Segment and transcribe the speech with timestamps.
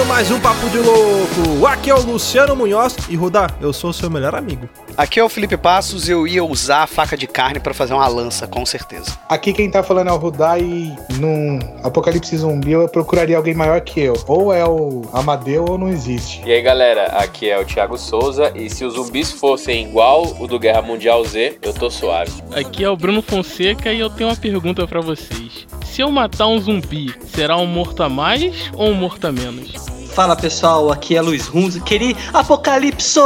[0.00, 1.66] começando mais um Papo de Louco!
[1.66, 4.68] Aqui é o Luciano Munhoz e Rudá, eu sou o seu melhor amigo.
[4.96, 7.94] Aqui é o Felipe Passos e eu ia usar a faca de carne para fazer
[7.94, 9.18] uma lança, com certeza.
[9.28, 13.80] Aqui quem tá falando é o Rudá e num apocalipse zumbi eu procuraria alguém maior
[13.80, 14.14] que eu.
[14.26, 16.42] Ou é o Amadeu ou não existe.
[16.44, 20.46] E aí galera, aqui é o Thiago Souza e se os zumbis fossem igual o
[20.46, 22.32] do Guerra Mundial Z, eu tô suave.
[22.54, 25.66] Aqui é o Bruno Fonseca e eu tenho uma pergunta para vocês.
[25.84, 29.89] Se eu matar um zumbi, será um morto a mais ou um morto a menos?
[30.14, 33.20] Fala pessoal, aqui é Luiz Runzo, queria Apocalipso!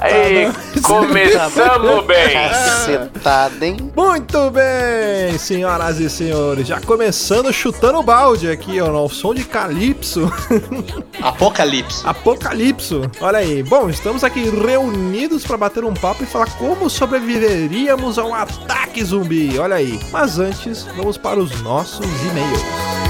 [0.00, 2.32] Aí, começamos bem!
[2.32, 3.92] Cacetada, hein?
[3.96, 9.44] Muito bem, senhoras e senhores, já começando chutando o balde aqui, ó, no som de
[9.44, 10.30] Calypso.
[11.22, 12.06] Apocalipse.
[12.06, 13.02] Apocalipso.
[13.20, 13.62] Olha aí.
[13.62, 19.02] Bom, estamos aqui reunidos para bater um papo e falar como sobreviveríamos a um ataque
[19.02, 19.58] zumbi.
[19.58, 19.98] Olha aí.
[20.10, 23.05] Mas antes, vamos para os nossos e-mails.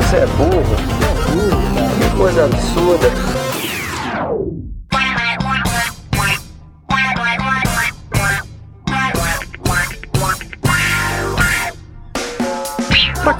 [0.00, 0.76] Você é burro.
[1.98, 3.37] Que coisa absurda.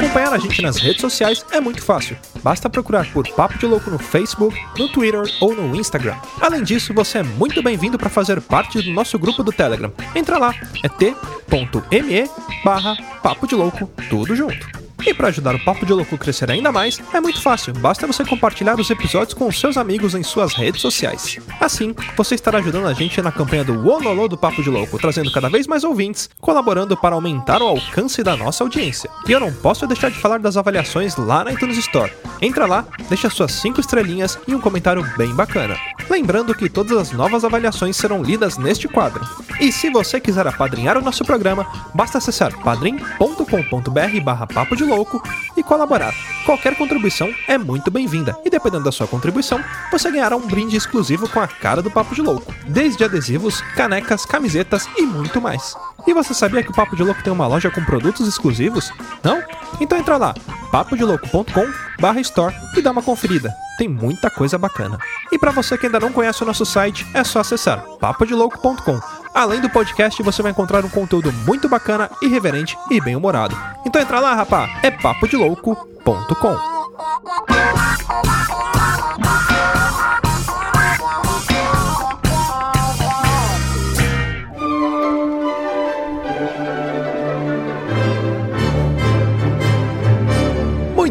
[0.08, 2.16] Acompanhar a gente nas redes sociais é muito fácil.
[2.42, 6.16] Basta procurar por Papo de Louco no Facebook, no Twitter ou no Instagram.
[6.41, 9.92] Além disso, você é muito bem-vindo para fazer parte do nosso grupo do Telegram.
[10.14, 12.30] Entra lá, é t.me
[12.64, 14.88] barra Papo de Louco, tudo junto.
[15.06, 18.25] E para ajudar o Papo de Louco crescer ainda mais, é muito fácil, basta você
[18.25, 21.38] compartilhar os episódios com seus amigos em suas redes sociais.
[21.60, 25.31] Assim, você estará ajudando a gente na campanha do Ololô do Papo de Louco, trazendo
[25.31, 29.09] cada vez mais ouvintes, colaborando para aumentar o alcance da nossa audiência.
[29.26, 32.12] E eu não posso deixar de falar das avaliações lá na iTunes Store.
[32.42, 35.76] Entra lá, deixa suas 5 estrelinhas e um comentário bem bacana.
[36.10, 39.26] Lembrando que todas as novas avaliações serão lidas neste quadro.
[39.60, 45.22] E se você quiser apadrinhar o nosso programa, basta acessar padrim.com.br barra papo de louco
[45.56, 46.12] e colaborar.
[46.44, 49.62] Qualquer contribuição é muito bem-vinda e dependendo da sua contribuição,
[49.93, 54.25] você ganhará um brinde exclusivo com a cara do Papo de Louco, desde adesivos, canecas,
[54.25, 55.77] camisetas e muito mais.
[56.06, 58.91] E você sabia que o Papo de Louco tem uma loja com produtos exclusivos?
[59.22, 59.43] Não?
[59.81, 60.34] Então entra lá,
[60.72, 63.54] papodelouco.com barra store e dá uma conferida.
[63.77, 64.98] Tem muita coisa bacana.
[65.31, 69.00] E para você que ainda não conhece o nosso site, é só acessar papodelouco.com.
[69.38, 73.56] Além do podcast, você vai encontrar um conteúdo muito bacana, irreverente e bem-humorado.
[73.87, 76.56] Então entra lá, rapá, é papodelouco.com.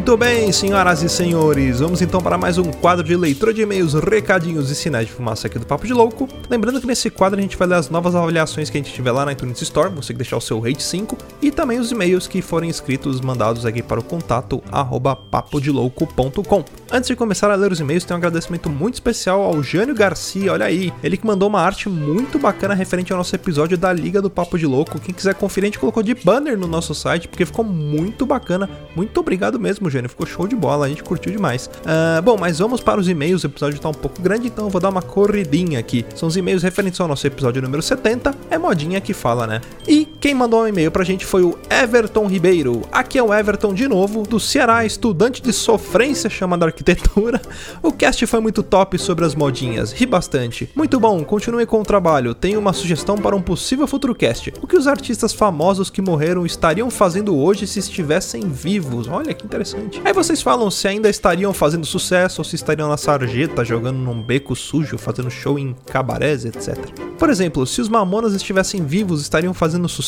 [0.08, 3.94] Muito bem, senhoras e senhores, vamos então para mais um quadro de leitura de e-mails,
[3.94, 6.30] recadinhos e sinais de fumaça aqui do Papo de Louco.
[6.50, 9.12] Lembrando que nesse quadro a gente vai ler as novas avaliações que a gente tiver
[9.12, 12.26] lá na iTunes Store, você que deixar o seu rate 5, e também os e-mails
[12.26, 16.64] que forem escritos, mandados aqui para o contato arroba papodelouco.com.
[16.90, 20.54] Antes de começar a ler os e-mails, tem um agradecimento muito especial ao Jânio Garcia,
[20.54, 24.22] olha aí, ele que mandou uma arte muito bacana referente ao nosso episódio da Liga
[24.22, 25.02] do Papo de Louco.
[25.02, 28.70] Quem quiser conferir, a gente colocou de banner no nosso site, porque ficou muito bacana.
[28.96, 31.70] Muito obrigado mesmo, Jânio, ficou show de bola, a gente curtiu demais.
[31.86, 34.70] Ah, bom, mas vamos para os e-mails, o episódio tá um pouco grande, então eu
[34.70, 36.06] vou dar uma corridinha aqui.
[36.16, 39.62] São os e-mails referentes ao nosso episódio número 70, é modinha que fala, né?
[39.88, 42.82] E quem mandou um e-mail pra gente foi o Everton Ribeiro.
[42.92, 47.40] Aqui é o Everton de novo, do Ceará, estudante de sofrência chamada arquitetura.
[47.84, 50.72] O cast foi muito top sobre as modinhas, ri bastante.
[50.76, 52.34] Muito bom, continue com o trabalho.
[52.34, 54.52] Tenho uma sugestão para um possível futuro cast.
[54.60, 59.08] O que os artistas famosos que morreram estariam fazendo hoje se estivessem vivos?
[59.08, 60.02] Olha que interessante.
[60.04, 64.20] Aí vocês falam se ainda estariam fazendo sucesso ou se estariam na sarjeta jogando num
[64.20, 66.76] beco sujo, fazendo show em cabarés, etc.
[67.20, 70.07] Por exemplo, se os Mamonas estivessem vivos, estariam fazendo sucesso?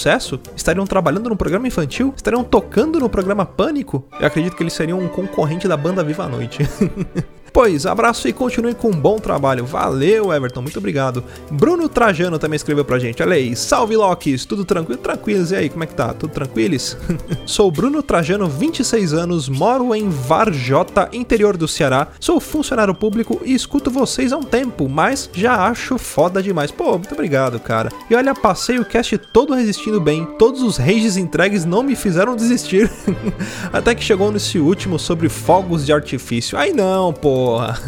[0.56, 2.14] Estariam trabalhando no programa infantil?
[2.16, 4.06] Estariam tocando no programa Pânico?
[4.20, 6.60] Eu acredito que eles seriam um concorrente da banda Viva a Noite.
[7.52, 9.66] Pois, abraço e continue com um bom trabalho.
[9.66, 11.24] Valeu, Everton, muito obrigado.
[11.52, 13.22] Bruno Trajano também escreveu pra gente.
[13.24, 15.00] Olha aí, salve Locks, tudo tranquilo?
[15.00, 16.14] Tranquilos, e aí, como é que tá?
[16.14, 16.98] Tudo tranquilos?
[17.46, 22.10] Sou Bruno Trajano, 26 anos, moro em Varjota, interior do Ceará.
[22.20, 26.72] Sou funcionário público e escuto vocês há um tempo, mas já acho foda demais.
[26.72, 27.90] Pô, muito obrigado, cara.
[28.10, 30.26] E olha, passei o cast todo resistindo bem.
[30.38, 32.90] Todos os rages entregues não me fizeram desistir.
[33.74, 36.58] Até que chegou nesse último sobre fogos de artifício.
[36.58, 37.80] Aí não, pô porra.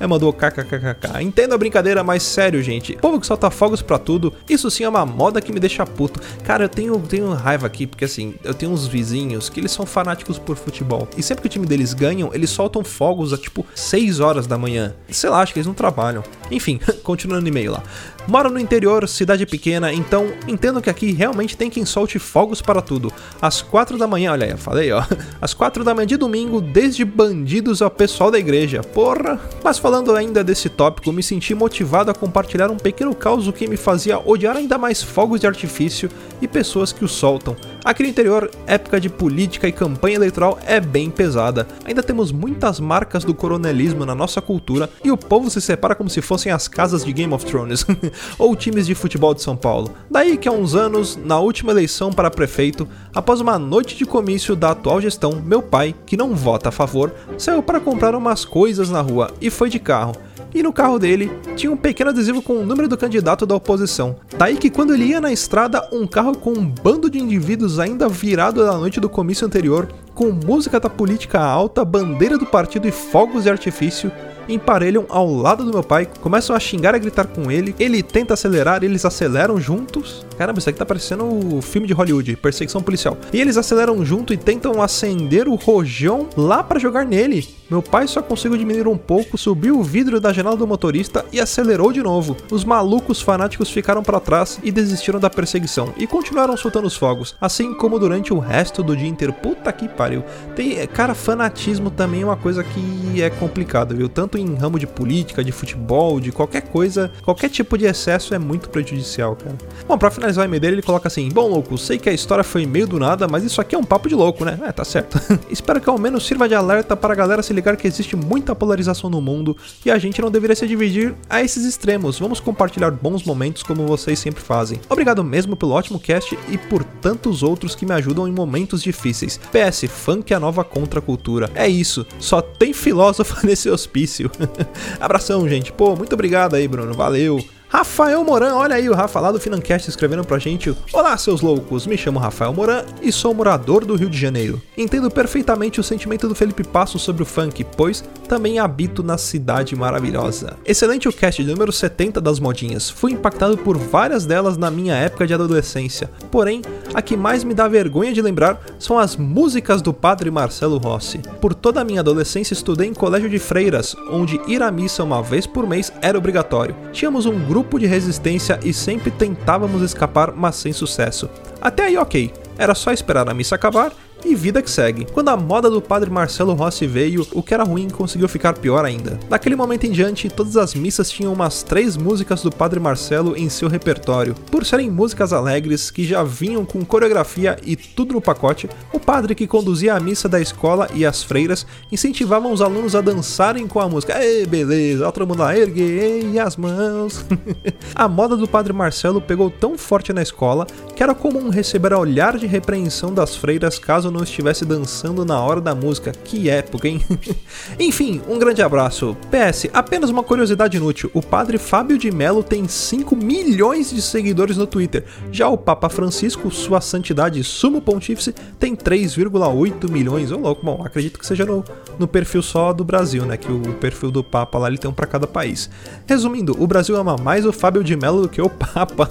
[0.00, 1.22] Aí mandou kkkk.
[1.22, 2.96] Entendo a brincadeira, mas sério, gente.
[2.96, 6.20] Povo que solta fogos pra tudo, isso sim é uma moda que me deixa puto.
[6.42, 9.86] Cara, eu tenho, tenho raiva aqui, porque assim, eu tenho uns vizinhos que eles são
[9.86, 11.08] fanáticos por futebol.
[11.16, 14.58] E sempre que o time deles ganham, eles soltam fogos a tipo 6 horas da
[14.58, 14.94] manhã.
[15.08, 16.24] Sei lá, acho que eles não trabalham.
[16.50, 17.82] Enfim, continuando o e-mail lá.
[18.30, 22.80] Moro no interior, cidade pequena, então entendo que aqui realmente tem quem solte fogos para
[22.80, 23.12] tudo.
[23.42, 25.02] Às 4 da manhã, olha aí, eu falei, ó.
[25.42, 28.82] Às 4 da manhã de domingo, desde bandidos ao pessoal da igreja.
[28.84, 29.40] Porra!
[29.64, 33.76] Mas falando ainda desse tópico, me senti motivado a compartilhar um pequeno caos que me
[33.76, 36.08] fazia odiar ainda mais fogos de artifício
[36.40, 37.56] e pessoas que os soltam.
[37.84, 41.66] Aqui no interior, época de política e campanha eleitoral é bem pesada.
[41.84, 46.08] Ainda temos muitas marcas do coronelismo na nossa cultura e o povo se separa como
[46.08, 47.84] se fossem as casas de Game of Thrones
[48.38, 49.94] ou times de futebol de São Paulo.
[50.10, 54.56] Daí que há uns anos, na última eleição para prefeito, após uma noite de comício
[54.56, 58.90] da atual gestão, meu pai, que não vota a favor, saiu para comprar umas coisas
[58.90, 60.14] na rua e foi de carro
[60.54, 64.16] e no carro dele tinha um pequeno adesivo com o número do candidato da oposição.
[64.36, 68.08] Daí que quando ele ia na estrada, um carro com um bando de indivíduos ainda
[68.08, 72.90] virado da noite do comício anterior, com música da política alta, bandeira do partido e
[72.90, 74.10] fogos de artifício,
[74.52, 77.74] emparelham ao lado do meu pai, começam a xingar e a gritar com ele.
[77.78, 80.24] Ele tenta acelerar, eles aceleram juntos.
[80.40, 83.14] Caramba, isso aqui tá parecendo o filme de Hollywood, perseguição policial.
[83.30, 87.46] E eles aceleram junto e tentam acender o rojão lá para jogar nele.
[87.70, 91.38] Meu pai só conseguiu diminuir um pouco, subiu o vidro da janela do motorista e
[91.38, 92.36] acelerou de novo.
[92.50, 97.36] Os malucos fanáticos ficaram para trás e desistiram da perseguição e continuaram soltando os fogos,
[97.38, 99.34] assim como durante o resto do dia inteiro.
[99.34, 100.24] Puta que pariu.
[100.56, 104.08] Tem, cara, fanatismo também é uma coisa que é complicado, viu?
[104.08, 108.38] Tanto em ramo de política, de futebol, de qualquer coisa, qualquer tipo de excesso é
[108.38, 109.56] muito prejudicial, cara.
[109.86, 112.66] Bom, pra finalizar e-mail dele, ele coloca assim: Bom, louco, sei que a história foi
[112.66, 114.58] meio do nada, mas isso aqui é um papo de louco, né?
[114.64, 115.20] É, tá certo.
[115.50, 118.54] Espero que ao menos sirva de alerta para a galera se ligar que existe muita
[118.54, 122.18] polarização no mundo e a gente não deveria se dividir a esses extremos.
[122.18, 124.80] Vamos compartilhar bons momentos como vocês sempre fazem.
[124.88, 129.40] Obrigado mesmo pelo ótimo cast e por tantos outros que me ajudam em momentos difíceis.
[129.52, 131.50] PS, funk é a nova contracultura.
[131.54, 134.30] É isso, só tem filósofo nesse hospício.
[135.00, 135.72] Abração, gente.
[135.72, 136.94] Pô, muito obrigado aí, Bruno.
[136.94, 137.42] Valeu.
[137.72, 140.74] Rafael Moran, olha aí o Rafa lá do Financast escrevendo pra gente.
[140.92, 144.60] Olá, seus loucos, me chamo Rafael Moran e sou morador do Rio de Janeiro.
[144.76, 149.76] Entendo perfeitamente o sentimento do Felipe Passo sobre o funk, pois também habito na cidade
[149.76, 150.56] maravilhosa.
[150.66, 152.90] Excelente o cast número 70 das modinhas.
[152.90, 156.10] Fui impactado por várias delas na minha época de adolescência.
[156.28, 156.62] Porém,
[156.92, 161.18] a que mais me dá vergonha de lembrar são as músicas do padre Marcelo Rossi.
[161.40, 165.22] Por toda a minha adolescência estudei em colégio de freiras, onde ir à missa uma
[165.22, 166.74] vez por mês era obrigatório.
[166.92, 171.28] Tínhamos um grupo grupo de resistência e sempre tentávamos escapar, mas sem sucesso.
[171.60, 172.32] Até aí, ok.
[172.56, 173.92] Era só esperar a missa acabar
[174.24, 175.06] e vida que segue.
[175.12, 178.84] Quando a moda do padre Marcelo Rossi veio, o que era ruim conseguiu ficar pior
[178.84, 179.18] ainda.
[179.28, 183.48] Daquele momento em diante, todas as missas tinham umas três músicas do padre Marcelo em
[183.48, 184.34] seu repertório.
[184.50, 189.34] Por serem músicas alegres que já vinham com coreografia e tudo no pacote, o padre
[189.34, 193.80] que conduzia a missa da escola e as freiras incentivavam os alunos a dançarem com
[193.80, 194.22] a música.
[194.22, 197.24] Ei, beleza, todo mundo lá, erguei as mãos.
[197.94, 201.98] a moda do padre Marcelo pegou tão forte na escola que era comum receber a
[201.98, 206.12] olhar de repreensão das freiras caso não estivesse dançando na hora da música.
[206.12, 207.00] Que época, hein?
[207.78, 209.16] Enfim, um grande abraço.
[209.30, 214.56] PS, apenas uma curiosidade inútil: o padre Fábio de Mello tem 5 milhões de seguidores
[214.56, 215.04] no Twitter.
[215.30, 220.32] Já o Papa Francisco, sua santidade sumo pontífice, tem 3,8 milhões.
[220.32, 221.64] Ô oh, louco, bom, acredito que seja no,
[221.98, 223.36] no perfil só do Brasil, né?
[223.36, 225.70] Que o perfil do Papa lá ele tem um para cada país.
[226.06, 229.08] Resumindo, o Brasil ama mais o Fábio de Mello do que o Papa.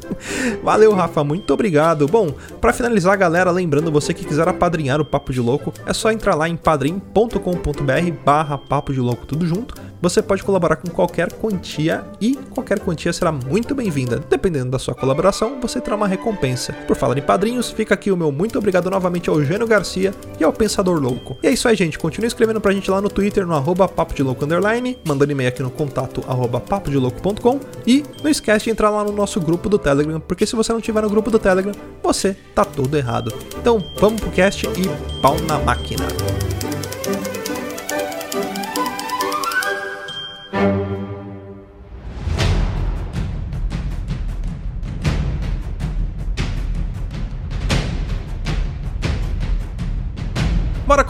[0.62, 2.06] Valeu, Rafa, muito obrigado.
[2.06, 6.12] Bom, para finalizar, galera, lembrando você que quiser apadrinhar o Papo de Louco, é só
[6.12, 7.34] entrar lá em padrim.com.br
[8.24, 9.74] barra Papo de Louco tudo junto.
[10.02, 14.22] Você pode colaborar com qualquer quantia e qualquer quantia será muito bem-vinda.
[14.30, 16.72] Dependendo da sua colaboração, você terá uma recompensa.
[16.86, 20.44] Por falar em padrinhos, fica aqui o meu muito obrigado novamente ao Eugênio Garcia e
[20.44, 21.36] ao Pensador Louco.
[21.42, 21.98] E é isso aí, gente.
[21.98, 25.48] Continue escrevendo pra gente lá no Twitter, no arroba papo de louco underline, mandando e-mail
[25.50, 29.78] aqui no contato arroba papodelouco.com e não esquece de entrar lá no nosso grupo do
[29.78, 33.32] Telegram, porque se você não tiver no grupo do Telegram, você tá todo errado.
[33.58, 36.06] Então vamos pro cast e pau na máquina.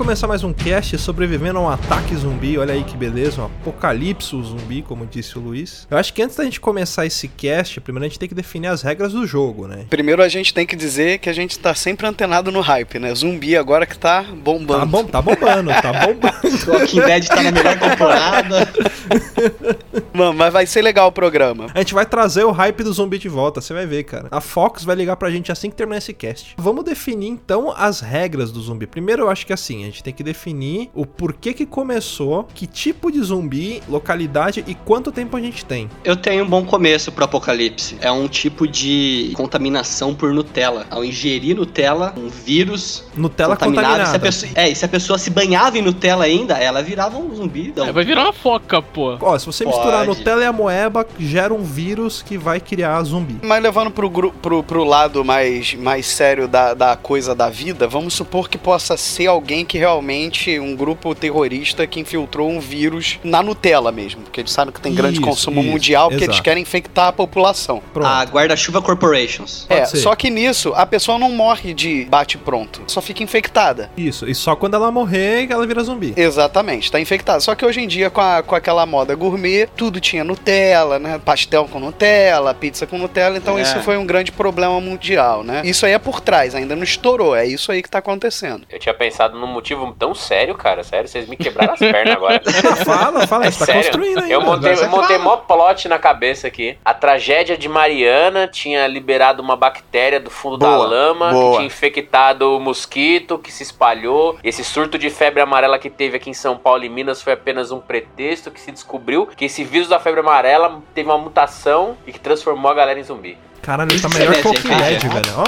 [0.01, 2.57] Começar mais um cast sobrevivendo a um ataque zumbi.
[2.57, 5.87] Olha aí que beleza, um apocalipse zumbi, como disse o Luiz.
[5.91, 8.69] Eu acho que antes da gente começar esse cast, primeiro a gente tem que definir
[8.69, 9.85] as regras do jogo, né?
[9.91, 13.15] Primeiro a gente tem que dizer que a gente tá sempre antenado no hype, né?
[13.15, 14.81] Zumbi agora que tá bombando.
[14.81, 16.41] Tá bom, tá bombando, tá bombando.
[16.67, 18.73] Walking Dead tá na melhor temporada.
[20.15, 21.67] Mano, mas vai ser legal o programa.
[21.75, 24.29] A gente vai trazer o hype do zumbi de volta, você vai ver, cara.
[24.31, 26.55] A Fox vai ligar pra gente assim que terminar esse cast.
[26.57, 28.87] Vamos definir então as regras do zumbi.
[28.87, 32.67] Primeiro, eu acho que assim, a gente tem que definir o porquê que começou, que
[32.67, 35.89] tipo de zumbi, localidade e quanto tempo a gente tem.
[36.05, 37.97] Eu tenho um bom começo pro apocalipse.
[38.01, 40.87] É um tipo de contaminação por Nutella.
[40.91, 44.11] Ao ingerir Nutella, um vírus Nutella contaminado.
[44.11, 47.35] Se pessoa, é, e se a pessoa se banhava em Nutella ainda, ela virava um
[47.35, 47.69] zumbi.
[47.69, 49.17] Então, É, vai virar uma foca, pô.
[49.21, 49.77] Ó, se você Pode.
[49.77, 53.39] misturar Nutella e a moeba, gera um vírus que vai criar zumbi.
[53.43, 58.15] Mas levando pro, pro, pro lado mais, mais sério da, da coisa da vida, vamos
[58.15, 63.43] supor que possa ser alguém que realmente, um grupo terrorista que infiltrou um vírus na
[63.43, 64.23] Nutella mesmo.
[64.23, 66.45] Porque eles sabem que tem grande Isso, consumo isso, mundial, porque eles exato.
[66.45, 67.83] querem infectar a população.
[67.93, 68.07] Pronto.
[68.07, 69.65] a Guarda-Chuva Corporations.
[69.69, 69.97] Pode é, ser.
[69.99, 73.91] só que nisso, a pessoa não morre de bate-pronto, só fica infectada.
[73.97, 76.13] Isso, e só quando ela morrer ela vira zumbi.
[76.17, 77.41] Exatamente, tá infectada.
[77.41, 81.19] Só que hoje em dia, com, a, com aquela moda gourmet, tudo tinha Nutella, né?
[81.25, 83.63] Pastel com Nutella, pizza com Nutella, então É.
[83.63, 85.63] isso foi um grande problema mundial, né?
[85.65, 88.63] Isso aí é por trás, ainda não estourou, é isso aí que tá acontecendo.
[88.69, 90.83] Eu tinha pensado num motivo tão sério, cara.
[90.83, 92.41] Sério, vocês me quebraram as pernas agora.
[92.85, 94.33] fala, fala, É tá sério, construindo ainda.
[94.33, 96.77] eu montei, eu montei mó plot na cabeça aqui.
[96.85, 101.51] A tragédia de Mariana tinha liberado uma bactéria do fundo da Boa, lama, boa.
[101.51, 104.39] que tinha infectado o mosquito, que se espalhou.
[104.43, 107.71] Esse surto de febre amarela que teve aqui em São Paulo e Minas foi apenas
[107.71, 112.13] um pretexto que se descobriu que esse vírus da febre amarela teve uma mutação e
[112.13, 113.37] que transformou a galera em zumbi.
[113.63, 115.35] Caralho, ele tá melhor que o Walking Dead, velho.
[115.37, 115.45] Ó,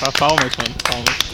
[0.00, 1.29] Tá, Palmas, mano, palmas.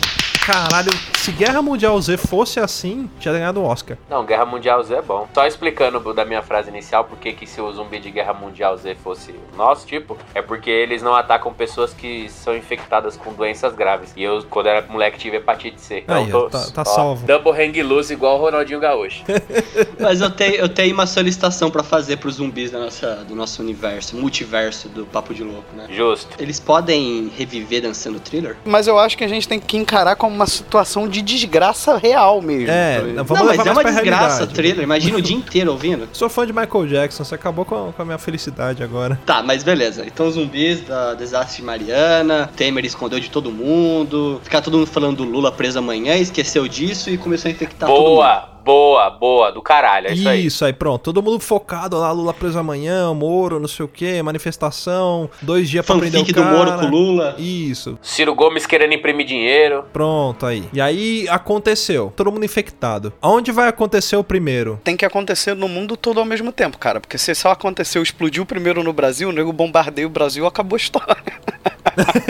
[0.46, 3.96] Caralho, se Guerra Mundial Z fosse assim, tinha ganhado o Oscar.
[4.08, 5.26] Não, Guerra Mundial Z é bom.
[5.34, 8.76] Só explicando da minha frase inicial por que que se o zumbi de Guerra Mundial
[8.76, 13.32] Z fosse o nosso tipo, é porque eles não atacam pessoas que são infectadas com
[13.32, 14.12] doenças graves.
[14.16, 15.98] E eu, quando era moleque, tive hepatite C.
[16.04, 17.26] Então, Aí, ó, tá- tá salvo.
[17.26, 19.24] Double hang loose igual o Ronaldinho Gaúcho.
[19.98, 23.60] Mas eu tenho, eu tenho uma solicitação pra fazer pros zumbis da nossa, do nosso
[23.62, 25.88] universo, multiverso do Papo de Louco, né?
[25.90, 26.36] Justo.
[26.40, 28.56] Eles podem reviver dançando thriller?
[28.64, 32.40] Mas eu acho que a gente tem que encarar como uma situação de desgraça real
[32.40, 32.70] mesmo.
[32.70, 34.54] É, vamos não, mas é uma desgraça realidade.
[34.54, 34.82] thriller.
[34.84, 36.08] Imagina o dia inteiro ouvindo.
[36.12, 39.18] Sou fã de Michael Jackson, você acabou com, com a minha felicidade agora.
[39.26, 40.04] Tá, mas beleza.
[40.06, 45.16] Então zumbis da desastre de Mariana, Temer escondeu de todo mundo, ficar todo mundo falando
[45.18, 48.08] do Lula preso amanhã, esqueceu disso e começou a infectar todo mundo.
[48.08, 49.52] boa, boa, boa.
[49.52, 50.46] Do caralho, é isso aí.
[50.46, 51.04] Isso aí, pronto.
[51.04, 55.86] Todo mundo focado lá, Lula preso amanhã, Moro, não sei o que, manifestação, dois dias
[55.86, 56.56] pra prender o Fanfic do cara.
[56.56, 57.36] Moro com o Lula.
[57.38, 59.84] Isso, Ciro Gomes querendo imprimir dinheiro.
[59.92, 60.64] pronto aí.
[60.72, 63.12] E aí aconteceu, todo mundo infectado.
[63.22, 64.80] Aonde vai acontecer o primeiro?
[64.82, 67.00] Tem que acontecer no mundo todo ao mesmo tempo, cara.
[67.00, 70.78] Porque se só aconteceu, explodiu primeiro no Brasil, o nego bombardeia o Brasil, acabou a
[70.78, 71.16] história.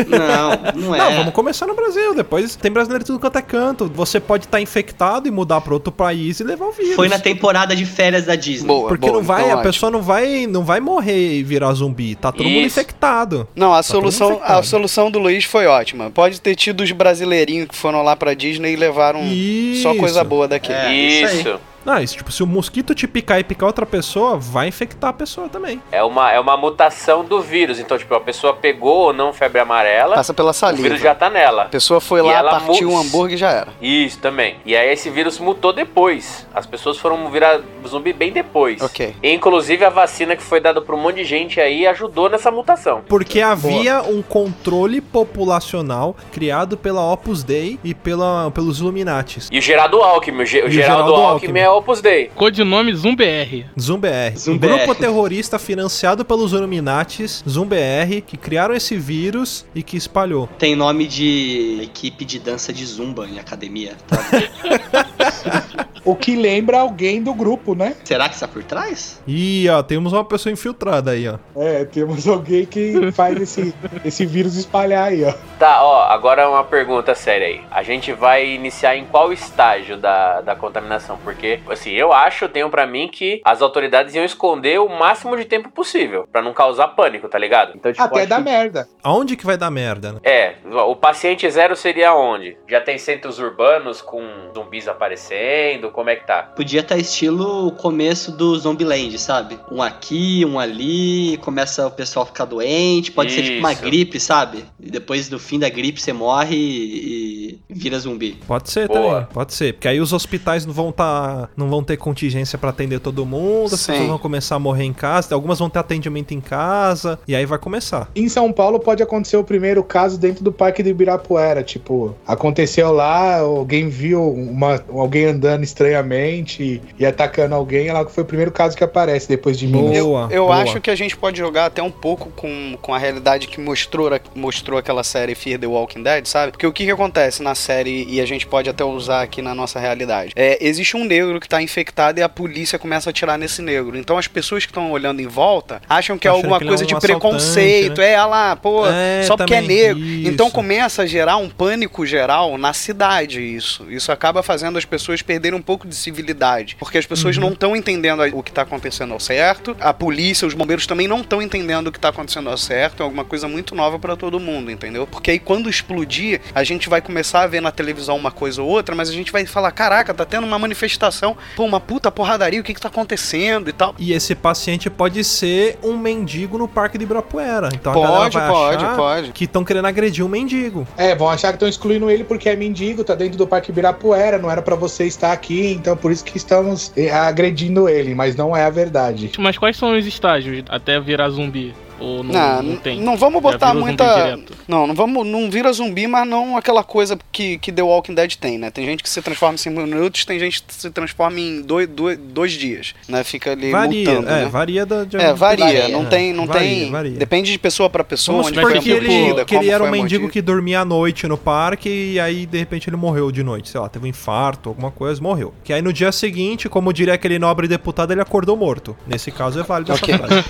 [0.07, 0.99] Não, não é.
[0.99, 3.91] Não, vamos começar no Brasil, depois tem brasileiro de tudo quanto é canto.
[3.95, 6.95] Você pode estar infectado e mudar pra outro país e levar o vírus.
[6.95, 8.67] Foi na temporada de férias da Disney.
[8.69, 9.73] Boa, Porque boa, não vai, então a ótimo.
[9.73, 12.15] pessoa não vai, não vai morrer e virar zumbi.
[12.15, 12.79] Tá todo mundo Isso.
[12.79, 13.49] infectado.
[13.55, 16.11] Não, a mundo solução, a solução do Luiz foi ótima.
[16.11, 19.97] Pode ter tido os brasileirinhos que foram lá pra Disney e levaram só Isso.
[19.97, 20.73] coisa boa daqui.
[20.73, 21.61] É, isso isso.
[21.87, 25.13] Não, isso, tipo, se o mosquito te picar e picar outra pessoa, vai infectar a
[25.13, 25.81] pessoa também.
[25.93, 27.79] É uma, é uma mutação do vírus.
[27.79, 30.83] Então, tipo, a pessoa pegou ou não febre amarela, Passa pela o saliva.
[30.83, 31.63] vírus já tá nela.
[31.63, 33.69] A pessoa foi E lá, ela partiu um hambúrguer e já era.
[33.81, 34.57] Isso também.
[34.67, 36.45] E aí esse vírus mutou depois.
[36.53, 38.83] As pessoas foram virar zumbi bem depois.
[38.83, 39.15] Ok.
[39.23, 42.51] E, inclusive a vacina que foi dada pra um monte de gente aí ajudou nessa
[42.51, 43.03] mutação.
[43.09, 49.49] Porque havia um controle populacional criado pela Opus Dei e pela, pelos Illuminatis.
[49.53, 51.61] E o Geraldo Alckmin, o, Ge- o o Geraldo, Geraldo Alckmin, Alckmin.
[51.61, 52.31] é Opus Dei.
[52.35, 53.67] Codinome ZumBR.
[53.79, 54.33] ZumBR.
[54.49, 54.99] Um grupo BR.
[54.99, 60.49] terrorista financiado pelos Illuminatis, ZumBR, que criaram esse vírus e que espalhou.
[60.59, 63.95] Tem nome de equipe de dança de zumba em academia.
[64.09, 65.87] tá?
[66.07, 67.97] O que lembra alguém do grupo, né?
[68.05, 69.21] Será que está por trás?
[69.27, 71.37] Ih, ó, temos uma pessoa infiltrada aí, ó.
[71.57, 75.35] É, temos alguém que faz esse, esse vírus espalhar aí, ó.
[75.59, 77.61] Tá, ó, agora uma pergunta séria aí.
[77.73, 81.19] A gente vai iniciar em qual estágio da, da contaminação?
[81.25, 85.45] Porque, assim, eu acho, tenho pra mim que as autoridades iam esconder o máximo de
[85.45, 87.73] tempo possível, pra não causar pânico, tá ligado?
[87.75, 88.89] Então, tipo, Até dá que- merda.
[89.03, 90.21] Aonde que vai dar merda, né?
[90.23, 90.55] É,
[90.87, 92.57] o paciente zero seria onde?
[92.69, 94.23] Já tem centros urbanos com
[94.55, 96.43] zumbis aparecendo, como é que tá?
[96.43, 99.59] Podia estar estilo o começo do Zombieland, sabe?
[99.73, 103.83] Um aqui, um ali, começa o pessoal a ficar doente, pode ser tipo uma Isso.
[103.83, 104.65] gripe, sabe?
[104.79, 108.39] E depois do fim da gripe você morre e, e vira zumbi.
[108.47, 109.23] Pode ser Boa.
[109.23, 109.73] também, pode ser.
[109.73, 113.75] Porque aí os hospitais não vão tá, não vão ter contingência pra atender todo mundo,
[113.75, 113.93] as Sim.
[113.93, 117.47] pessoas vão começar a morrer em casa, algumas vão ter atendimento em casa, e aí
[117.47, 118.11] vai começar.
[118.15, 121.63] Em São Paulo pode acontecer o primeiro caso dentro do Parque do Ibirapuera.
[121.63, 127.89] Tipo, aconteceu lá, alguém viu uma, alguém andando estranhamente e, e atacando alguém.
[127.89, 129.73] Ela foi o primeiro caso que aparece depois de mim.
[130.01, 130.57] Boa, Eu boa.
[130.57, 134.11] acho que a gente pode jogar até um pouco com, com a realidade que mostrou,
[134.35, 136.53] mostrou aquela série Fear the Walking Dead, sabe?
[136.53, 139.55] Porque o que, que acontece na série, e a gente pode até usar aqui na
[139.55, 143.39] nossa realidade, é, existe um negro que tá infectado e a polícia começa a atirar
[143.39, 143.97] nesse negro.
[143.97, 146.85] Então as pessoas que estão olhando em volta acham que é alguma que é coisa
[146.85, 147.99] um de preconceito.
[148.01, 148.07] né?
[148.13, 149.99] É, ah lá, pô, É, só porque é negro.
[149.99, 150.31] isso.
[150.31, 153.85] Então começa a gerar um pânico geral na cidade, isso.
[153.91, 156.77] Isso acaba fazendo as pessoas perderem um pouco de civilidade.
[156.79, 157.43] Porque as pessoas Uhum.
[157.45, 159.77] não estão entendendo o que tá acontecendo ao certo.
[159.81, 163.03] A polícia, os bombeiros também não estão entendendo o que tá acontecendo ao certo.
[163.03, 165.07] É alguma coisa muito nova pra todo mundo, entendeu?
[165.07, 168.69] Porque aí quando explodir, a gente vai começar a ver na televisão uma coisa ou
[168.69, 172.61] outra, mas a gente vai falar: caraca, tá tendo uma manifestação, pô, uma puta porradaria,
[172.61, 173.95] o que que tá acontecendo e tal.
[173.99, 177.69] E esse paciente pode ser um mendigo no Parque de Ibirapuera.
[177.75, 179.33] Então a galera Pode, vai pode, achar pode.
[179.33, 180.87] que estão querendo agredir um mendigo.
[180.97, 184.39] É, vão achar que estão excluindo ele porque é mendigo, tá dentro do Parque Ibirapuera,
[184.39, 188.37] não era pra você estar aqui, então por isso que estamos eh, agredindo ele, mas
[188.37, 189.31] não é a verdade.
[189.39, 191.75] Mas quais são os estágios até virar zumbi?
[191.99, 193.01] Ou não, Não, não, não, tem?
[193.01, 194.39] não vamos botar muita.
[194.69, 195.27] Não, não vamos.
[195.27, 198.71] Não vira zumbi, mas não aquela coisa que, que The Walking Dead tem, né?
[198.71, 201.89] Tem gente que se transforma em 5 minutos, tem gente que se transforma em dois,
[201.89, 203.25] dois, dois dias, né?
[203.25, 204.49] Fica ali Varia, mutando, é, né?
[204.49, 207.13] varia da de É, varia, varia, não é, tem, não varia, tem, varia.
[207.19, 209.91] depende de pessoa pra pessoa, Vamos onde foi que ele, mordida, que ele era um
[209.91, 213.69] mendigo que dormia à noite no parque e aí de repente ele morreu de noite,
[213.71, 215.55] sei lá, teve um infarto, alguma coisa, morreu.
[215.65, 218.97] Que aí no dia seguinte, como diria aquele nobre deputado, ele acordou morto.
[219.07, 220.15] Nesse caso é válido essa Ok.
[220.17, 220.45] frase.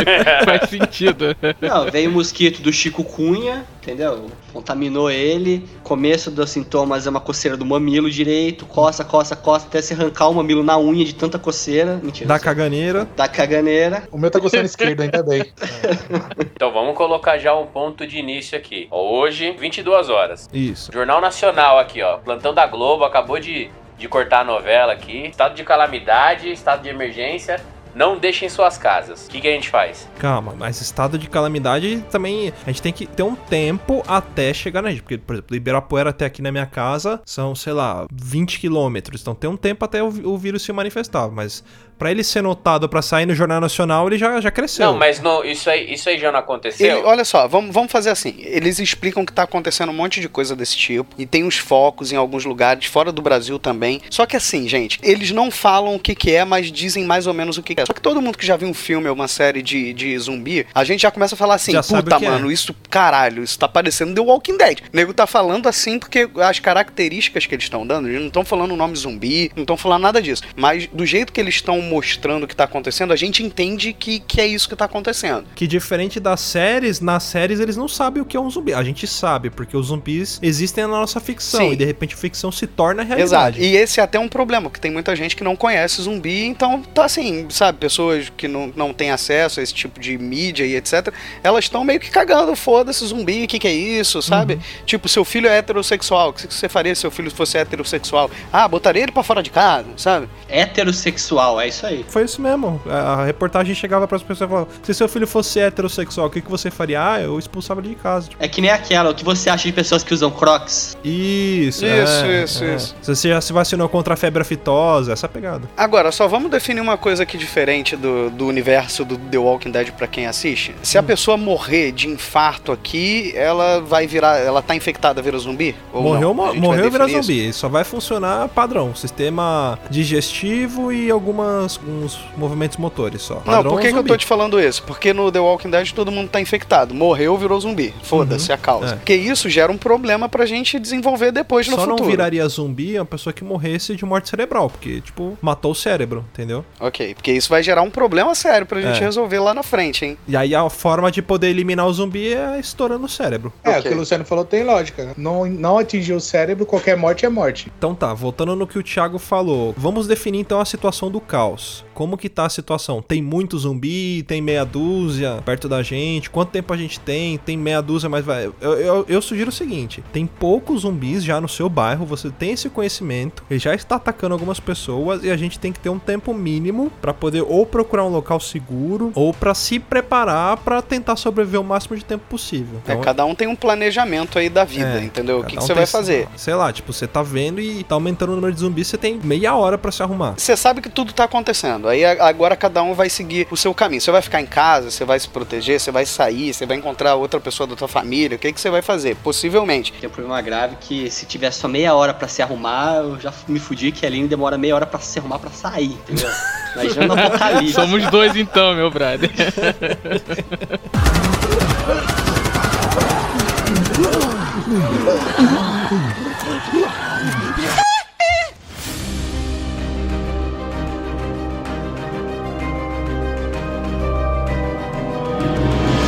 [0.44, 1.36] Faz sentido.
[1.60, 4.30] Não, veio o mosquito do Chico Cunha, entendeu?
[4.52, 5.68] Contaminou ele.
[5.82, 10.28] Começo dos sintomas é uma coceira do mamilo direito, coça, coça, coça, até se arrancar
[10.28, 12.00] o mamilo na unha de tanta coceira.
[12.02, 12.28] Mentira.
[12.28, 12.44] Da sei.
[12.44, 13.08] caganeira.
[13.16, 14.08] Da caganeira.
[14.10, 15.44] O meu tá coçando esquerdo, ainda bem.
[16.60, 18.86] Então vamos colocar já um ponto de início aqui.
[18.90, 20.48] Hoje, 22 horas.
[20.52, 20.92] Isso.
[20.92, 22.18] Jornal Nacional aqui, ó.
[22.18, 25.28] Plantão da Globo acabou de, de cortar a novela aqui.
[25.28, 27.58] Estado de calamidade, estado de emergência.
[27.94, 29.26] Não deixem suas casas.
[29.26, 30.08] O que, que a gente faz?
[30.18, 32.52] Calma, mas estado de calamidade também.
[32.64, 35.02] A gente tem que ter um tempo até chegar na gente.
[35.02, 39.20] Porque, por exemplo, do Ibirapuera até aqui na minha casa são, sei lá, 20 quilômetros.
[39.20, 41.28] Então tem um tempo até o, o vírus se manifestar.
[41.30, 41.64] Mas
[42.00, 44.86] pra ele ser notado pra sair no Jornal Nacional, ele já, já cresceu.
[44.86, 46.96] Não, mas no, isso, aí, isso aí já não aconteceu?
[46.98, 48.36] Ele- olha só, vamos, vamos fazer assim.
[48.38, 51.14] Eles explicam que tá acontecendo um monte de coisa desse tipo.
[51.18, 54.00] E tem uns focos em alguns lugares, fora do Brasil também.
[54.08, 57.34] Só que assim, gente, eles não falam o que, que é, mas dizem mais ou
[57.34, 57.86] menos o que, que é.
[57.86, 60.66] Só que todo mundo que já viu um filme ou uma série de, de zumbi,
[60.74, 63.68] a gente já começa a falar assim: Já puta, é." mano, isso, caralho, isso tá
[63.68, 64.78] parecendo The Walking Dead.
[64.90, 68.44] O nego tá falando assim porque as características que eles estão dando, eles não estão
[68.44, 70.44] falando o nome zumbi, não estão falando nada disso.
[70.56, 74.20] Mas do jeito que eles estão mostrando o que tá acontecendo, a gente entende que,
[74.20, 75.44] que é isso que tá acontecendo.
[75.56, 78.72] Que diferente das séries, nas séries eles não sabem o que é um zumbi.
[78.72, 81.60] A gente sabe, porque os zumbis existem na nossa ficção.
[81.60, 81.72] Sim.
[81.72, 83.16] E de repente a ficção se torna Exato.
[83.16, 83.62] realidade.
[83.62, 86.80] E esse é até um problema, porque tem muita gente que não conhece zumbi, então
[86.82, 90.76] tá assim, sabe, pessoas que não, não têm acesso a esse tipo de mídia e
[90.76, 94.60] etc, elas estão meio que cagando, foda-se zumbi, o que que é isso, sabe?
[94.86, 98.30] Tipo, seu filho é heterossexual, o que que você faria se seu filho fosse heterossexual?
[98.52, 100.28] Ah, botaria ele pra fora de casa, sabe?
[100.48, 102.04] Heterossexual, é isso aí.
[102.08, 102.80] Foi isso mesmo.
[102.88, 106.50] A reportagem chegava pras pessoas e falava: se seu filho fosse heterossexual, o que, que
[106.50, 107.12] você faria?
[107.12, 108.28] Ah, eu expulsava ele de casa.
[108.28, 110.96] Tipo, É que nem aquela, o que você acha de pessoas que usam crocs?
[111.04, 112.74] isso, Isso, é, isso, é.
[112.76, 112.96] isso.
[113.02, 115.68] Se você já se vacinou contra a febre aftosa, essa é a pegada.
[115.76, 119.90] Agora, só vamos definir uma coisa aqui diferente do, do universo do The Walking Dead
[119.92, 120.74] pra quem assiste.
[120.82, 124.38] Se a pessoa morrer de infarto aqui, ela vai virar.
[124.38, 125.74] Ela tá infectada, vira zumbi?
[125.92, 127.22] Ou morreu, mo- morreu e vira isso?
[127.22, 127.52] zumbi.
[127.52, 128.94] Só vai funcionar padrão.
[128.94, 133.34] Sistema digestivo e algumas uns movimentos motores só.
[133.36, 134.82] Não, Padrão por que, que eu tô te falando isso?
[134.84, 136.94] Porque no The Walking Dead todo mundo tá infectado.
[136.94, 137.94] Morreu, virou zumbi.
[138.02, 138.94] Foda-se a causa.
[138.94, 138.96] é.
[138.96, 142.02] Porque isso gera um problema pra gente desenvolver depois no Só futuro.
[142.02, 146.24] não viraria zumbi uma pessoa que morresse de morte cerebral, porque, tipo, matou o cérebro,
[146.32, 146.64] entendeu?
[146.78, 149.00] Ok, porque isso vai gerar um problema sério pra gente É.
[149.00, 150.16] resolver lá na frente, hein?
[150.26, 153.52] E aí a forma de poder eliminar o zumbi é estourando o cérebro.
[153.64, 153.80] É, Ok.
[153.80, 155.12] o que o Luciano falou tem lógica.
[155.16, 157.70] Não, não atingir o cérebro, qualquer morte é morte.
[157.78, 161.49] Então tá, voltando no que o Thiago falou, vamos definir então a situação do caos.
[161.94, 163.02] Como que tá a situação?
[163.02, 164.22] Tem muito zumbi?
[164.22, 166.30] Tem meia dúzia perto da gente?
[166.30, 167.36] Quanto tempo a gente tem?
[167.38, 168.46] Tem meia dúzia, mas vai.
[168.60, 172.52] Eu, eu, eu sugiro o seguinte: tem poucos zumbis já no seu bairro, você tem
[172.52, 175.98] esse conhecimento, ele já está atacando algumas pessoas e a gente tem que ter um
[175.98, 181.16] tempo mínimo pra poder ou procurar um local seguro ou pra se preparar pra tentar
[181.16, 182.80] sobreviver o máximo de tempo possível.
[182.86, 185.40] É, cada um tem um planejamento aí da vida, É, entendeu?
[185.40, 186.28] O que, cada que um você vai fazer?
[186.36, 189.20] Sei lá, tipo, você tá vendo e tá aumentando o número de zumbis, você tem
[189.22, 190.34] meia hora pra se arrumar.
[190.36, 191.39] Você sabe que tudo tá acontecendo.
[191.88, 194.00] Aí a- agora cada um vai seguir o seu caminho.
[194.00, 197.14] Você vai ficar em casa, você vai se proteger, você vai sair, você vai encontrar
[197.14, 198.36] outra pessoa da tua família.
[198.36, 199.16] O que, que você vai fazer?
[199.16, 199.92] Possivelmente.
[199.92, 203.32] Tem um problema grave que se tiver só meia hora pra se arrumar, eu já
[203.48, 206.30] me fudi que a Aline demora meia hora pra se arrumar pra sair, entendeu?
[206.74, 207.72] Imagina no apocalipse.
[207.74, 209.30] Somos dois então, meu brother.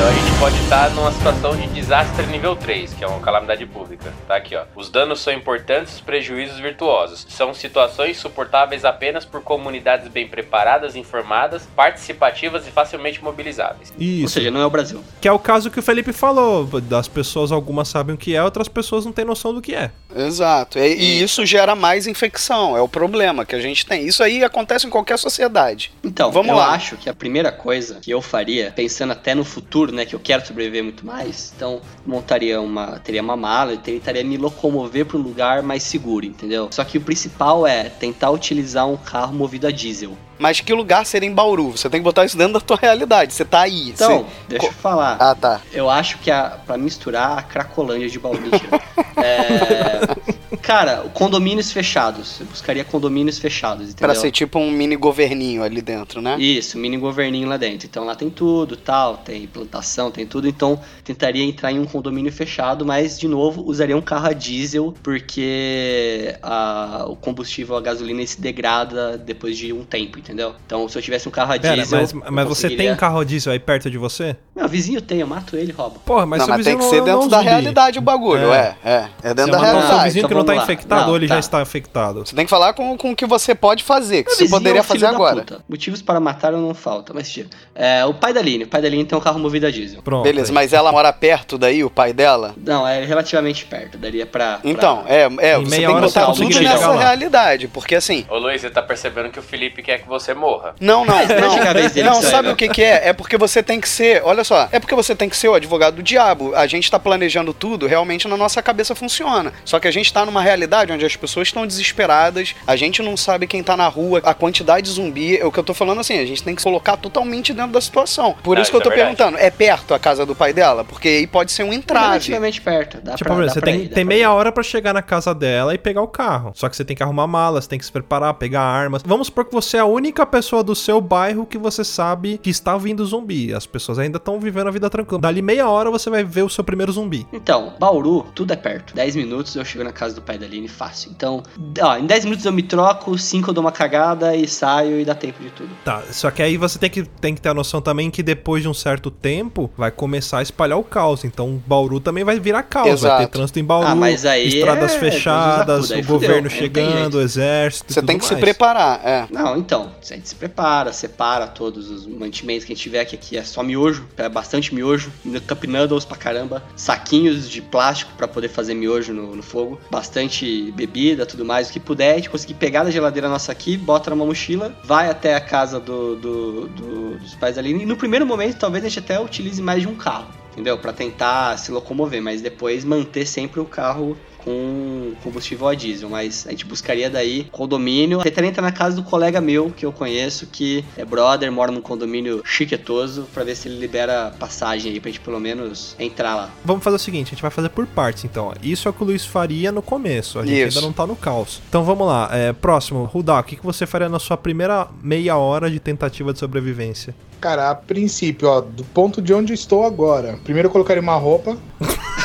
[0.02, 3.64] Então a gente pode estar numa situação de desastre nível 3, que é uma calamidade
[3.64, 4.12] pública.
[4.26, 4.64] Tá aqui, ó.
[4.74, 7.24] Os danos são importantes, os prejuízos virtuosos.
[7.28, 13.92] São situações suportáveis apenas por comunidades bem preparadas, informadas, participativas e facilmente mobilizáveis.
[13.96, 14.34] Ou Isso.
[14.34, 15.04] seja, não é o Brasil.
[15.20, 16.66] Que é o caso que o Felipe falou.
[16.80, 19.92] Das pessoas, algumas sabem o que é, outras pessoas não têm noção do que é.
[20.12, 20.76] Exato.
[20.76, 22.76] E, e isso gera mais infecção.
[22.76, 24.08] É o problema que a gente tem.
[24.08, 25.92] Isso aí acontece em qualquer sociedade.
[26.02, 26.72] Então, Vamos eu lá.
[26.72, 30.20] acho que a primeira coisa que eu faria, pensando até no futuro, né, que eu
[30.20, 35.18] quero sobreviver muito mais, então montaria uma, teria uma mala e tentaria me locomover para
[35.18, 36.68] um lugar mais seguro, entendeu?
[36.70, 40.16] Só que o principal é tentar utilizar um carro movido a diesel.
[40.42, 41.70] Mas que lugar seria em Bauru?
[41.70, 43.32] Você tem que botar isso dentro da tua realidade.
[43.32, 43.90] Você tá aí.
[43.90, 45.16] Então, Você- deixa eu falar.
[45.20, 45.60] Ah, tá.
[45.72, 48.40] Eu acho que a, pra misturar a Cracolândia de Bauru.
[48.42, 48.82] Mentira.
[49.14, 52.40] É, cara, condomínios fechados.
[52.40, 54.08] Eu buscaria condomínios fechados, entendeu?
[54.08, 56.36] Pra ser tipo um mini governinho ali dentro, né?
[56.40, 57.86] Isso, mini governinho lá dentro.
[57.86, 60.48] Então lá tem tudo, tal, tem plantação, tem tudo.
[60.48, 64.92] Então tentaria entrar em um condomínio fechado, mas de novo usaria um carro a diesel
[65.02, 70.54] porque a- o combustível, a gasolina se degrada depois de um tempo, entendeu?
[70.66, 72.96] Então se eu tivesse um carro a Pera, diesel, mas, mas você tem conseguiria- um
[72.96, 74.36] carro diesel aí perto de você?
[74.56, 75.98] Meu vizinho tem, eu mato ele, roubo.
[76.00, 77.48] Porra, mas não, seu mas tem vizinho que ser não é dentro um da zumbi.
[77.50, 78.76] realidade o bagulho, É.
[78.84, 78.92] é.
[78.92, 80.04] É, é dentro Você da o seu realidade.
[80.04, 80.72] vizinho então que não tá vamos lá.
[80.74, 81.40] infectado Não, ou ele já tá.
[81.40, 82.26] está infectado?
[82.26, 84.78] Você tem que falar com, com o que você pode fazer, que Meu você poderia
[84.78, 85.36] é um fazer agora.
[85.40, 85.64] puta.
[85.68, 87.48] Motivos para matar não faltam, mas tira.
[87.74, 90.02] É, o pai da Aline, o pai da Aline tem um carro movido a diesel.
[90.02, 90.24] Pronto.
[90.24, 90.54] Beleza, aí.
[90.54, 92.54] mas ela mora perto daí, o pai dela?
[92.56, 94.58] Não, é relativamente perto, daria pra...
[94.58, 98.38] pra- Então, é, é você tem que botar conseguiria tudo nessa realidade, porque assim, Ô
[98.38, 100.74] Luiz, você tá percebendo que o Felipe quer que você morra.
[100.78, 102.04] Não, não, não.
[102.04, 103.08] Não, sabe o que, que é?
[103.08, 105.54] É porque você tem que ser, olha só, é porque você tem que ser o
[105.54, 106.54] advogado do diabo.
[106.54, 109.52] A gente tá planejando tudo, realmente na nossa cabeça funciona.
[109.64, 113.16] Só que a gente tá numa realidade onde as pessoas estão desesperadas, a gente não
[113.16, 115.38] sabe quem tá na rua, a quantidade de zumbi.
[115.38, 117.72] É o que eu tô falando assim, a gente tem que se colocar totalmente dentro
[117.72, 118.36] da situação.
[118.42, 120.84] Por Não, isso que eu tô é perguntando, é perto a casa do pai dela?
[120.84, 122.08] Porque aí pode ser um entrave.
[122.08, 124.52] Relativamente perto, dá Tipo, pra, dá você pra tem, ir, dá tem pra meia hora
[124.52, 126.52] pra chegar na casa dela e pegar o carro.
[126.54, 129.02] Só que você tem que arrumar malas, tem que se preparar, pegar armas.
[129.04, 130.01] Vamos supor que você é a única
[130.32, 133.52] pessoa do seu bairro que você sabe que está vindo zumbi.
[133.52, 135.20] As pessoas ainda estão vivendo a vida tranquila.
[135.20, 137.26] Dali meia hora você vai ver o seu primeiro zumbi.
[137.32, 138.94] Então, Bauru, tudo é perto.
[138.94, 141.10] 10 minutos eu chego na casa do pai da Aline fácil.
[141.14, 141.42] Então,
[141.80, 145.04] ó, em 10 minutos eu me troco, 5 eu dou uma cagada e saio e
[145.04, 145.68] dá tempo de tudo.
[145.84, 148.62] Tá, só que aí você tem que, tem que ter a noção também que depois
[148.62, 151.24] de um certo tempo vai começar a espalhar o caos.
[151.24, 152.86] Então Bauru também vai virar caos.
[152.86, 153.22] Vai Exato.
[153.22, 156.42] ter trânsito em Bauru, Ah, mas aí estradas é fechadas, acuda, aí o fudeu, governo
[156.42, 157.92] não tem chegando, o exército.
[157.92, 158.44] Você tudo tem que se mais.
[158.44, 159.26] preparar, é.
[159.30, 163.14] Não, então, a gente se prepara, separa todos os mantimentos que a gente tiver, que
[163.14, 165.12] aqui é só miojo, é bastante miojo,
[165.46, 170.70] cup noodles pra caramba, saquinhos de plástico pra poder fazer miojo no, no fogo, bastante
[170.72, 174.10] bebida, tudo mais, o que puder, a gente conseguir pegar da geladeira nossa aqui, bota
[174.10, 178.26] numa mochila, vai até a casa do, do- do- dos pais ali, e no primeiro
[178.26, 180.76] momento talvez a gente até utilize mais de um carro, entendeu?
[180.78, 186.46] Pra tentar se locomover, mas depois manter sempre o carro com combustível a diesel, mas
[186.46, 188.20] a gente buscaria daí condomínio.
[188.20, 191.80] Tentaria entrar na casa do colega meu que eu conheço, que é brother, mora num
[191.80, 196.50] condomínio chiquetoso, pra ver se ele libera passagem aí pra gente pelo menos entrar lá.
[196.64, 198.52] Vamos fazer o seguinte, a gente vai fazer por partes, então.
[198.62, 200.38] Isso é o que o Luiz faria no começo.
[200.38, 200.78] A gente Isso.
[200.78, 201.60] ainda não tá no caos.
[201.68, 202.28] Então vamos lá.
[202.32, 206.32] É, próximo, Rudá, o que, que você faria na sua primeira meia hora de tentativa
[206.32, 207.14] de sobrevivência?
[207.40, 210.38] Cara, a princípio, ó, do ponto de onde eu estou agora.
[210.44, 211.56] Primeiro eu colocaria uma roupa,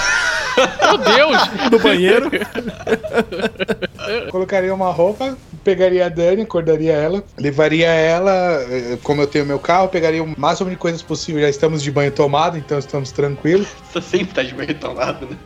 [0.57, 1.37] Meu Deus!
[1.71, 2.29] No banheiro?
[4.31, 8.31] colocaria uma roupa, pegaria a Dani, acordaria ela, levaria ela,
[8.69, 11.41] eh, como eu tenho meu carro, pegaria o máximo de coisas possível.
[11.41, 13.67] Já estamos de banho tomado, então estamos tranquilos.
[13.91, 15.37] Você sempre tá de meio tomado, né?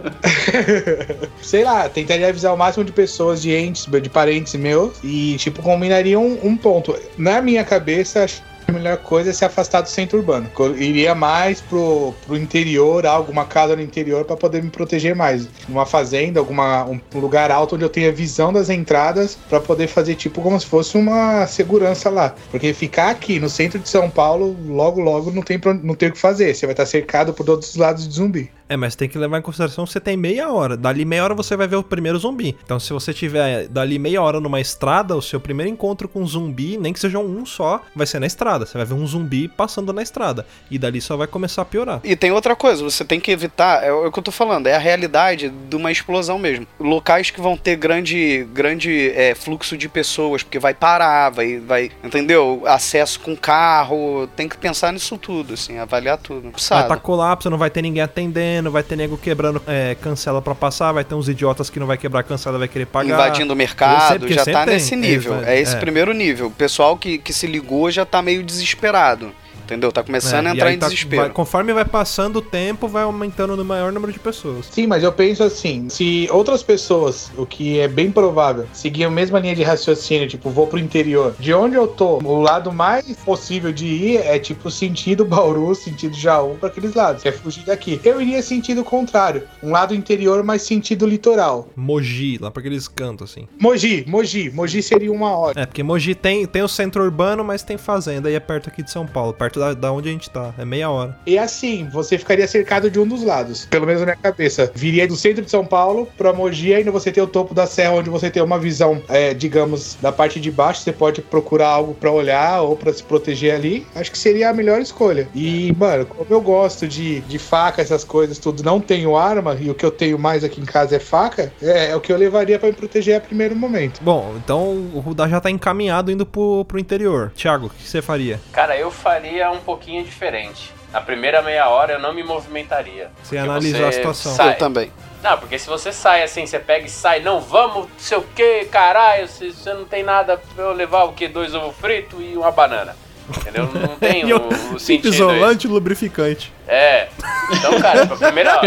[1.42, 5.62] Sei lá, tentaria avisar o máximo de pessoas, de entes, de parentes meus, e, tipo,
[5.62, 6.96] combinaria um, um ponto.
[7.18, 8.42] Na minha cabeça, acho
[8.72, 10.50] a melhor coisa é se afastar do centro urbano.
[10.60, 15.48] Eu iria mais pro, pro interior, alguma casa no interior, pra poder me proteger mais.
[15.70, 20.16] Uma fazenda, alguma, um lugar alto onde eu tenha visão das entradas, pra poder fazer,
[20.16, 22.34] tipo, como se fosse uma segurança lá.
[22.50, 26.10] Porque ficar aqui no centro de São Paulo, logo, logo, não tem, pra- não tem
[26.10, 26.54] o que fazer.
[26.56, 28.50] Você vai estar cercado por todos os lados de zumbi.
[28.70, 30.78] É, mas tem que levar em consideração que você tem meia hora.
[30.78, 32.56] Dali meia hora você vai ver o primeiro zumbi.
[32.64, 36.26] Então, se você tiver dali meia hora numa estrada, o seu primeiro encontro com um
[36.26, 38.61] zumbi, nem que seja um só, vai ser na estrada.
[38.66, 40.46] Você vai ver um zumbi passando na estrada.
[40.70, 42.00] E dali só vai começar a piorar.
[42.04, 44.76] E tem outra coisa, você tem que evitar, é o que eu tô falando, é
[44.76, 46.68] a realidade de uma explosão mesmo.
[46.80, 51.92] Locais que vão ter grande, grande é, fluxo de pessoas, porque vai parar, vai, vai,
[52.04, 52.64] entendeu?
[52.66, 56.52] Acesso com carro, tem que pensar nisso tudo, assim, avaliar tudo.
[56.70, 60.56] Vai tá colapso, não vai ter ninguém atendendo, vai ter nego quebrando é, cancela pra
[60.56, 63.14] passar, vai ter uns idiotas que não vai quebrar cancela, vai querer pagar.
[63.14, 64.74] Invadindo o mercado, sei, porque já sempre tá tem.
[64.74, 65.44] nesse nível.
[65.44, 65.80] É, esse é.
[65.80, 66.48] primeiro nível.
[66.48, 69.34] O pessoal que, que se ligou já tá meio desesperado.
[69.72, 69.90] Entendeu?
[69.90, 71.22] Tá começando É, a entrar em tá- desespero.
[71.22, 74.66] vai- conforme vai passando o tempo, vai aumentando no maior número de pessoas.
[74.70, 79.10] Sim, mas eu penso assim, se outras pessoas, o que é bem provável, seguir a
[79.10, 83.06] mesma linha de raciocínio, tipo, vou pro interior, de onde eu tô, o lado mais
[83.24, 87.98] possível de ir é tipo sentido Bauru, sentido Jaú, pra aqueles lados, é fugir daqui.
[88.04, 91.70] Eu iria sentido contrário, um lado interior, mas sentido litoral.
[91.78, 93.48] Mogi, lá pra aqueles cantos, assim.
[93.58, 95.62] Mogi, Mogi, Mogi seria uma hora.
[95.62, 98.84] É, porque Mogi tem, tem o centro urbano, mas tem fazenda e é perto aqui
[98.84, 100.54] de São Paulo, perto da, da onde a gente tá.
[100.58, 101.16] É meia hora.
[101.26, 104.72] E assim, você ficaria cercado de um dos lados, pelo menos na minha cabeça.
[104.74, 107.94] Viria do centro de São Paulo pra Mogi, ainda você tem o topo da serra,
[107.94, 110.82] onde você tem uma visão, é, digamos, da parte de baixo.
[110.82, 113.86] Você pode procurar algo pra olhar ou pra se proteger ali.
[113.96, 115.28] Acho que seria a melhor escolha.
[115.36, 119.70] E, mano, como eu gosto de, de faca, essas coisas, tudo, não tenho arma, e
[119.70, 122.18] o que eu tenho mais aqui em casa é faca, é, é o que eu
[122.18, 124.02] levaria pra me proteger a primeiro momento.
[124.02, 127.32] Bom, então o Rudá já tá encaminhado indo pro, pro interior.
[127.36, 128.40] Thiago, o que você faria?
[128.52, 130.72] Cara, eu faria um pouquinho diferente.
[130.92, 133.10] Na primeira meia hora eu não me movimentaria.
[133.24, 134.36] Você analisou a situação.
[134.36, 134.92] sai- Eu também.
[135.24, 138.24] Não, porque se você sai assim, você pega e sai, não, vamos, não sei o
[138.24, 141.28] que, caralho, se você não tem nada pra eu levar o que?
[141.28, 142.96] Dois ovos fritos e uma banana.
[143.30, 143.70] Entendeu?
[143.74, 145.14] Não tem o, o sentido.
[145.14, 146.52] isolante e lubrificante.
[146.68, 147.10] É.
[147.52, 148.60] Então, cara, a primeira,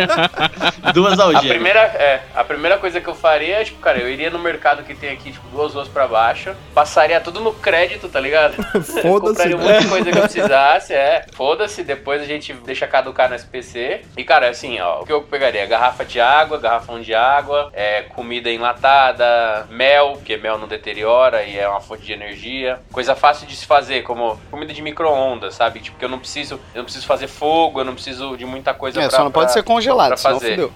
[0.92, 1.48] Duas a algemas.
[1.48, 4.82] primeira, é, a primeira coisa que eu faria é, tipo, cara, eu iria no mercado
[4.82, 8.54] que tem aqui, tipo, duas ruas pra baixo, passaria tudo no crédito, tá ligado?
[9.00, 9.48] Foda-se.
[9.48, 11.24] Compraria um monte de coisa que eu precisasse, é.
[11.32, 14.02] Foda-se, depois a gente deixa caducar no SPC.
[14.18, 15.64] E, cara, assim, ó, o que eu pegaria?
[15.64, 21.58] Garrafa de água, garrafão de água, é, comida enlatada, mel, porque mel não deteriora e
[21.58, 22.80] é uma fonte de energia.
[22.92, 25.80] Coisa fácil de se fazer, como comida de micro-ondas, sabe?
[25.80, 28.72] Tipo, que eu não preciso, eu não preciso fazer fogo, eu não preciso de muita
[28.72, 29.16] coisa É, pra...
[29.18, 30.50] só não pode pra- ser congelado, senão fazer.
[30.52, 30.72] fudeu.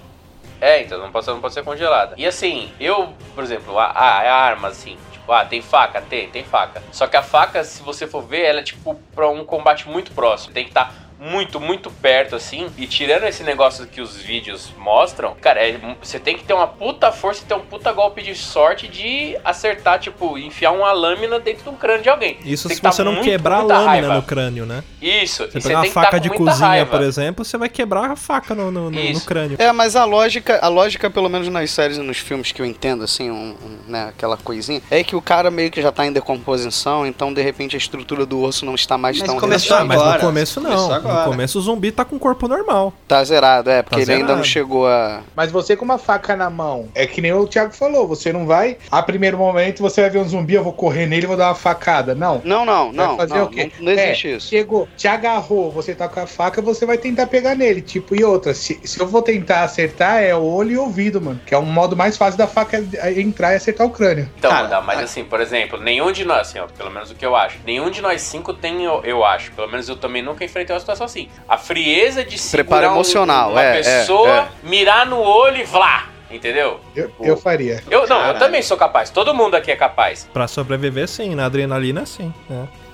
[0.60, 2.14] é, então não pode, não pode ser congelada.
[2.16, 6.00] E assim, eu, por exemplo, a, a, a arma, assim, tipo, ah, tem faca?
[6.02, 6.82] Tem, tem faca.
[6.90, 10.10] Só que a faca, se você for ver, ela é tipo pra um combate muito
[10.12, 10.52] próximo.
[10.52, 12.68] Tem que estar muito, muito perto, assim.
[12.78, 16.66] E tirando esse negócio que os vídeos mostram, cara, é- você tem que ter uma
[16.66, 21.38] puta força e ter um puta golpe de sorte de acertar, tipo, enfiar uma lâmina
[21.40, 22.38] dentro de um crânio de alguém.
[22.44, 24.14] Isso Tem se que tá você não muito, quebrar a lâmina raiva.
[24.14, 24.84] no crânio, né?
[25.02, 26.90] Isso, Você pegar uma tem que tá faca de cozinha, raiva.
[26.90, 29.56] por exemplo, você vai quebrar a faca no, no, no- no crânio.
[29.60, 32.66] É, mas a lógica, a lógica, pelo menos nas séries e nos filmes que eu
[32.66, 36.06] entendo, assim, um, um, né, aquela coisinha, é que o cara meio que já tá
[36.06, 39.76] em decomposição, então de repente a estrutura do osso não está mais Mas tão começou
[39.76, 39.88] resistente.
[39.88, 40.20] mas no agora.
[40.20, 41.07] começo não.
[41.08, 41.30] Começou No agora.
[41.30, 42.92] começo o zumbi tá com o corpo normal.
[43.06, 44.46] Tá zerado, é, porque Tá ele ainda não zerado.
[44.48, 45.20] chegou a.
[45.34, 48.46] Mas você com uma faca na mão, é que nem o Thiago falou, você não
[48.46, 51.36] vai, a primeiro momento você vai ver um zumbi, eu vou correr nele e vou
[51.36, 52.14] dar uma facada.
[52.14, 52.40] Não.
[52.44, 53.70] Não, não, Vai não, fazer não, o quê?
[53.78, 54.48] não, não existe É, isso.
[54.48, 57.80] Chegou, te agarrou, você tá com a faca, você vai tentar pegar nele.
[57.82, 61.40] Tipo, e outra, se, se eu vou tentar acertar, é olho e ouvido, mano.
[61.46, 62.82] Que é um modo mais fácil da faca
[63.16, 64.28] entrar e acertar o crânio.
[64.38, 67.14] Então, Cara, Mandar, mas assim, por exemplo, nenhum de nós, assim, ó, pelo menos o
[67.14, 70.22] que eu acho, nenhum de nós cinco tem, eu, eu acho, pelo menos eu também
[70.22, 71.28] nunca enfrentei uma situação assim.
[71.48, 74.68] A frieza de Preparo segurar um- emocional, uma é, é, pessoa, é.
[74.68, 76.80] mirar no olho e vlá, entendeu?
[76.94, 77.82] Eu, eu faria.
[77.90, 78.38] Eu não, eu Caralho.
[78.38, 79.10] também sou capaz.
[79.10, 80.28] Todo mundo aqui é capaz.
[80.32, 81.34] Pra sobreviver, sim.
[81.34, 82.32] Na adrenalina, sim.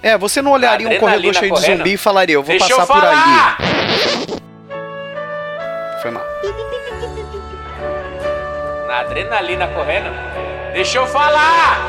[0.03, 0.11] É.
[0.11, 1.79] É, você não olharia um corredor cheio de correndo.
[1.79, 3.57] zumbi e falaria, eu vou Deixa passar eu por falar!
[3.59, 4.43] ali.
[6.03, 6.25] Foi mal.
[8.87, 10.11] Na adrenalina correndo.
[10.75, 11.81] Deixa eu falar!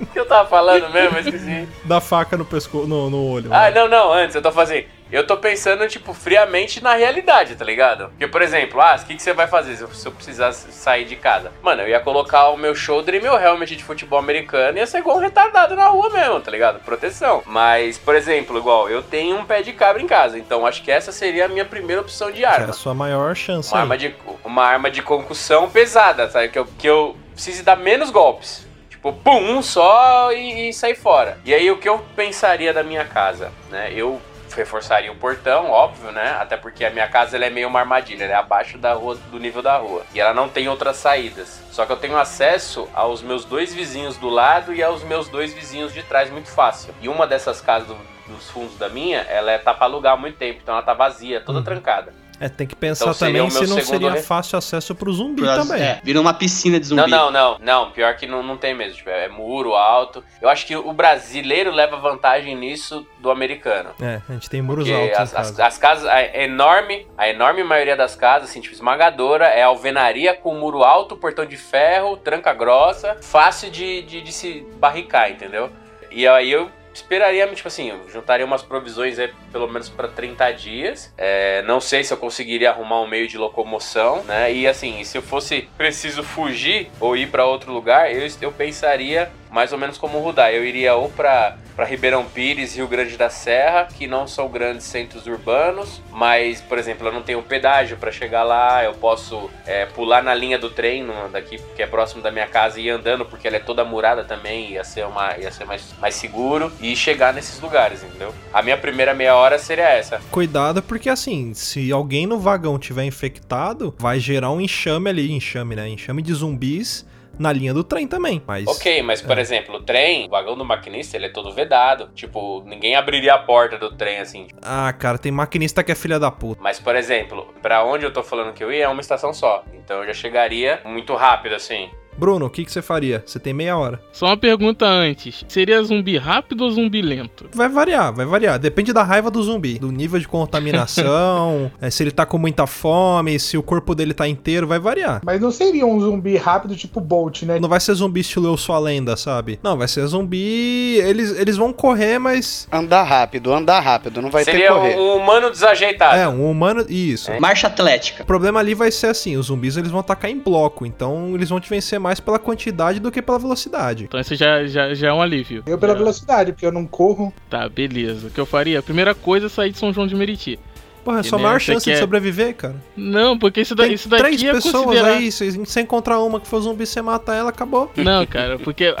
[0.00, 1.16] O que eu tava falando mesmo?
[1.16, 1.68] Eu esqueci.
[1.84, 3.50] Da faca no pescoço, no, no olho.
[3.52, 4.86] Ah, não, não, antes, eu tô fazendo.
[5.10, 8.08] Eu tô pensando, tipo, friamente na realidade, tá ligado?
[8.08, 10.52] Porque, por exemplo, ah, o que, que você vai fazer se eu, se eu precisar
[10.52, 11.52] sair de casa?
[11.62, 14.86] Mano, eu ia colocar o meu shoulder e meu helmet de futebol americano e ia
[14.86, 16.80] ser igual um retardado na rua mesmo, tá ligado?
[16.82, 17.42] Proteção.
[17.44, 20.90] Mas, por exemplo, igual, eu tenho um pé de cabra em casa, então acho que
[20.90, 22.70] essa seria a minha primeira opção de Que é arma.
[22.70, 23.68] a sua maior chance.
[23.70, 23.82] Uma aí.
[23.82, 26.48] arma, de, uma arma de concussão pesada, sabe?
[26.48, 28.66] Que eu, que eu precise dar menos golpes.
[28.88, 31.38] Tipo, pum, um só e, e sair fora.
[31.44, 33.92] E aí o que eu pensaria da minha casa, né?
[33.92, 34.20] Eu
[34.54, 36.36] reforçaria o portão, óbvio, né?
[36.38, 39.16] Até porque a minha casa ela é meio uma armadilha, ela é abaixo da rua,
[39.30, 40.04] do nível da rua.
[40.14, 41.60] E ela não tem outras saídas.
[41.70, 45.54] Só que eu tenho acesso aos meus dois vizinhos do lado e aos meus dois
[45.54, 46.94] vizinhos de trás muito fácil.
[47.00, 50.16] E uma dessas casas do- dos fundos da minha, ela é, tá pra alugar há
[50.16, 51.64] muito tempo, então ela tá vazia, toda Uhum.
[51.64, 52.14] trancada.
[52.42, 55.54] É, tem que pensar Então também se não seria re- fácil acesso pro zumbi Pro-
[55.54, 55.82] também.
[55.82, 57.02] É, vira uma piscina de zumbi.
[57.02, 57.90] Não, não, não, não.
[57.92, 58.96] Pior que não, não tem mesmo.
[58.96, 60.24] Tipo, é muro alto.
[60.40, 63.90] Eu acho que o brasileiro leva vantagem nisso do americano.
[64.00, 67.62] É, a gente tem muros Porque altos as, as, as casas, a enorme, a enorme
[67.62, 72.52] maioria das casas, assim, tipo, esmagadora, é alvenaria com muro alto, portão de ferro, tranca
[72.52, 75.70] grossa, fácil de, de, de se barricar, entendeu?
[76.10, 81.12] E aí eu esperaria, tipo assim, juntaria umas provisões aí, pelo menos para 30 dias.
[81.16, 84.52] É, não sei se eu conseguiria arrumar um meio de locomoção, né?
[84.52, 89.30] E assim, se eu fosse preciso fugir ou ir para outro lugar, eu, eu pensaria
[89.52, 90.50] mais ou menos como o Rudá.
[90.50, 95.26] Eu iria ou para Ribeirão Pires, Rio Grande da Serra, que não são grandes centros
[95.26, 100.22] urbanos, mas, por exemplo, eu não tenho pedágio para chegar lá, eu posso é, pular
[100.22, 103.46] na linha do trem daqui, que é próximo da minha casa, e ir andando, porque
[103.46, 107.34] ela é toda murada também, ia ser, uma, ia ser mais, mais seguro, e chegar
[107.34, 108.34] nesses lugares, entendeu?
[108.52, 110.20] A minha primeira meia hora seria essa.
[110.30, 115.76] Cuidado, porque assim, se alguém no vagão tiver infectado, vai gerar um enxame ali, enxame,
[115.76, 115.88] né?
[115.88, 117.04] Enxame de zumbis
[117.38, 118.42] na linha do trem também.
[118.46, 122.10] Mas Ok, mas por exemplo, o trem, o vagão do maquinista, ele é todo vedado.
[122.14, 124.48] Tipo, ninguém abriria a porta do trem assim.
[124.62, 126.60] Ah, cara, tem maquinista que é filha da puta.
[126.62, 129.64] Mas, por exemplo, pra onde eu tô falando que eu ia é uma estação só.
[129.72, 131.90] Então eu já chegaria muito rápido assim.
[132.16, 133.22] Bruno, o que, que você faria?
[133.26, 134.00] Você tem meia hora.
[134.12, 135.44] Só uma pergunta antes.
[135.48, 137.46] Seria zumbi rápido ou zumbi lento?
[137.54, 138.58] Vai variar, vai variar.
[138.58, 142.66] Depende da raiva do zumbi, do nível de contaminação, é, se ele tá com muita
[142.66, 145.20] fome, se o corpo dele tá inteiro, vai variar.
[145.24, 147.58] Mas não seria um zumbi rápido tipo Bolt, né?
[147.58, 149.58] Não vai ser zumbi estilo Eu Sou a Lenda, sabe?
[149.62, 150.96] Não, vai ser zumbi.
[150.98, 152.68] Eles, eles vão correr, mas.
[152.70, 154.96] Andar rápido, andar rápido, não vai ter que Seria correr.
[154.96, 156.16] um humano desajeitado.
[156.16, 156.84] É, um humano.
[156.88, 157.30] Isso.
[157.40, 158.22] Marcha atlética.
[158.22, 161.48] O problema ali vai ser assim: os zumbis eles vão atacar em bloco, então eles
[161.48, 164.04] vão te vencer mais pela quantidade do que pela velocidade.
[164.04, 165.62] Então isso já, já, já é um alívio.
[165.66, 167.32] Eu pela Já- velocidade, porque eu não corro.
[167.48, 168.26] Tá, beleza.
[168.26, 168.80] O que eu faria?
[168.80, 170.58] A primeira coisa é sair de São João de Meriti.
[171.04, 172.76] Porra, é sua maior chance de é- sobreviver, cara.
[172.96, 175.08] Não, porque isso, da, Tem isso daqui três é pessoas considerar...
[175.14, 177.90] aí, se você encontrar uma que for zumbi, você mata ela, acabou.
[177.96, 178.94] Não, cara, porque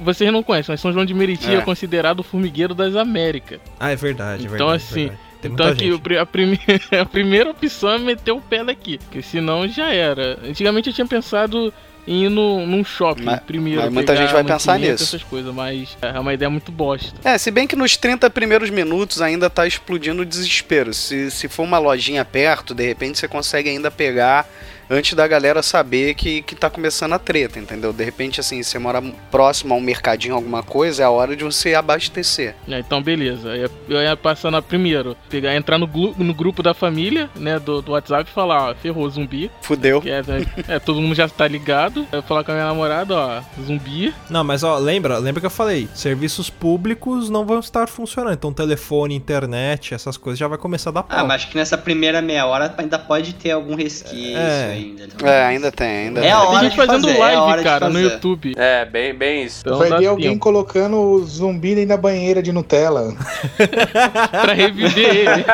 [0.00, 1.60] vocês não conhecem, mas São João de Meriti é, É.
[1.60, 3.58] considerado o formigueiro das Américas.
[3.80, 4.84] Ah, é verdade, é Então, verdade.
[4.84, 5.18] assim, verdade.
[5.40, 6.58] Tem então aqui, a, prime-
[7.00, 10.38] a primeira opção é meter o pé daqui, porque senão já era.
[10.44, 11.72] Antigamente eu tinha pensado
[12.08, 13.82] em ir no, num shopping Mas- primeiro.
[13.82, 15.04] mas muita gente vai pensar nisso.
[15.04, 17.12] Essas coisas, mas é uma ideia muito bosta.
[17.22, 20.94] É, se bem que nos 30 primeiros minutos ainda tá explodindo o desespero.
[20.94, 24.48] Se, se for uma lojinha perto, de repente você consegue ainda pegar
[24.90, 27.92] antes da galera saber que, que tá começando a treta, entendeu?
[27.92, 31.44] De repente, assim, você mora próximo a um mercadinho, alguma coisa, é a hora de
[31.44, 32.54] você abastecer.
[32.68, 33.54] É, então, beleza.
[33.88, 37.92] Eu ia, passar na primeiro, pegar, entrar no, no grupo da família, né, do, do
[37.92, 39.50] WhatsApp e falar, ó, ferrou, zumbi.
[39.62, 40.02] Fudeu.
[40.04, 42.06] É, né, é, todo mundo já tá ligado.
[42.12, 44.14] Eu ia falar com a minha namorada, ó, zumbi.
[44.28, 48.34] Não, mas ó, lembra, lembra que eu falei, serviços públicos não vão estar funcionando.
[48.34, 51.18] Então telefone, internet, essas coisas já vai começar a dar pau.
[51.18, 54.77] Ah, mas acho que nessa primeira meia hora ainda pode ter algum resquício É.
[54.78, 55.08] ainda.
[55.22, 56.32] É, ainda tem, ainda É tem.
[56.32, 58.00] a Tem hora gente de fazendo fazer, é live, de cara, no.
[58.00, 58.54] YouTube.
[58.56, 59.62] É, bem, bem isso.
[59.66, 63.14] Então Vai ver alguém tempo colocando o zumbi da banheira de Nutella.
[64.30, 65.44] pra reviver ele.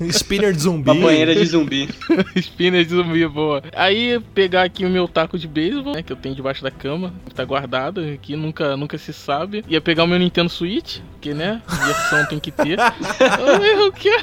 [0.10, 0.90] Spinner de zumbi.
[0.90, 1.88] Uma banheira de zumbi.
[2.36, 3.62] Spinner de zumbi, boa.
[3.74, 7.12] Aí pegar aqui o meu taco de beisebol, né, que eu tenho debaixo da cama,
[7.26, 9.64] que tá guardado aqui, nunca, nunca se sabe.
[9.68, 12.78] Ia pegar o meu Nintendo Switch, que né, versão tem que ter.
[12.78, 14.16] Eu, o quê?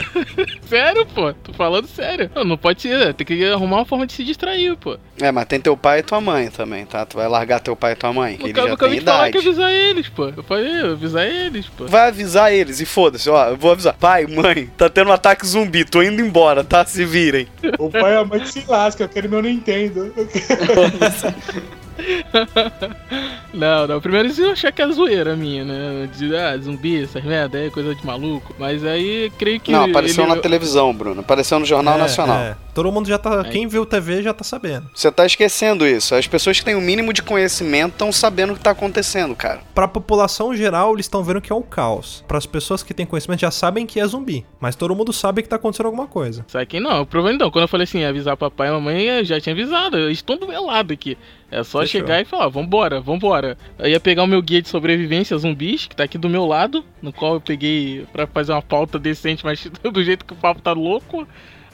[0.68, 1.34] Sério, pô?
[1.34, 2.32] Tô falando sério.
[2.34, 4.98] Não, não pode ser, tem que arrumar uma forma de se distrair, pô.
[5.22, 7.06] É, mas tem teu pai e tua mãe também, tá?
[7.06, 9.06] Tu vai largar teu pai e tua mãe, que Eu ele já acabei tem de
[9.06, 9.32] falar idade.
[9.44, 10.30] que avisar eles, pô.
[10.36, 11.86] Eu falei, eu avisar eles, pô.
[11.88, 13.94] Vai avisar eles e foda-se, ó, eu vou avisar.
[13.94, 16.86] Pai, mãe, tá tendo um ataque zumbi, tô indo embora, tá?
[16.86, 17.48] Se virem.
[17.78, 20.14] o pai e a mãe se lasca, eu quero meu Nintendo.
[23.54, 24.00] Não, não.
[24.00, 26.10] Primeiro eles iam achar que é zoeira minha, né?
[26.16, 28.56] De, ah, zumbi, essas merda aí, coisa de maluco.
[28.58, 29.72] Mas aí, creio que.
[29.72, 31.22] Não, apareceu ele- na televisão, Bruno.
[31.22, 32.38] Apareceu no Jornal É, Nacional.
[32.40, 32.56] é.
[32.80, 33.42] Todo mundo já tá.
[33.42, 33.50] É.
[33.50, 34.90] Quem viu TV já tá sabendo.
[34.96, 36.16] Você tá esquecendo isso.
[36.16, 39.60] As pessoas que têm o mínimo de conhecimento estão sabendo o que tá acontecendo, cara.
[39.76, 42.24] Pra população geral, eles estão vendo que é um caos.
[42.26, 44.46] Para as pessoas que têm conhecimento já sabem que é zumbi.
[44.62, 46.46] Mas todo mundo sabe que tá acontecendo alguma coisa.
[46.48, 47.06] Sabe quem não?
[47.06, 47.52] Provavelmente não.
[47.52, 49.98] Quando eu falei assim, avisar papai e mamãe, eu já tinha avisado.
[49.98, 51.18] Eles estão do meu lado aqui.
[51.52, 52.00] É só Fechou.
[52.00, 53.58] chegar e falar, vambora, vambora.
[53.78, 56.86] Eu ia pegar o meu guia de sobrevivência zumbis, que tá aqui do meu lado,
[57.02, 60.62] no qual eu peguei pra fazer uma pauta decente, mas do jeito que o papo
[60.62, 61.28] tá louco,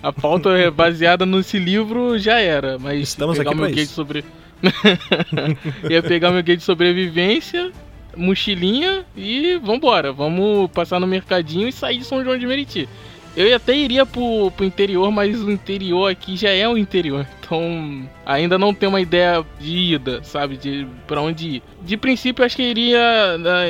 [0.06, 2.78] a pauta é baseada nesse livro já era.
[2.78, 4.24] Mas Estamos pegar aqui meu guia de sobre...
[5.90, 7.72] ia pegar meu guia de sobrevivência,
[8.16, 10.14] mochilinha e vambora.
[10.14, 12.88] Vamos passar no mercadinho e sair de São João de Meriti.
[13.36, 17.26] Eu até iria pro, pro interior, mas o interior aqui já é o interior.
[17.46, 20.58] Então, ainda não tenho uma ideia de ida, sabe?
[20.58, 21.64] De pra onde ir.
[21.84, 23.70] De princípio, acho que iria né,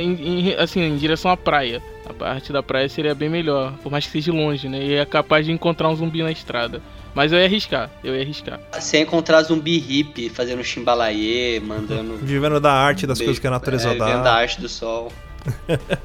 [0.59, 1.83] assim, em direção à praia.
[2.07, 4.83] A parte da praia seria bem melhor, por mais que seja longe, né?
[4.83, 6.81] E é capaz de encontrar um zumbi na estrada.
[7.15, 8.59] Mas eu ia arriscar, eu ia arriscar.
[8.73, 12.17] Você ia encontrar zumbi hippie fazendo chimbalaê, mandando.
[12.21, 14.33] Vivendo da arte das coisas que a natureza é, vivendo da dá.
[14.33, 15.11] arte do sol.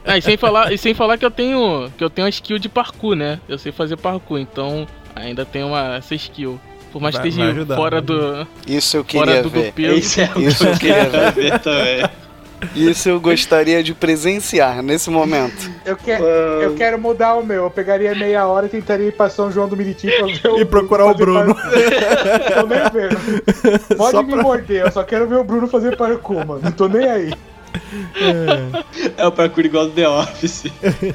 [0.05, 2.59] Ah, e sem falar, e sem falar que eu tenho que eu tenho a skill
[2.59, 3.41] de parkour, né?
[3.49, 6.61] Eu sei fazer parkour, então ainda tenho uma essa skill.
[6.93, 9.67] Por mais que esteja ajudar, fora do Isso eu fora queria do, ver.
[9.67, 9.99] do peso.
[9.99, 11.33] Isso é o Isso eu queria ver.
[11.33, 12.11] ver também.
[12.75, 15.71] Isso eu gostaria de presenciar nesse momento.
[15.85, 17.65] Eu, que, eu quero mudar o meu.
[17.65, 20.61] Eu pegaria meia hora e tentaria ir pra São João do Meriti pra ver o
[20.61, 21.55] E procurar o Bruno.
[21.55, 21.73] parkour.
[22.55, 23.87] Tô nem vendo.
[23.97, 26.61] Pode Só me pra- morder, eu só quero ver o Bruno fazer parkour, mano.
[26.63, 27.33] Não tô nem aí.
[29.17, 30.65] É o parkour igual do The Office.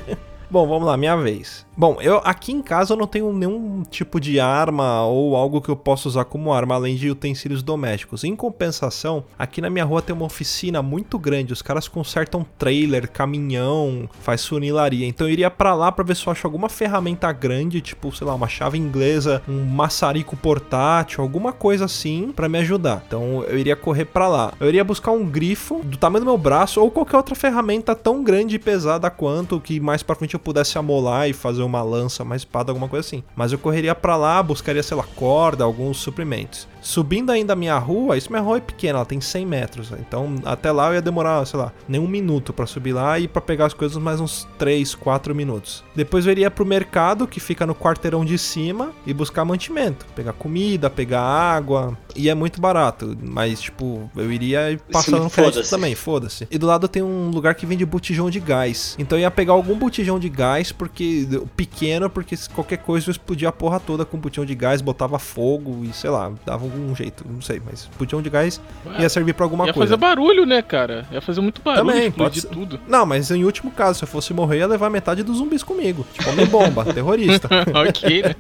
[0.50, 1.65] Bom, vamos lá, minha vez.
[1.78, 5.68] Bom, eu aqui em casa eu não tenho nenhum tipo de arma ou algo que
[5.68, 8.24] eu possa usar como arma, além de utensílios domésticos.
[8.24, 11.52] Em compensação, aqui na minha rua tem uma oficina muito grande.
[11.52, 15.06] Os caras consertam trailer, caminhão, faz funilaria.
[15.06, 18.26] Então eu iria pra lá pra ver se eu acho alguma ferramenta grande, tipo, sei
[18.26, 23.04] lá, uma chave inglesa, um maçarico portátil, alguma coisa assim pra me ajudar.
[23.06, 24.54] Então eu iria correr pra lá.
[24.62, 28.24] Eu iria buscar um grifo do tamanho do meu braço ou qualquer outra ferramenta tão
[28.24, 32.24] grande e pesada quanto que mais pra frente eu pudesse amolar e fazer uma lança,
[32.24, 33.24] uma espada, alguma coisa assim.
[33.36, 36.68] Mas eu correria pra lá, buscaria, sei lá, corda, alguns suprimentos.
[36.82, 39.92] Subindo ainda a minha rua, isso minha rua é pequena, ela tem 100 metros.
[40.00, 43.28] Então até lá eu ia demorar, sei lá, nem um minuto pra subir lá e
[43.28, 45.84] pra pegar as coisas mais uns 3, 4 minutos.
[45.96, 50.06] Depois eu iria pro mercado, que fica no quarteirão de cima, e buscar mantimento.
[50.16, 51.98] Pegar comida, pegar água.
[52.16, 55.70] E é muito barato, mas tipo, eu iria passando no crédito foda-se.
[55.70, 56.48] também, foda-se.
[56.52, 58.96] E do lado tem um lugar que vende botijão de gás.
[59.00, 63.12] Então eu ia pegar algum botijão de gás, porque pequeno, porque se qualquer coisa eu
[63.12, 66.94] explodia a porra toda com botijão de gás, botava fogo e sei lá, dava algum
[66.96, 68.60] jeito, não sei, mas botijão de gás
[69.00, 69.94] ia servir pra alguma Ia coisa.
[69.96, 71.06] fazer barulho, né, cara?
[71.12, 72.76] Ia fazer muito barulho, Também, pode explodir ser.
[72.78, 72.80] tudo.
[72.88, 75.64] Não, mas em último caso, se eu fosse morrer, eu ia levar metade dos zumbis
[75.64, 76.06] comigo.
[76.14, 77.48] Tipo, homem bomba, terrorista.
[77.88, 78.36] ok, né?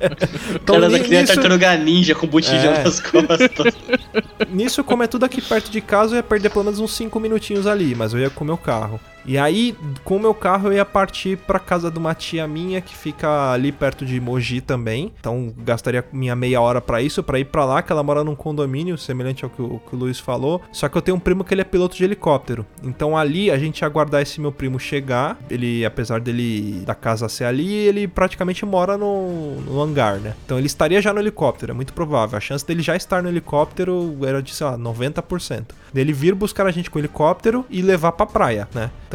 [0.55, 2.83] Então, Cara criança nisso, tartaruga ninja com botijão É.
[2.83, 3.73] nas costas.
[4.49, 7.19] nisso, como é tudo aqui perto de casa, eu ia perder pelo menos uns 5
[7.19, 8.99] minutinhos ali, mas eu ia com o meu carro.
[9.25, 12.79] E aí, com o meu carro, eu ia partir pra casa de uma tia minha
[12.79, 15.11] que fica ali perto de Mogi também.
[15.19, 18.35] Então, gastaria minha meia hora pra isso, pra ir pra lá, que ela mora num
[18.35, 20.61] condomínio, semelhante ao que o, que o Luiz falou.
[20.71, 22.65] Só que eu tenho um primo que ele é piloto de helicóptero.
[22.83, 25.39] Então, ali, a gente ia aguardar esse meu primo chegar.
[25.49, 30.35] Ele, apesar dele da casa ser ali, ele praticamente mora no, no hangar, né?
[30.45, 32.37] Então, ele estaria já no helicóptero, é muito provável.
[32.37, 35.65] A chance dele já estar no helicóptero era de, sei lá, 90%.
[35.91, 38.91] Dele vir buscar a gente com o helicóptero e levar pra praia, né?
[39.07, 39.14] Então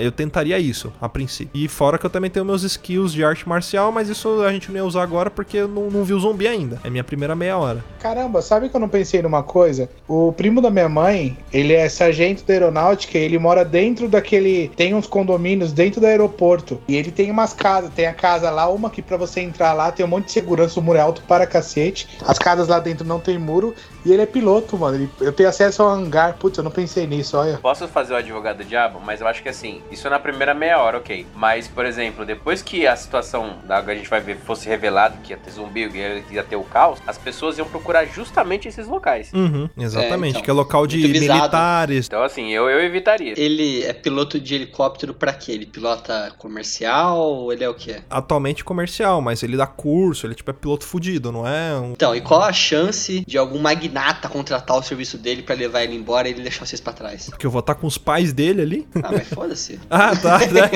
[0.00, 1.50] eu tentaria isso, a princípio.
[1.54, 4.70] E fora que eu também tenho meus skills de arte marcial, mas isso a gente
[4.70, 6.80] não ia usar agora porque eu não, não vi o zumbi ainda.
[6.82, 7.84] É minha primeira meia hora.
[8.00, 9.88] Caramba, sabe que eu não pensei numa coisa?
[10.06, 14.70] O primo da minha mãe, ele é sargento da aeronáutica ele mora dentro daquele.
[14.76, 16.80] Tem uns condomínios dentro do aeroporto.
[16.88, 17.90] E ele tem umas casas.
[17.94, 20.80] Tem a casa lá, uma que pra você entrar lá tem um monte de segurança,
[20.80, 22.08] o muro é alto para cacete.
[22.26, 23.74] As casas lá dentro não tem muro.
[24.04, 24.96] E ele é piloto, mano.
[24.96, 26.34] Ele- eu tenho acesso ao hangar.
[26.34, 27.58] Putz, eu não pensei nisso, olha.
[27.58, 30.54] Posso fazer o advogado do diabo, mas eu acho que assim, isso é na primeira
[30.54, 31.26] meia hora, ok.
[31.34, 35.32] Mas, por exemplo, depois que a situação da a gente vai ver fosse revelado que
[35.32, 38.86] ia ter zumbi, que ia, ia ter o caos, as pessoas iam procurar justamente esses
[38.86, 39.32] locais.
[39.32, 40.30] Uhum, exatamente.
[40.30, 42.06] então, que é local de militares.
[42.06, 43.34] Então, assim, eu, eu evitaria.
[43.36, 45.52] Ele é piloto de helicóptero pra quê?
[45.52, 48.00] Ele pilota comercial ou ele é o quê?
[48.10, 51.74] Atualmente comercial, mas ele dá curso, ele tipo é piloto fudido, não é?
[51.78, 51.92] Um...
[51.92, 53.97] Então, e qual a chance de algum magnata
[54.28, 57.26] contratar o serviço dele pra levar ele embora e ele deixar vocês pra trás?
[57.28, 58.88] Porque eu vou estar com os pais dele ali.
[58.96, 59.78] Ah, mas foda-se.
[59.90, 60.38] Ah, tá.
[60.38, 60.70] né?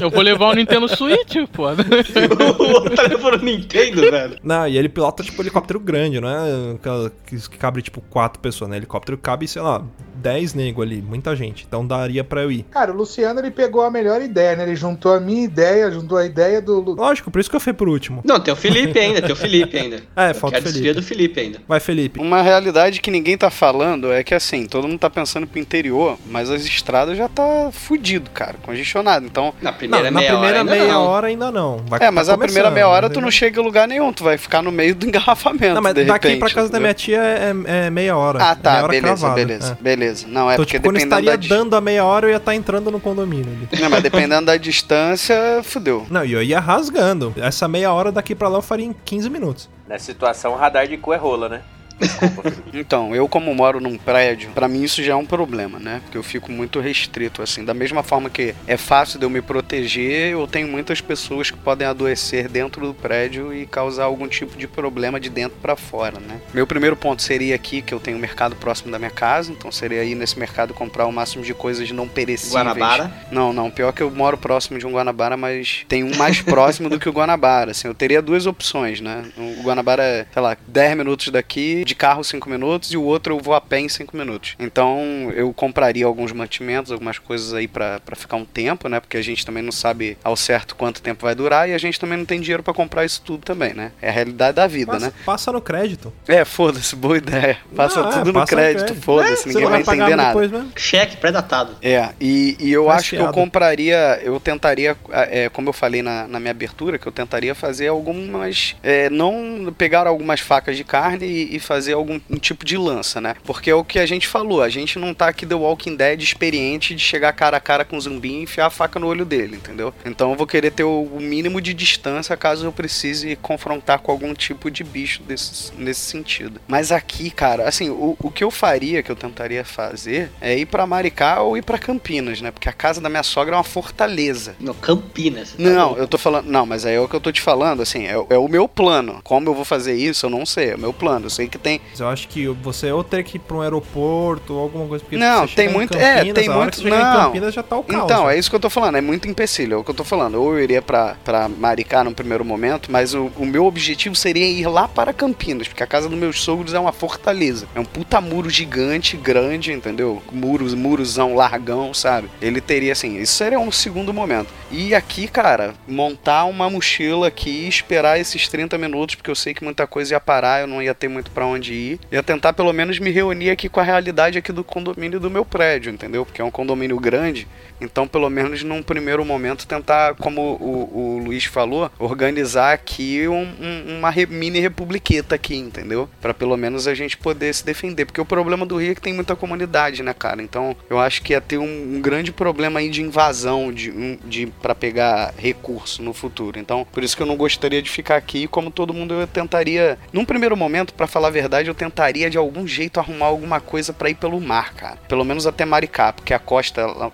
[0.00, 1.64] Eu vou levar o Nintendo Switch, pô.
[1.68, 4.38] o outro levou no Nintendo, velho.
[4.42, 6.78] Não, e ele pilota, tipo, helicóptero grande, não é
[7.26, 8.76] que cabe, tipo, quatro pessoas, né?
[8.76, 9.82] Helicóptero cabe, sei lá,
[10.20, 11.64] 10 nego ali, muita gente.
[11.66, 12.64] Então daria pra eu ir.
[12.70, 14.62] Cara, o Luciano ele pegou a melhor ideia, né?
[14.64, 16.80] Ele juntou a minha ideia, juntou a ideia do.
[16.94, 18.20] Lógico, por isso que eu fui por último.
[18.24, 20.00] Não, tem o Felipe ainda, tem o Felipe ainda.
[20.16, 20.72] É, Eu falta o Felipe.
[20.72, 21.58] desvia do Felipe ainda.
[21.66, 22.20] Vai, Felipe.
[22.20, 26.18] Uma realidade que ninguém tá falando é que assim, todo mundo tá pensando pro interior,
[26.26, 29.24] mas as estradas já tá fudido, cara, congestionado.
[29.24, 31.02] Então, Na primeira Não, na meia primeira hora ainda meia não.
[31.06, 31.76] hora ainda não.
[31.86, 34.22] Vai é, mas tá a primeira meia hora tu não chega em lugar nenhum, tu
[34.24, 35.74] vai ficar no meio do engarrafamento.
[35.74, 36.80] Não, mas de daqui repente, pra casa da entendeu?
[36.82, 38.38] minha tia é, é- é meia hora.
[38.42, 39.82] Ah, tá, meia hora beleza, cravada, beleza, é.
[40.10, 40.26] Beleza.
[40.28, 42.36] Não, é Então, porque tipo, quando dependendo estaria da, dando a meia hora, eu ia
[42.36, 43.80] estar entrando no condomínio ali.
[43.80, 46.06] Não, mas dependendo da distância, fudeu.
[46.10, 47.32] Não, e eu ia rasgando.
[47.36, 49.68] Essa meia hora daqui pra lá eu faria em 15 minutos.
[49.88, 51.62] Nessa situação, radar de cu é rola, né?
[52.72, 56.00] Então, eu como moro num prédio, pra mim isso já é um problema, né?
[56.04, 57.64] Porque eu fico muito restrito, assim.
[57.64, 61.56] Da mesma forma que é fácil de eu me proteger, eu tenho muitas pessoas que
[61.56, 66.20] podem adoecer dentro do prédio e causar algum tipo de problema de dentro pra fora,
[66.20, 66.40] né?
[66.54, 69.70] Meu primeiro ponto seria aqui, que eu tenho um mercado próximo da minha casa, então
[69.72, 72.54] seria ir nesse mercado comprar o máximo de coisas não perecíveis.
[72.54, 73.12] Guanabara.
[73.30, 73.70] Não, não.
[73.70, 77.08] Pior que eu moro próximo de um Guanabara, mas tem um mais próximo do que
[77.08, 77.72] o Guanabara.
[77.72, 79.24] Assim, eu teria duas opções, né?
[79.36, 83.34] O Guanabara é, sei lá, 10 minutos daqui, de carro 5 minutos, e o outro
[83.34, 84.54] eu vou a pé em 5 minutos.
[84.58, 89.00] Então eu compraria alguns mantimentos, algumas coisas aí pra pra ficar um tempo, né?
[89.00, 91.98] Porque a gente também não sabe ao certo quanto tempo vai durar e a gente
[91.98, 93.90] também não tem dinheiro pra comprar isso tudo também, né?
[94.00, 95.12] É a realidade da vida, Passa, né?
[95.26, 96.12] passa no crédito.
[96.28, 97.58] É, foda-se, boa ideia.
[97.74, 99.02] Passa Não, é, tudo no passa no crédito, crédito.
[99.04, 100.66] foda-se, É, ninguém vai pagar entender nada.
[100.76, 101.76] Cheque pré-datado.
[101.82, 103.34] É, e, e eu Faz acho que eu fiado.
[103.34, 107.88] compraria, eu tentaria, é, como eu falei na, na minha abertura, que eu tentaria fazer
[107.88, 108.76] algumas.
[108.82, 113.20] é, não pegar algumas facas de carne e, e fazer algum um tipo de lança,
[113.20, 113.34] né?
[113.44, 116.20] Porque é o que a gente falou, a gente não tá aqui The Walking Dead
[116.22, 119.24] experiente de chegar cara a cara com o zumbi e enfiar a faca no olho
[119.24, 119.92] dele, entendeu?
[120.04, 124.34] Então eu vou querer ter o, mínimo de distância caso eu precise confrontar com algum
[124.34, 126.60] tipo de bicho desse, nesse sentido.
[126.66, 130.66] Mas aqui, cara, assim, o, o que eu faria, que eu tentaria fazer, é ir
[130.66, 132.50] pra Maricá ou ir pra Campinas, né?
[132.50, 134.56] Porque a casa da minha sogra é uma fortaleza.
[134.58, 135.52] No Campinas.
[135.52, 136.46] tá Não, eu tô falando.
[136.46, 138.68] Não, mas aí é o que eu tô te falando, assim, é, é o meu
[138.68, 139.20] plano.
[139.22, 140.70] Como eu vou fazer isso, eu não sei.
[140.70, 141.26] É o meu plano.
[141.26, 141.80] Eu sei que tem.
[141.98, 145.04] Eu acho que você ou teria que ir pra um aeroporto ou alguma coisa.
[145.04, 147.24] Porque Não, tem muito- é, Campinas, tem a hora muito- não.
[147.26, 148.04] Campinas já tá o caos.
[148.04, 148.34] Então, né?
[148.34, 150.36] é isso que eu tô falando, é muito empecilho, é o que eu tô falando.
[150.36, 154.46] Ou eu iria pra, pra Maricá no primeiro momento, mas o, o meu objetivo seria
[154.46, 157.66] ir lá para Campinas, porque a casa dos meus sogros é uma fortaleza.
[157.74, 160.22] É um puta muro gigante, grande, entendeu?
[160.32, 162.28] Muros, murozão largão, sabe?
[162.40, 164.48] Ele teria assim, isso seria um segundo momento.
[164.70, 169.64] E aqui, cara, montar uma mochila aqui, esperar esses 30 minutos, porque eu sei que
[169.64, 172.00] muita coisa ia parar, eu não ia ter muito pra onde ir.
[172.10, 175.44] Ia tentar pelo menos me reunir aqui com a realidade aqui do condomínio do meu
[175.44, 176.24] prédio, entendeu?
[176.24, 177.46] Porque é um condomínio grande.
[177.80, 183.54] Então, pelo menos num primeiro momento, tentar, como o, o Luiz falou, organizar aqui um-
[183.60, 186.08] um- uma mini republiqueta aqui, entendeu?
[186.20, 188.04] Pra pelo menos a gente poder se defender.
[188.04, 190.42] Porque o problema do Rio é que tem muita comunidade, né, cara?
[190.42, 194.46] Então, eu acho que ia ter um, um grande problema aí de invasão de, de
[194.46, 196.58] para pegar recurso no futuro.
[196.58, 198.46] Então, por isso que eu não gostaria de ficar aqui.
[198.46, 202.36] Como todo mundo, eu tentaria, num primeiro momento, pra falar a verdade, eu tentaria de
[202.38, 204.96] algum jeito arrumar alguma coisa pra ir pelo mar, cara.
[205.08, 207.10] Pelo menos até Maricá, porque a costa, lá-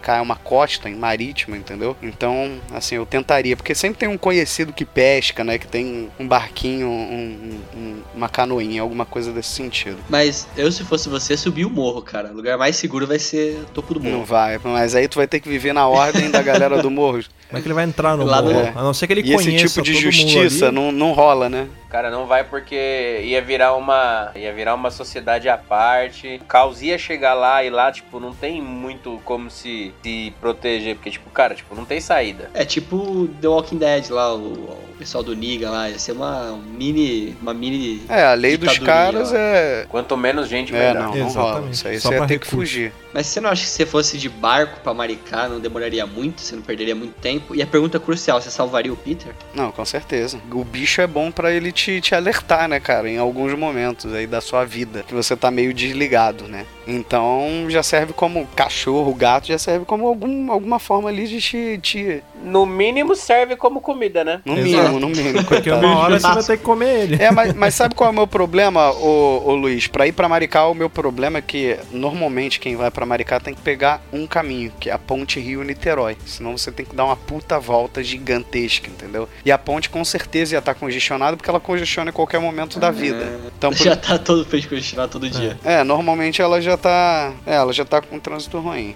[0.00, 1.94] Maricá é uma costa em marítima, entendeu?
[2.02, 5.58] Então, assim, eu tentaria, porque sempre tem um conhecido que pesca, né?
[5.58, 9.98] Que tem um barquinho, um- um- uma canoinha, alguma coisa desse sentido.
[10.08, 12.30] Mas eu, se fosse você, subir o morro, cara.
[12.32, 14.24] O lugar mais seguro vai ser o topo do Não morro.
[14.24, 17.20] vai, mas aí tu vai ter que viver na ordem da galera do morro.
[17.48, 18.54] Como é que ele vai entrar no Lá morro?
[18.72, 20.74] no- A não ser que ele E esse conheça tipo de justiça ali.
[20.74, 21.66] não, não rola, né?
[21.90, 24.30] Cara, não vai porque ia virar uma.
[24.36, 26.38] ia virar uma sociedade à parte.
[26.40, 30.94] O caos ia chegar lá e lá, tipo, não tem muito como se, se proteger.
[30.94, 32.48] Porque, tipo, cara, tipo, não tem saída.
[32.54, 35.88] É tipo The Walking Dead lá, o, pessoal do Niga lá.
[35.88, 37.34] Ia ser uma um mini.
[37.40, 38.02] Uma mini.
[38.08, 39.36] É, a lei dos caras ó.
[39.36, 39.86] é.
[39.88, 41.08] Quanto menos gente, É, melhor.
[41.08, 41.68] não, não rola.
[41.70, 42.92] Isso aí Só você ia ter que fugir.
[43.12, 46.40] Mas você não acha que se você fosse de barco pra Maricá não demoraria muito?
[46.42, 47.54] Você não perderia muito tempo?
[47.56, 49.32] E a pergunta crucial: você salvaria o Peter?
[49.54, 50.38] Não, com certeza.
[50.52, 53.08] O bicho é bom pra ele te, te alertar, né, cara?
[53.08, 55.02] Em alguns momentos aí da sua vida.
[55.08, 56.66] Que você tá meio desligado, né?
[56.86, 61.78] Então já serve como cachorro, gato, já serve como algum, alguma forma ali de te.
[61.82, 64.40] te No mínimo serve como comida, né?
[64.44, 64.64] no Exato.
[64.82, 65.44] mínimo, no mínimo.
[65.44, 67.22] Porque uma hora você vai ter que comer ele.
[67.22, 69.86] É, mas, mas sabe qual é o meu problema, ô, ô Luiz?
[69.86, 73.54] Pra ir pra Maricá, o meu problema é que normalmente quem vai pra Maricá tem
[73.54, 76.16] que pegar um caminho, que é a ponte Rio-Niterói.
[76.26, 79.28] Senão você tem que dar uma puta volta gigantesca, entendeu?
[79.44, 82.90] E a ponte com certeza ia estar congestionada porque ela congestiona em qualquer momento da
[82.90, 83.38] vida.
[83.56, 85.58] Então, por- Já tá todo feito congestionado todo dia.
[85.64, 87.32] é, normalmente ela já tá.
[87.46, 88.94] É, ela já tá com um trânsito ruim.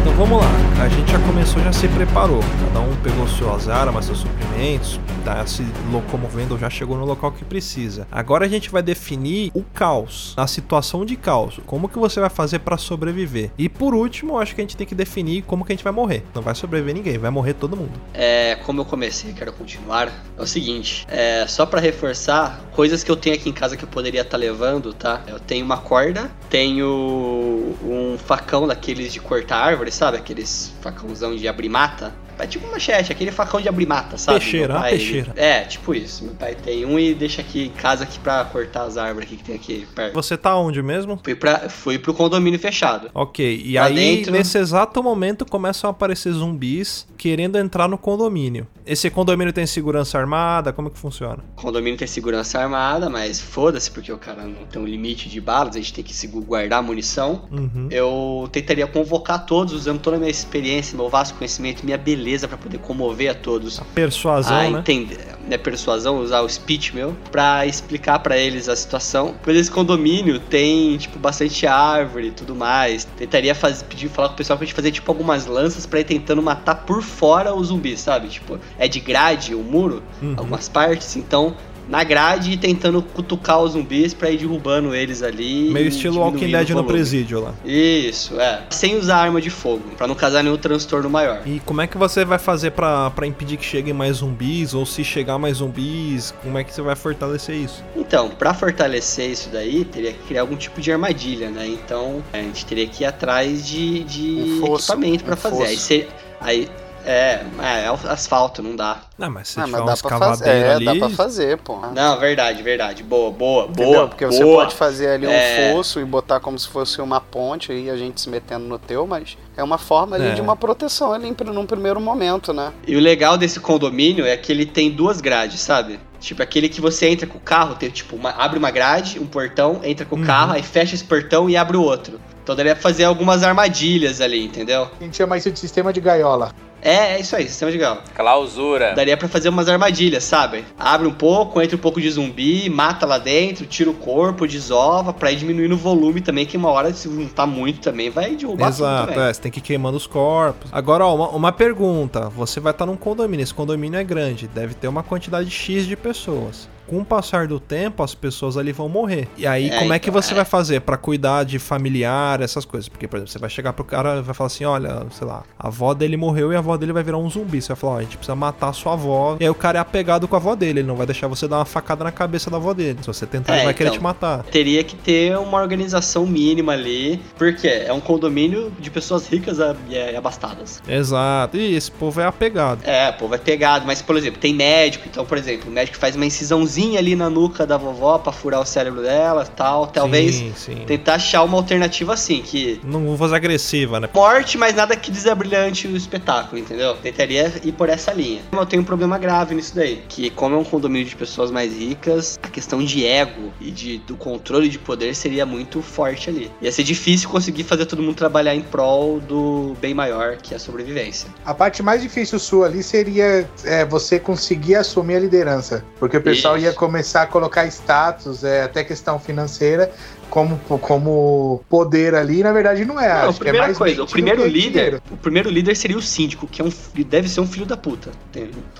[0.00, 0.71] Então vamos lá.
[0.82, 2.40] A gente já começou já se preparou.
[2.66, 7.44] Cada um pegou suas armas, seus suprimentos, tá se locomovendo já chegou no local que
[7.44, 8.04] precisa.
[8.10, 11.60] Agora a gente vai definir o caos, a situação de caos.
[11.66, 13.52] Como que você vai fazer para sobreviver?
[13.56, 15.92] E por último, acho que a gente tem que definir como que a gente vai
[15.92, 16.24] morrer.
[16.34, 17.92] Não vai sobreviver ninguém, vai morrer todo mundo.
[18.12, 20.12] É, como eu comecei, quero continuar.
[20.36, 23.84] É o seguinte, é, só pra reforçar, coisas que eu tenho aqui em casa que
[23.84, 25.22] eu poderia estar levando, tá?
[25.28, 30.16] Eu tenho uma corda, tenho um facão daqueles de cortar árvore, sabe?
[30.16, 32.14] Aqueles facãozão de abrir mata.
[32.38, 34.40] É tipo uma machete, aquele facão de abrir mata, sabe?
[34.40, 35.32] Peixeira, pai, peixeira.
[35.36, 36.24] É, tipo isso.
[36.24, 39.36] Meu pai tem um e deixa aqui em casa aqui pra cortar as árvores que
[39.36, 40.14] tem aqui perto.
[40.14, 41.18] Você tá onde mesmo?
[41.22, 43.10] Fui, pra, fui pro condomínio fechado.
[43.14, 47.96] Ok, e Lá aí dentro- nesse exato momento começam a aparecer zumbis querendo entrar no
[47.98, 48.66] condomínio.
[48.84, 50.72] Esse condomínio tem segurança armada?
[50.72, 51.38] Como que funciona?
[51.56, 55.40] O condomínio tem segurança armada, mas foda-se, porque o cara não tem um limite de
[55.40, 57.42] balas, a gente tem que guardar munição.
[57.52, 57.86] Uhum.
[57.90, 62.56] Eu tentaria convocar todos, usando toda a minha experiência, meu vasto conhecimento, minha beleza pra
[62.56, 63.80] poder comover a todos.
[63.80, 64.78] A persuasão, a né?
[64.78, 69.34] entender, minha persuasão, usar o speech meu, pra explicar pra eles a situação.
[69.42, 73.04] Pois esse condomínio tem, tipo, bastante árvore e tudo mais.
[73.16, 76.04] Tentaria fazer, pedir, falar com o pessoal pra gente fazer, tipo, algumas lanças pra ir
[76.04, 78.28] tentando matar por fora os zumbis, sabe?
[78.28, 80.34] Tipo, é de grade o muro, Uhum.
[80.36, 81.54] algumas partes, então.
[81.88, 85.68] Na grade, tentando cutucar os zumbis pra ir derrubando eles ali.
[85.70, 87.54] Meio e estilo Walking Dead no presídio lá.
[87.64, 88.62] Isso, é.
[88.70, 91.42] Sem usar arma de fogo, pra não causar nenhum transtorno maior.
[91.46, 94.74] E como é que você vai fazer pra pra impedir que cheguem mais zumbis?
[94.74, 97.82] Ou se chegar mais zumbis, como é que você vai fortalecer isso?
[97.96, 101.66] Então, pra fortalecer isso daí, teria que criar algum tipo de armadilha, né?
[101.66, 105.56] Então, a gente teria que ir atrás de, de Um fosso, equipamento pra um fazer.
[105.56, 105.68] fosso.
[105.70, 106.08] Aí, ser-
[106.40, 106.68] aí
[107.06, 108.98] é, é, asfalto, não dá.
[109.18, 110.48] Não, mas se Ah, tiver mas dá pra fazer.
[110.48, 110.84] É, ali.
[110.84, 111.78] dá pra fazer, pô.
[111.94, 113.02] Não, verdade, verdade.
[113.02, 113.92] Boa, boa, Entendeu?
[113.92, 114.08] boa.
[114.08, 114.64] Porque você boa.
[114.64, 115.72] pode fazer ali um É.
[115.72, 119.06] fosso e botar como se fosse uma ponte e a gente se metendo no teu,
[119.06, 120.34] mas é uma forma ali É.
[120.34, 122.72] de uma proteção ali num primeiro momento, né?
[122.86, 125.98] E o legal desse condomínio é que ele tem duas grades, sabe?
[126.20, 129.26] Tipo, aquele que você entra com o carro, tem tipo, uma- abre uma grade, um
[129.26, 130.24] portão, entra com o Uhum.
[130.24, 132.20] carro, aí fecha esse portão e abre o outro.
[132.42, 134.88] Então daria pra fazer algumas armadilhas ali, entendeu?
[135.00, 136.52] A gente chama isso de sistema de gaiola.
[136.84, 138.00] É, é isso aí, sistema de galo.
[138.12, 138.92] Clausura.
[138.94, 140.64] Daria pra fazer umas armadilhas, sabe?
[140.76, 145.12] Abre um pouco, entra um pouco de zumbi, mata lá dentro, tira o corpo, desova,
[145.12, 148.72] pra ir diminuindo o volume também, que uma hora, se juntar muito também, vai derrubar
[148.72, 149.28] tudo Exato, também.
[149.28, 150.68] é, você tem que ir queimando os corpos.
[150.72, 152.28] Agora, ó, uma, uma pergunta.
[152.30, 155.94] Você vai estar num condomínio, esse condomínio é grande, deve ter uma quantidade X de
[155.96, 156.68] pessoas.
[156.86, 159.28] Com o passar do tempo, as pessoas ali vão morrer.
[159.36, 160.36] E aí, É, como é que então, você é.
[160.36, 162.88] vai fazer pra cuidar de familiar, essas coisas?
[162.88, 165.42] Porque, por exemplo, você vai chegar pro cara e vai falar assim: olha, sei lá,
[165.58, 167.60] a avó dele morreu e a avó dele vai virar um zumbi.
[167.62, 169.36] Você vai falar: ó, a gente precisa matar a sua avó.
[169.40, 171.46] E aí o cara é apegado com a avó dele, ele não vai deixar você
[171.48, 172.98] dar uma facada na cabeça da avó dele.
[173.00, 173.98] Se você tentar, É, ele vai querer então.
[173.98, 174.42] te matar.
[174.44, 179.92] Teria que ter uma organização mínima ali, porque é um condomínio de pessoas ricas e
[179.94, 180.82] e abastadas.
[180.88, 181.56] Exato.
[181.56, 182.80] E esse povo é apegado.
[182.84, 186.16] É, pô, vai pegado, mas, por exemplo, tem médico, então, por exemplo, o médico faz
[186.16, 189.86] uma incisãozinha ali na nuca da vovó pra furar o cérebro dela tal.
[189.86, 190.76] Talvez Sim, sim.
[190.86, 194.08] tentar achar uma alternativa assim, que Não fazer agressiva, né?
[194.14, 196.94] morte, mas nada que desabrilhante o espetáculo, entendeu?
[196.96, 198.40] Tentaria ir por essa linha.
[198.52, 201.76] Eu tenho um problema grave nisso daí, que como é um condomínio de pessoas mais
[201.76, 206.50] ricas, a questão de ego e de, do controle de poder seria muito forte ali.
[206.60, 210.56] Ia ser difícil conseguir fazer todo mundo trabalhar em prol do bem maior, que é
[210.56, 211.28] a sobrevivência.
[211.44, 215.84] A parte mais difícil sua ali seria é, você conseguir assumir a liderança.
[215.98, 216.58] Porque o pessoal.
[216.62, 219.92] Ia começar a colocar status, é, até questão financeira,
[220.32, 222.42] como, como poder ali.
[222.42, 223.06] Na verdade, não é.
[223.06, 225.02] Não, a Acho que é primeira mais coisa, o primeiro líder, dinheiro.
[225.10, 226.72] o primeiro líder seria o síndico, que é um,
[227.06, 228.10] deve ser um filho da puta.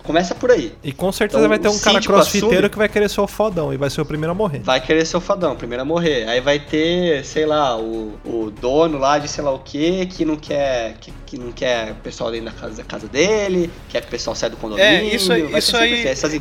[0.03, 0.73] Começa por aí.
[0.83, 3.27] E com certeza Então, vai ter um cara crossfiteiro assume- que vai querer ser o
[3.27, 4.61] fodão e vai ser o primeiro a morrer.
[4.61, 6.27] Vai querer ser o fadão, primeiro a morrer.
[6.27, 10.25] Aí vai ter, sei lá, o, o dono lá de sei lá o que, que
[10.25, 10.95] não quer.
[11.01, 14.11] Que, que não quer o pessoal dentro da casa, da casa dele, quer que o
[14.11, 14.87] pessoal saia do condomínio.
[14.87, 16.07] É, isso, isso aí.
[16.07, 16.37] Essas a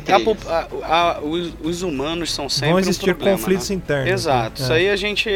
[0.52, 0.66] a-
[1.16, 3.76] a- os, os humanos são sempre Vão um existir problema, conflitos né?
[3.76, 4.10] internos.
[4.10, 4.60] Exato.
[4.60, 4.64] né?
[4.64, 5.28] Isso aí a gente.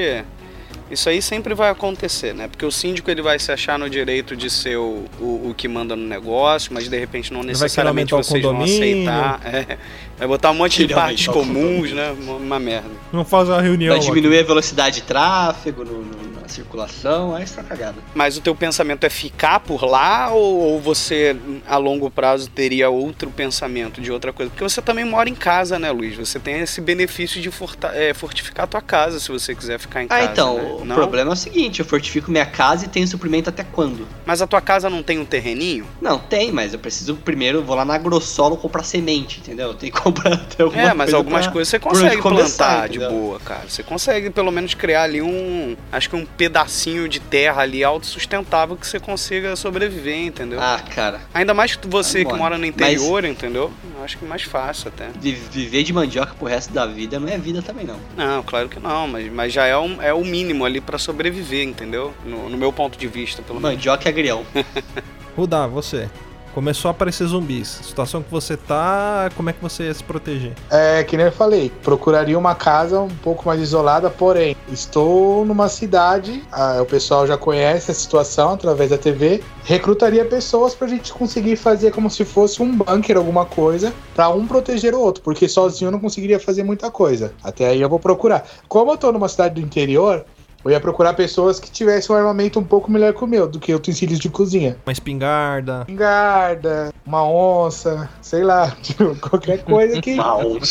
[0.88, 2.46] Isso aí sempre vai acontecer, né?
[2.46, 5.66] Porque o síndico ele vai se achar no direito de ser o, o, o que
[5.66, 9.40] manda no negócio, mas de repente não necessariamente vocês vão aceitar.
[9.44, 9.78] É.
[10.16, 12.14] Vai botar um monte de partes comuns, né?
[12.20, 12.88] Uma, uma merda.
[13.12, 13.90] Não faz uma reunião.
[13.90, 14.06] Vai aqui.
[14.06, 17.96] diminuir a velocidade de tráfego no- no- na circulação, aí está cagada.
[18.14, 21.36] Mas o teu pensamento é ficar por lá ou, ou você
[21.66, 24.50] a longo prazo teria outro pensamento de outra coisa?
[24.50, 26.16] Porque você também mora em casa, né, Luiz?
[26.16, 27.50] Você tem esse benefício de
[27.94, 30.32] é, fortificar a tua casa se você quiser ficar em Ah, casa.
[30.32, 30.76] então, né?
[30.80, 30.94] o Não?
[30.94, 34.06] problema é o seguinte, eu fortifico minha casa e tenho suprimento até quando?
[34.24, 35.86] Mas a tua casa não tem um terreninho?
[36.00, 39.68] Não, tem, mas eu preciso primeiro, vou lá na Grossolo comprar semente, entendeu?
[39.68, 42.66] Eu tenho que comprar até alguma É, mas coisa algumas pra- coisas você consegue começar,
[42.66, 43.16] plantar de entendeu?
[43.18, 43.64] boa, cara.
[43.68, 48.76] Você consegue pelo menos criar ali um, acho que um pedacinho de terra ali autossustentável
[48.76, 50.60] que você consiga sobreviver, entendeu?
[50.60, 51.20] Ah, cara.
[51.32, 53.72] Ainda mais que você que mora no interior, entendeu?
[53.96, 55.08] Eu acho que é mais fácil até.
[55.18, 57.98] vi- Viver de mandioca pro resto da vida não é vida também, não.
[58.16, 61.64] Não, claro que não, mas, mas já é, um, é o mínimo ali pra sobreviver,
[61.66, 62.12] entendeu?
[62.24, 63.76] No, no meu ponto de vista, pelo menos.
[63.76, 64.44] Mandioca é agrião.
[65.36, 66.08] Rudá, você.
[66.56, 67.68] Começou a aparecer zumbis.
[67.82, 70.54] Situação que você tá, como é que você ia se proteger?
[70.70, 75.68] É, que nem eu falei, procuraria uma casa um pouco mais isolada, porém, estou numa
[75.68, 81.12] cidade, ah, o pessoal já conhece a situação através da TV, recrutaria pessoas pra gente
[81.12, 85.46] conseguir fazer como se fosse um bunker, alguma coisa, pra um proteger o outro, porque
[85.46, 87.34] sozinho eu não conseguiria fazer muita coisa.
[87.44, 88.48] Até aí eu vou procurar.
[88.66, 90.24] Como eu tô numa cidade do interior,
[90.66, 93.60] eu ia procurar pessoas que tivessem um armamento um pouco melhor que o meu, do
[93.60, 94.76] que utensílios de cozinha.
[94.84, 95.80] Uma espingarda.
[95.80, 100.16] Espingarda, uma onça, sei lá, tipo, qualquer coisa que,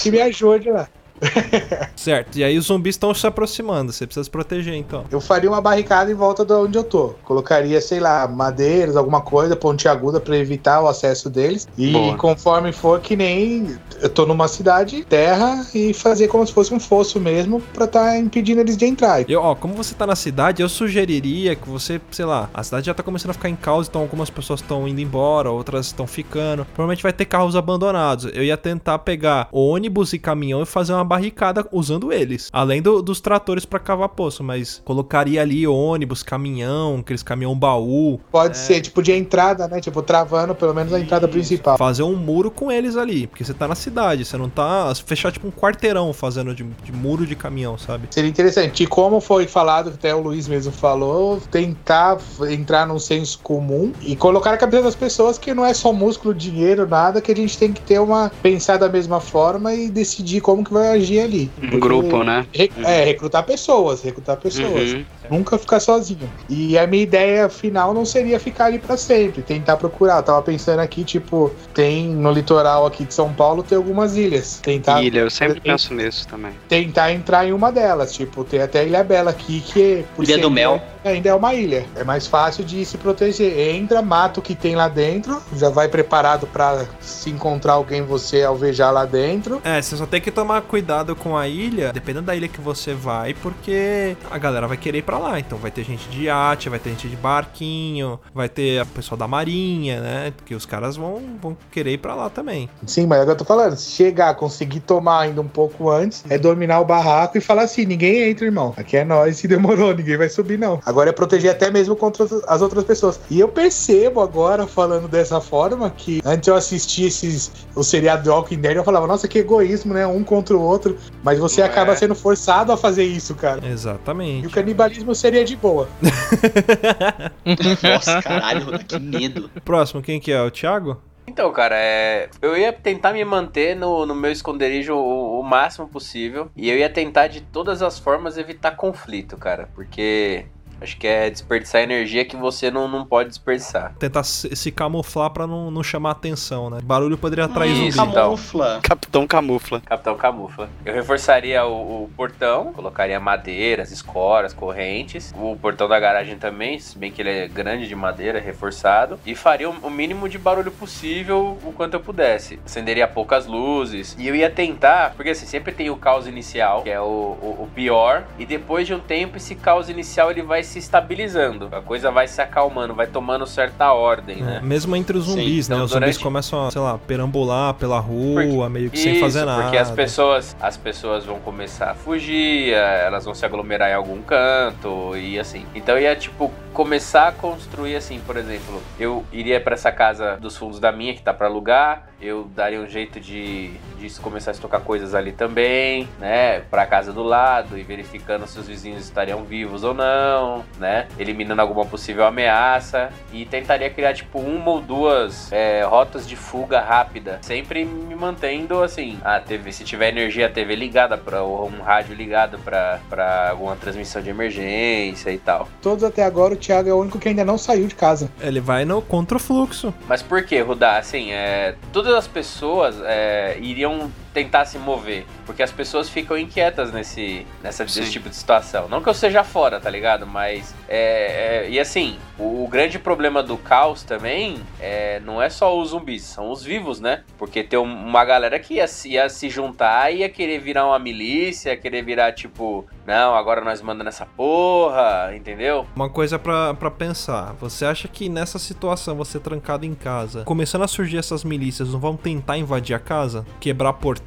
[0.01, 0.87] que me ajude lá.
[1.95, 5.05] Certo, e aí os zumbis estão se aproximando, você precisa se proteger então.
[5.09, 7.15] Eu faria uma barricada em volta de onde eu tô.
[7.23, 11.67] Colocaria, sei lá, madeiras, alguma coisa, pontiaguda pra evitar o acesso deles.
[11.77, 12.17] E Boa.
[12.17, 16.79] conforme for, que nem eu tô numa cidade, terra, e fazer como se fosse um
[16.79, 19.27] fosso mesmo pra tá impedindo eles de entrar.
[19.29, 22.87] Eu, ó, como você tá na cidade, eu sugeriria que você, sei lá, a cidade
[22.87, 26.05] já tá começando a ficar em caos, então algumas pessoas estão indo embora, outras estão
[26.05, 26.65] ficando.
[26.65, 28.25] Provavelmente vai ter carros abandonados.
[28.33, 32.49] Eu ia tentar pegar ônibus e caminhão e fazer uma barricada usando eles.
[32.51, 38.19] Além do- dos tratores pra cavar poço, mas colocaria ali ônibus, caminhão, aqueles caminhão baú,
[38.31, 39.79] Pode ser tipo de entrada, né?
[39.79, 41.77] Tipo, travando pelo menos a entrada principal.
[41.77, 45.31] fazer um muro com eles ali, porque você tá na cidade, você não tá fechar
[45.31, 48.07] tipo um quarteirão fazendo de, de muro de caminhão, sabe?
[48.11, 48.83] Seria interessante.
[48.83, 52.17] E como foi falado, até o Luiz mesmo falou, tentar
[52.49, 56.33] entrar num senso comum e colocar na cabeça das pessoas que não é só músculo,
[56.33, 58.31] dinheiro, nada, que a gente tem que ter uma.
[58.41, 61.51] pensar da mesma forma e decidir como que vai agir ali.
[61.61, 62.45] Um grupo, né?
[62.53, 64.93] Re- É, recrutar pessoas, recrutar pessoas.
[64.93, 65.05] Uhum.
[65.29, 66.29] Nunca ficar sozinho.
[66.49, 70.17] E a minha ideia final não seria ficar ali pra sempre, tentar procurar.
[70.17, 74.59] Eu tava pensando aqui, tipo, tem no litoral aqui de São Paulo, tem algumas ilhas.
[74.61, 76.51] Tentar Ilha, eu sempre tem- penso nisso também.
[76.69, 78.13] tentar entrar em uma delas.
[78.13, 80.79] Tipo, tem até a Ilha Bela aqui, que por Ilha do Mel.
[81.03, 81.85] ainda é uma ilha.
[81.95, 83.57] É mais fácil de se proteger.
[83.75, 88.43] Entra, mata o que tem lá dentro, já vai preparado pra se encontrar alguém você
[88.43, 89.59] alvejar lá dentro.
[89.63, 90.84] É, você só tem que tomar cuidado
[91.15, 95.01] com a ilha, dependendo da ilha que você vai, porque a galera vai querer ir
[95.01, 95.39] pra lá.
[95.39, 99.17] Então vai ter gente de iate, vai ter gente de barquinho, vai ter a pessoa
[99.17, 100.33] da marinha, né?
[100.45, 102.69] Que os caras vão, vão querer ir pra lá também.
[102.85, 103.75] Sim, mas é o que eu tô falando.
[103.75, 107.85] Se chegar, conseguir tomar ainda um pouco antes, é dominar o barraco e falar assim:
[107.85, 108.73] ninguém entra, irmão.
[108.77, 110.79] Aqui é nós, se demorou, ninguém vai subir, não.
[110.85, 113.19] Agora é proteger até mesmo contra as outras pessoas.
[113.29, 118.29] E eu percebo agora, falando dessa forma, que antes eu assistia esses, o seriado The
[118.29, 120.05] Walking Dead, eu falava, nossa, que egoísmo, né?
[120.05, 120.74] Um contra o outro.
[121.23, 121.65] Mas você É.
[121.65, 123.61] acaba sendo forçado a fazer isso, cara.
[123.65, 124.49] E o Exatamente.
[124.49, 125.87] canibalismo seria de boa.
[127.83, 129.49] Nossa, caralho, que medo.
[129.63, 130.41] Próximo, quem que é?
[130.41, 131.01] O Thiago?
[131.27, 132.29] Então, cara, é...
[132.41, 136.49] eu ia tentar me manter no, no meu esconderijo o, o máximo possível.
[136.55, 139.67] E eu ia tentar de todas as formas evitar conflito, cara.
[139.73, 140.45] Porque
[140.81, 143.93] acho que é desperdiçar energia que você não, não pode desperdiçar.
[143.99, 146.79] Tentar se, se camuflar pra não, não chamar atenção, né?
[146.83, 148.11] Barulho poderia atrair Isso, zumbi.
[148.11, 148.23] então.
[148.25, 148.79] Camufla.
[148.81, 149.81] Capitão Camufla.
[149.81, 150.69] Capitão Camufla.
[150.85, 155.33] Eu reforçaria o, o portão, colocaria madeiras, escoras, correntes.
[155.37, 159.19] O portão da garagem também, se bem que ele é grande de madeira, reforçado.
[159.25, 162.59] E faria o, o mínimo de barulho possível o quanto eu pudesse.
[162.65, 164.15] Acenderia poucas luzes.
[164.19, 167.63] E eu ia tentar, porque assim, sempre tem o caos inicial, que é o, o,
[167.63, 168.23] o pior.
[168.37, 171.69] E depois de um tempo, esse caos inicial ele vai se estabilizando.
[171.71, 174.57] A coisa vai se acalmando, vai tomando certa ordem, né?
[174.57, 175.75] É, mesmo entre os zumbis, Sim, né?
[175.77, 179.19] então Os zumbis durante- começam a, sei lá, perambular pela rua, Porque- meio que sem
[179.19, 179.63] fazer nada.
[179.63, 183.93] Porque as pessoas, as pessoas vão começar a fugir, eh, elas vão se aglomerar em
[183.93, 185.65] algum canto e assim.
[185.75, 190.57] Então ia tipo começar a construir assim, por exemplo, eu iria pra essa casa dos
[190.57, 194.53] fundos da minha que tá pra alugar, eu daria um jeito de, de começar a
[194.53, 199.43] estocar coisas ali também, né, Pra casa do lado e verificando se os vizinhos estariam
[199.43, 205.51] vivos ou não, né, eliminando alguma possível ameaça e tentaria criar tipo uma ou duas
[205.51, 210.49] eh, rotas de fuga rápida, sempre me mantendo assim, a TV, se tiver energia, a
[210.49, 215.67] TV ligada para um rádio ligado pra para alguma transmissão de emergência e tal.
[215.81, 218.29] Todos até agora, o Thiago é o único que ainda não saiu de casa.
[218.39, 219.93] Ele vai no contra o fluxo.
[220.07, 220.97] Mas por que, Rudá?
[220.97, 221.75] Assim, é,
[222.05, 225.25] todas as pessoas é, iriam tentar se mover.
[225.45, 228.01] Porque as pessoas ficam inquietas nesse, nessa, Sim.
[228.01, 228.87] nesse tipo de situação.
[228.89, 230.27] Não que eu seja fora, tá ligado?
[230.27, 230.75] Mas.
[230.87, 235.75] É, é- e assim, o, o grande problema do caos também é, não é só
[235.79, 237.23] os zumbis, são os vivos, né?
[237.37, 240.85] Porque tem um- uma galera que ia, se- ia se juntar e ia querer virar
[240.85, 245.85] uma milícia, ia querer virar tipo, não, agora nós mandamos nessa porra, entendeu?
[245.95, 247.53] Uma coisa pra, pra pensar.
[247.59, 251.99] Você acha que nessa situação, você trancado em casa, começando a surgir essas milícias, não
[251.99, 253.45] vão tentar invadir a casa?
[253.59, 254.24] Quebrar portão,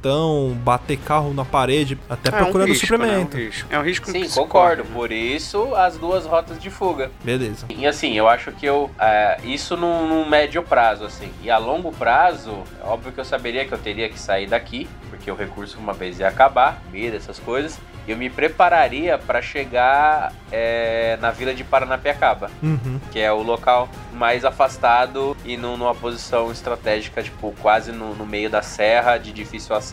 [0.63, 3.37] bater carro na parede, até É um procurando risco, suprimento.
[3.37, 3.43] Né?
[3.43, 3.67] É um risco.
[3.73, 4.83] É um risco Sim, concordo.
[4.83, 4.95] corre, né?
[4.95, 7.11] Por isso, as duas rotas de fuga.
[7.23, 7.65] Beleza.
[7.69, 8.89] E assim, eu acho que eu.
[8.99, 11.31] é, isso num, num médio prazo, assim.
[11.41, 14.87] E a longo prazo, é óbvio que eu saberia que eu teria que sair daqui,
[15.09, 17.79] porque o recurso uma vez ia acabar, comida, essas coisas.
[18.07, 22.99] Eu me prepararia para chegar é, na vila de Paranapiacaba, Uhum.
[23.11, 28.25] que é o local mais afastado e num- numa posição estratégica, tipo, quase no, no
[28.25, 29.88] meio da serra, de difícil acesso.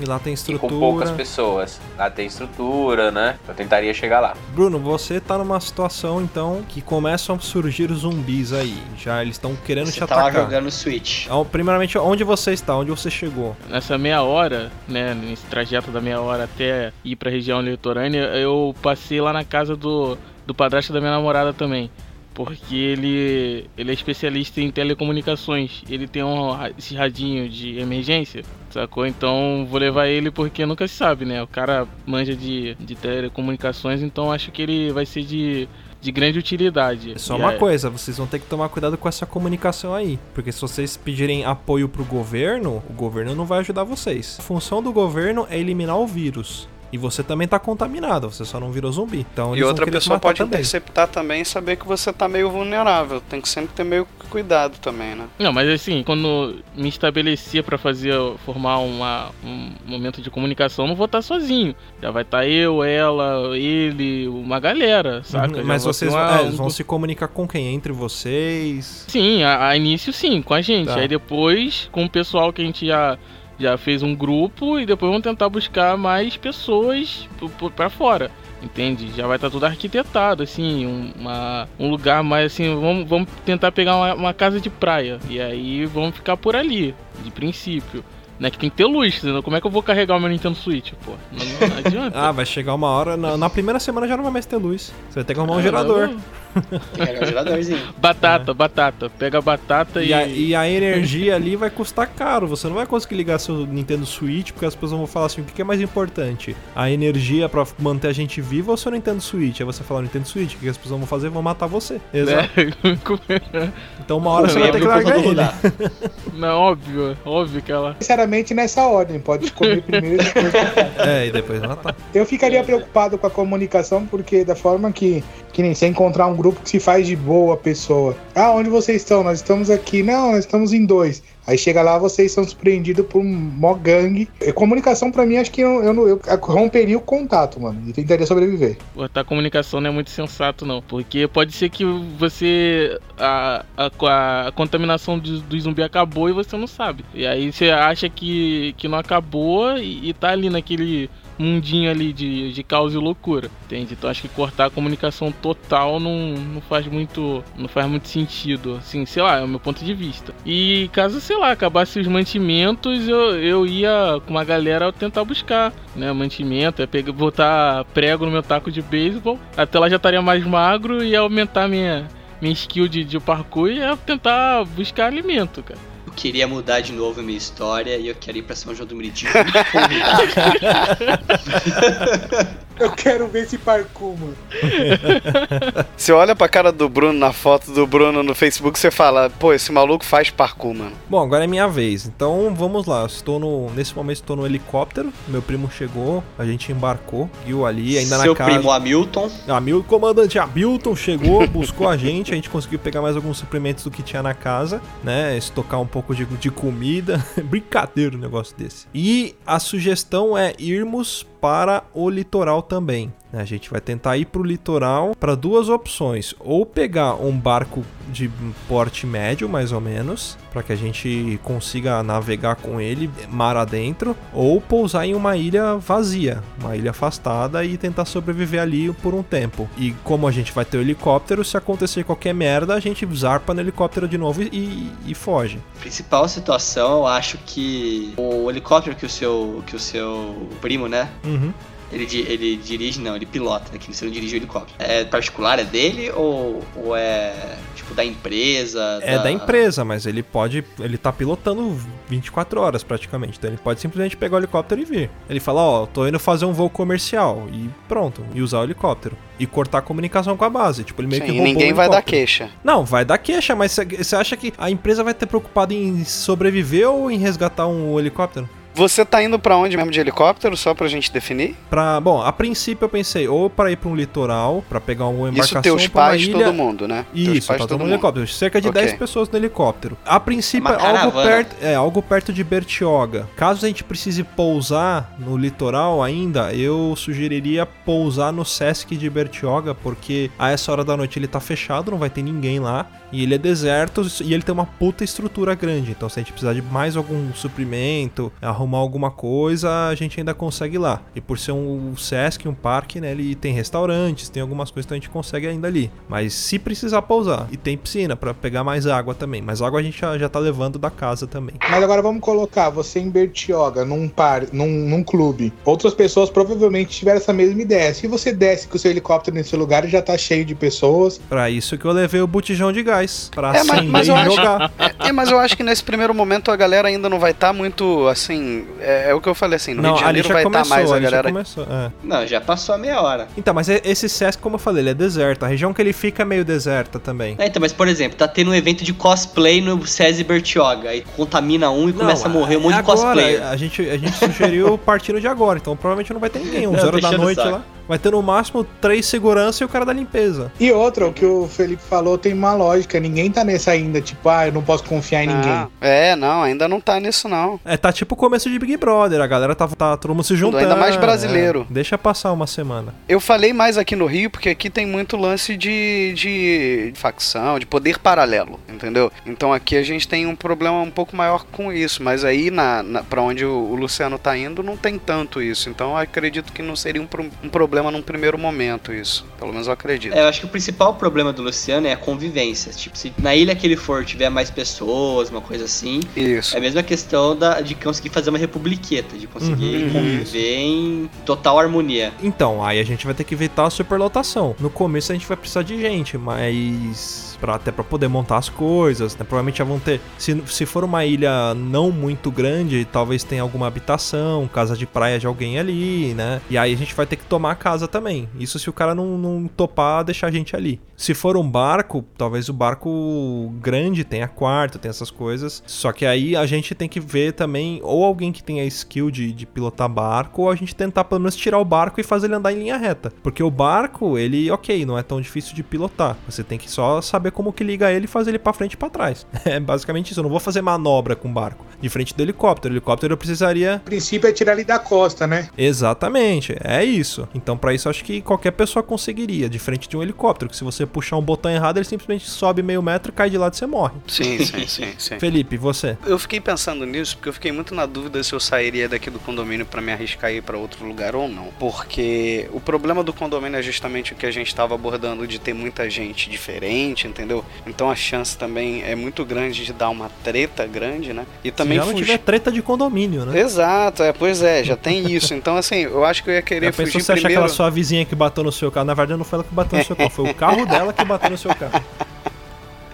[0.00, 0.72] E lá tem E estrutura.
[0.72, 1.80] com poucas pessoas.
[1.96, 3.38] Lá tem estrutura, né?
[3.48, 4.34] Eu tentaria chegar lá.
[4.54, 8.76] Bruno, você tá numa situação então que começam a surgir zumbis aí.
[8.98, 10.44] Já eles estão querendo Você te tá atacar.
[10.44, 11.26] jogando Switch.
[11.26, 12.76] Então, Primeiramente, onde você está?
[12.76, 13.56] Onde você chegou?
[13.68, 18.74] Nessa meia hora, né, nesse trajeto da meia hora até ir pra região litorânea, eu
[18.82, 20.16] passei lá na casa do,
[20.46, 21.90] do padrasto da minha namorada também.
[22.32, 25.82] Porque ele, ele é especialista em telecomunicações.
[25.88, 29.06] Ele tem um, esse radinho de emergência, sacou?
[29.06, 31.42] Então vou levar ele porque nunca se sabe, né?
[31.42, 35.68] O cara manja de, de telecomunicações, então acho que ele vai ser de,
[36.00, 37.12] de grande utilidade.
[37.12, 39.92] É só E uma aí- coisa, vocês vão ter que tomar cuidado com essa comunicação
[39.94, 40.18] aí.
[40.32, 44.36] Porque se vocês pedirem apoio pro governo, o governo não vai ajudar vocês.
[44.38, 46.68] A função do governo é eliminar o vírus.
[46.92, 49.24] E você também tá contaminado, você só não virou zumbi.
[49.32, 50.58] Então E outra pessoa pode também.
[50.58, 53.20] interceptar também e saber que você tá meio vulnerável.
[53.20, 55.26] Tem que sempre ter meio cuidado também, né?
[55.38, 58.14] Não, mas assim, quando me estabelecia pra fazer,
[58.44, 61.74] formar uma, um momento de comunicação, não vou estar sozinho.
[62.02, 65.58] Já vai estar eu, ela, ele, uma galera, saca?
[65.58, 67.72] Uhum, Mas vocês uma- é, um vão se comunicar com quem?
[67.74, 69.04] Entre vocês?
[69.08, 70.88] Sim, a, a início sim, com a gente.
[70.88, 70.96] Tá.
[70.96, 73.16] Aí depois, com o pessoal que a gente já,
[73.60, 78.30] já fez um grupo, e depois vamos tentar buscar mais pessoas p- p- pra fora.
[78.62, 79.10] Entende?
[79.16, 82.74] Já vai estar tudo arquitetado, assim, um, uma, um lugar mais assim.
[82.74, 85.18] Vamos, vamos tentar pegar uma, uma casa de praia.
[85.30, 86.94] E aí vamos ficar por ali,
[87.24, 88.04] de princípio.
[88.40, 90.30] Né, que tem que ter luz, senão como é que eu vou carregar o meu
[90.30, 91.12] Nintendo Switch, pô?
[91.30, 92.18] Não, não- adianta.
[92.18, 93.14] Ah, vai chegar uma hora.
[93.14, 94.92] Na, na primeira semana já não vai mais ter luz.
[95.10, 96.08] Você vai ter que arrumar um Ah, gerador.
[96.08, 97.78] Tem que carregar o geradorzinho.
[97.98, 99.10] Batata, batata.
[99.10, 100.08] Pega a batata e.
[100.08, 102.48] E a, e a energia ali vai custar caro.
[102.48, 105.44] Você não vai conseguir ligar seu Nintendo Switch, porque as pessoas vão falar assim: o
[105.44, 106.56] que é mais importante?
[106.74, 109.60] A energia pra manter a gente viva ou seu Nintendo Switch?
[109.60, 111.28] Aí você fala Nintendo Switch, o que as pessoas vão fazer?
[111.28, 112.00] Vão matar você.
[112.12, 112.48] Exato.
[112.56, 113.70] Né?
[114.00, 115.40] Então uma hora você vai ter que largar ele.
[116.34, 117.94] Não, óbvio, óbvio que ela.
[118.00, 119.18] Sinceramente, nessa ordem.
[119.20, 120.90] Pode comer primeiro e depois matar.
[121.10, 121.96] É, e depois matar.
[122.14, 126.36] Eu ficaria preocupado com a comunicação, porque da forma que, que nem você encontrar um
[126.36, 128.16] grupo que se faz de boa pessoa.
[128.34, 129.22] Ah, onde vocês estão?
[129.22, 130.02] Nós estamos aqui.
[130.02, 131.22] Não, nós estamos em dois.
[131.50, 134.28] Aí chega lá, vocês são surpreendidos por um mó gangue.
[134.40, 137.82] E comunicação, pra mim, acho que eu, eu, eu romperia o contato, mano.
[137.88, 138.76] E tentaria sobreviver.
[138.94, 140.80] Botar comunicação não é muito sensato, não.
[140.80, 141.84] Porque pode ser que
[142.16, 142.96] você.
[143.18, 147.04] A, a, a contaminação do, do zumbi acabou e você não sabe.
[147.12, 151.10] E aí você acha que, que não acabou e, e tá ali naquele
[151.40, 153.50] mundinho ali de, de caos e loucura.
[153.64, 153.94] Entende?
[153.94, 157.42] Então acho que cortar a comunicação total não, não faz muito.
[157.56, 158.76] Não faz muito sentido.
[158.76, 160.34] Assim, sei lá, é o meu ponto de vista.
[160.44, 165.72] E caso, sei lá, acabasse os mantimentos, eu, eu ia com uma galera tentar buscar,
[165.96, 166.12] né?
[166.12, 169.38] Mantimento, é pegar, botar prego no meu taco de beisebol.
[169.56, 172.06] Até lá já estaria mais magro e aumentar minha,
[172.40, 175.89] minha skill de, de parkour e ia tentar buscar alimento, cara.
[176.10, 178.86] Eu queria mudar de novo a minha história e eu quero ir pra São João
[178.86, 179.26] do Meriti.
[182.80, 184.34] Eu quero ver esse parkour, mano.
[185.94, 189.52] Você olha pra cara do Bruno na foto do Bruno no Facebook, você fala, pô,
[189.52, 190.92] esse maluco faz parkour, mano.
[191.06, 192.06] Bom, agora é minha vez.
[192.06, 193.04] Então vamos lá.
[193.04, 193.70] Estou no.
[193.72, 195.12] Nesse momento estou no helicóptero.
[195.28, 198.50] Meu primo chegou, a gente embarcou, viu ali, ainda Seu na casa.
[198.50, 199.30] primo Hamilton.
[199.46, 203.84] Hamilton, o comandante Hamilton chegou, buscou a gente, a gente conseguiu pegar mais alguns suprimentos
[203.84, 205.36] do que tinha na casa, né?
[205.36, 207.24] Estocar um pouco de, de comida.
[207.44, 208.86] Brincadeira um negócio desse.
[208.94, 213.12] E a sugestão é irmos para o litoral também.
[213.32, 213.40] Né?
[213.42, 218.30] A gente vai tentar ir pro litoral para duas opções: ou pegar um barco de
[218.68, 224.16] porte médio, mais ou menos, para que a gente consiga navegar com ele mar adentro,
[224.32, 229.22] ou pousar em uma ilha vazia, uma ilha afastada e tentar sobreviver ali por um
[229.22, 229.68] tempo.
[229.76, 233.54] E como a gente vai ter o helicóptero, se acontecer qualquer merda, a gente zarpa
[233.54, 235.60] no helicóptero de novo e, e foge.
[235.78, 241.08] Principal situação, eu acho que o helicóptero que o seu, que o seu primo, né?
[241.24, 241.52] Uhum.
[241.92, 243.78] Ele, di- ele dirige, não, ele pilota, né?
[243.78, 244.74] Que você não dirige o helicóptero.
[244.78, 249.00] É particular, é dele ou, ou é tipo da empresa?
[249.02, 250.64] É da empresa, mas ele pode.
[250.78, 251.76] Ele tá pilotando
[252.08, 253.38] 24 horas praticamente.
[253.38, 255.10] Então ele pode simplesmente pegar o helicóptero e vir.
[255.28, 257.48] Ele fala, ó, tô indo fazer um voo comercial.
[257.52, 258.24] E pronto.
[258.34, 259.16] E usar o helicóptero.
[259.38, 260.84] E cortar a comunicação com a base.
[260.84, 262.50] Tipo, ele meio que Sim, e roubou ninguém o vai dar queixa.
[262.62, 266.88] Não, vai dar queixa, mas você acha que a empresa vai ter preocupado em sobreviver
[266.88, 268.48] ou em resgatar um helicóptero?
[268.74, 271.56] Você tá indo pra onde mesmo de helicóptero, só pra gente definir?
[271.68, 275.28] Pra, bom, a princípio eu pensei ou pra ir pra um litoral, pra pegar uma
[275.28, 276.44] embarcação Isso teus pra uma pais, ilha.
[276.44, 277.04] todo mundo, né?
[277.12, 278.26] Teus Isso, pais, tá todo mundo helicóptero.
[278.28, 278.80] Cerca de Ok.
[278.80, 279.98] 10 pessoas no helicóptero.
[280.04, 283.28] A princípio É algo perto, é algo perto de Bertioga.
[283.36, 289.74] Caso a gente precise pousar no litoral ainda, eu sugeriria pousar no Sesc de Bertioga,
[289.74, 292.86] porque a essa hora da noite ele tá fechado, não vai ter ninguém lá.
[293.12, 295.90] E ele é deserto e ele tem uma puta estrutura grande.
[295.90, 300.34] Então, se a gente precisar de mais algum suprimento, arrumar alguma coisa, a gente ainda
[300.34, 301.02] consegue ir lá.
[301.14, 303.10] E por ser um Sesc, um parque, né?
[303.10, 305.90] Ele tem restaurantes, tem algumas coisas que a gente consegue ainda ali.
[306.08, 309.42] Mas se precisar pousar, e tem piscina pra pegar mais água também.
[309.42, 311.56] Mas água a gente já, já tá levando da casa também.
[311.68, 315.52] Mas agora vamos colocar você em Bertioga, num par, num, num clube.
[315.64, 317.92] Outras pessoas provavelmente tiveram essa mesma ideia.
[317.92, 321.18] Se você desce com o seu helicóptero nesse lugar, já tá cheio de pessoas.
[321.28, 322.99] Pra isso que eu levei o botijão de gás.
[323.34, 324.70] Pra É, mas- mas eu acho- jogar.
[324.78, 327.52] É, é, mas eu acho que nesse primeiro momento a galera ainda não vai estar
[327.52, 328.66] muito, assim...
[328.80, 330.50] É, é o que eu falei, assim, no Não, Rio de Janeiro já vai estar
[330.52, 331.28] começou, mais a ali já galera...
[331.32, 331.64] começou.
[331.70, 331.90] É.
[332.02, 333.28] Não, já passou a meia hora.
[333.36, 335.44] Então, mas esse Sesc, como eu falei, ele é deserto.
[335.44, 337.36] A região que ele fica é meio deserta também.
[337.38, 340.90] É, então, mas por exemplo, tá tendo um evento de cosplay no SESI Bertioga.
[340.90, 343.46] Aí contamina um e começa a morrer um monte de agora, cosplayer.
[343.46, 346.66] A gente, a gente sugeriu partindo de agora, então provavelmente não vai ter ninguém.
[346.66, 347.50] 11 Não, horas da noite saco.
[347.50, 347.62] lá.
[347.88, 350.52] Vai ter no máximo três segurança e o cara da limpeza.
[350.58, 353.00] E outra, o que o Felipe falou tem uma lógica.
[353.00, 355.50] Ninguém tá nessa ainda, tipo, ah, eu não posso confiar em ninguém.
[355.50, 357.60] Ah, é, não, ainda não tá nisso não.
[357.64, 359.20] É, tá tipo o começo de Big Brother.
[359.20, 360.62] A galera tá, tá todo mundo se juntando.
[360.62, 361.66] Ainda mais brasileiro.
[361.70, 362.94] É, deixa passar uma semana.
[363.08, 367.66] Eu falei mais aqui no Rio porque aqui tem muito lance de, de facção, de
[367.66, 369.10] poder paralelo, entendeu?
[369.26, 372.82] Então aqui a gente tem um problema um pouco maior com isso, mas aí na,
[372.82, 375.68] na para onde o, o Luciano tá indo não tem tanto isso.
[375.68, 377.08] Então eu acredito que não seria um,
[377.42, 379.24] um problema num primeiro momento isso.
[379.38, 380.12] Pelo menos eu acredito.
[380.12, 382.72] É, eu acho que o principal problema do Luciano é a convivência.
[382.72, 386.56] Tipo, se na ilha que ele for tiver mais pessoas, uma coisa assim, Isso.
[386.56, 389.90] é a mesma questão da, de conseguir fazer uma republiqueta, de conseguir Uhum.
[389.92, 392.12] conviver em total harmonia.
[392.20, 394.56] Então, aí a gente vai ter que evitar a superlotação.
[394.58, 397.29] No começo a gente vai precisar de gente, mas.
[397.40, 399.24] Pra, até pra poder montar as coisas, né?
[399.24, 400.00] Provavelmente já vão ter.
[400.18, 405.18] Se, se for uma ilha não muito grande, talvez tenha alguma habitação, casa de praia
[405.18, 406.40] de alguém ali, né?
[406.50, 408.28] E aí a gente vai ter que tomar a casa também.
[408.38, 410.80] Isso se o cara não, não topar deixar a gente ali.
[411.00, 415.62] Se for um barco, talvez o barco grande tenha quarto, tenha essas coisas.
[415.66, 419.32] Só que aí a gente tem que ver também, ou alguém que tenha skill de,
[419.32, 422.34] de pilotar barco, ou a gente tentar pelo menos tirar o barco e fazer ele
[422.34, 423.10] andar em linha reta.
[423.22, 426.18] Porque o barco, ele, ok, não é tão difícil de pilotar.
[426.28, 428.76] Você tem que só saber como que liga ele e fazer ele pra frente e
[428.76, 429.26] pra trás.
[429.46, 430.20] É basicamente isso.
[430.20, 431.64] Eu não vou fazer manobra com o barco.
[431.80, 432.74] De frente do helicóptero.
[432.74, 435.48] O helicóptero eu precisaria O princípio é tirar ele da costa, né?
[435.56, 437.26] Exatamente, é isso.
[437.34, 440.50] Então, pra isso, acho que qualquer pessoa conseguiria, de frente de um helicóptero.
[440.50, 443.54] Que se você puxar um botão errado, ele simplesmente sobe meio metro, cai de lado
[443.54, 443.94] e você morre.
[444.06, 445.18] Sim, sim, sim, sim.
[445.18, 445.96] Felipe, você?
[446.06, 449.18] Eu fiquei pensando nisso porque eu fiquei muito na dúvida se eu sairia daqui do
[449.18, 451.48] condomínio pra me arriscar e ir pra outro lugar ou não.
[451.58, 455.54] Porque o problema do condomínio é justamente o que a gente estava abordando de ter
[455.54, 457.44] muita gente diferente, entendeu?
[457.66, 461.26] Então a chance também é muito grande de dar uma treta grande, né?
[461.44, 462.04] E também Se já não fugir.
[462.06, 463.40] tiver treta de condomínio, né?
[463.40, 465.34] Exato, é, pois é, já tem isso.
[465.34, 467.42] Então, assim, eu acho que eu ia querer Já pensou fugir você achar primeiro.
[467.42, 468.86] aquela sua vizinha que bateu no seu carro?
[468.86, 471.04] Na verdade, não foi ela que bateu no seu carro, foi o carro dela que
[471.04, 471.82] bateu no seu carro.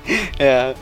[0.38, 0.74] É,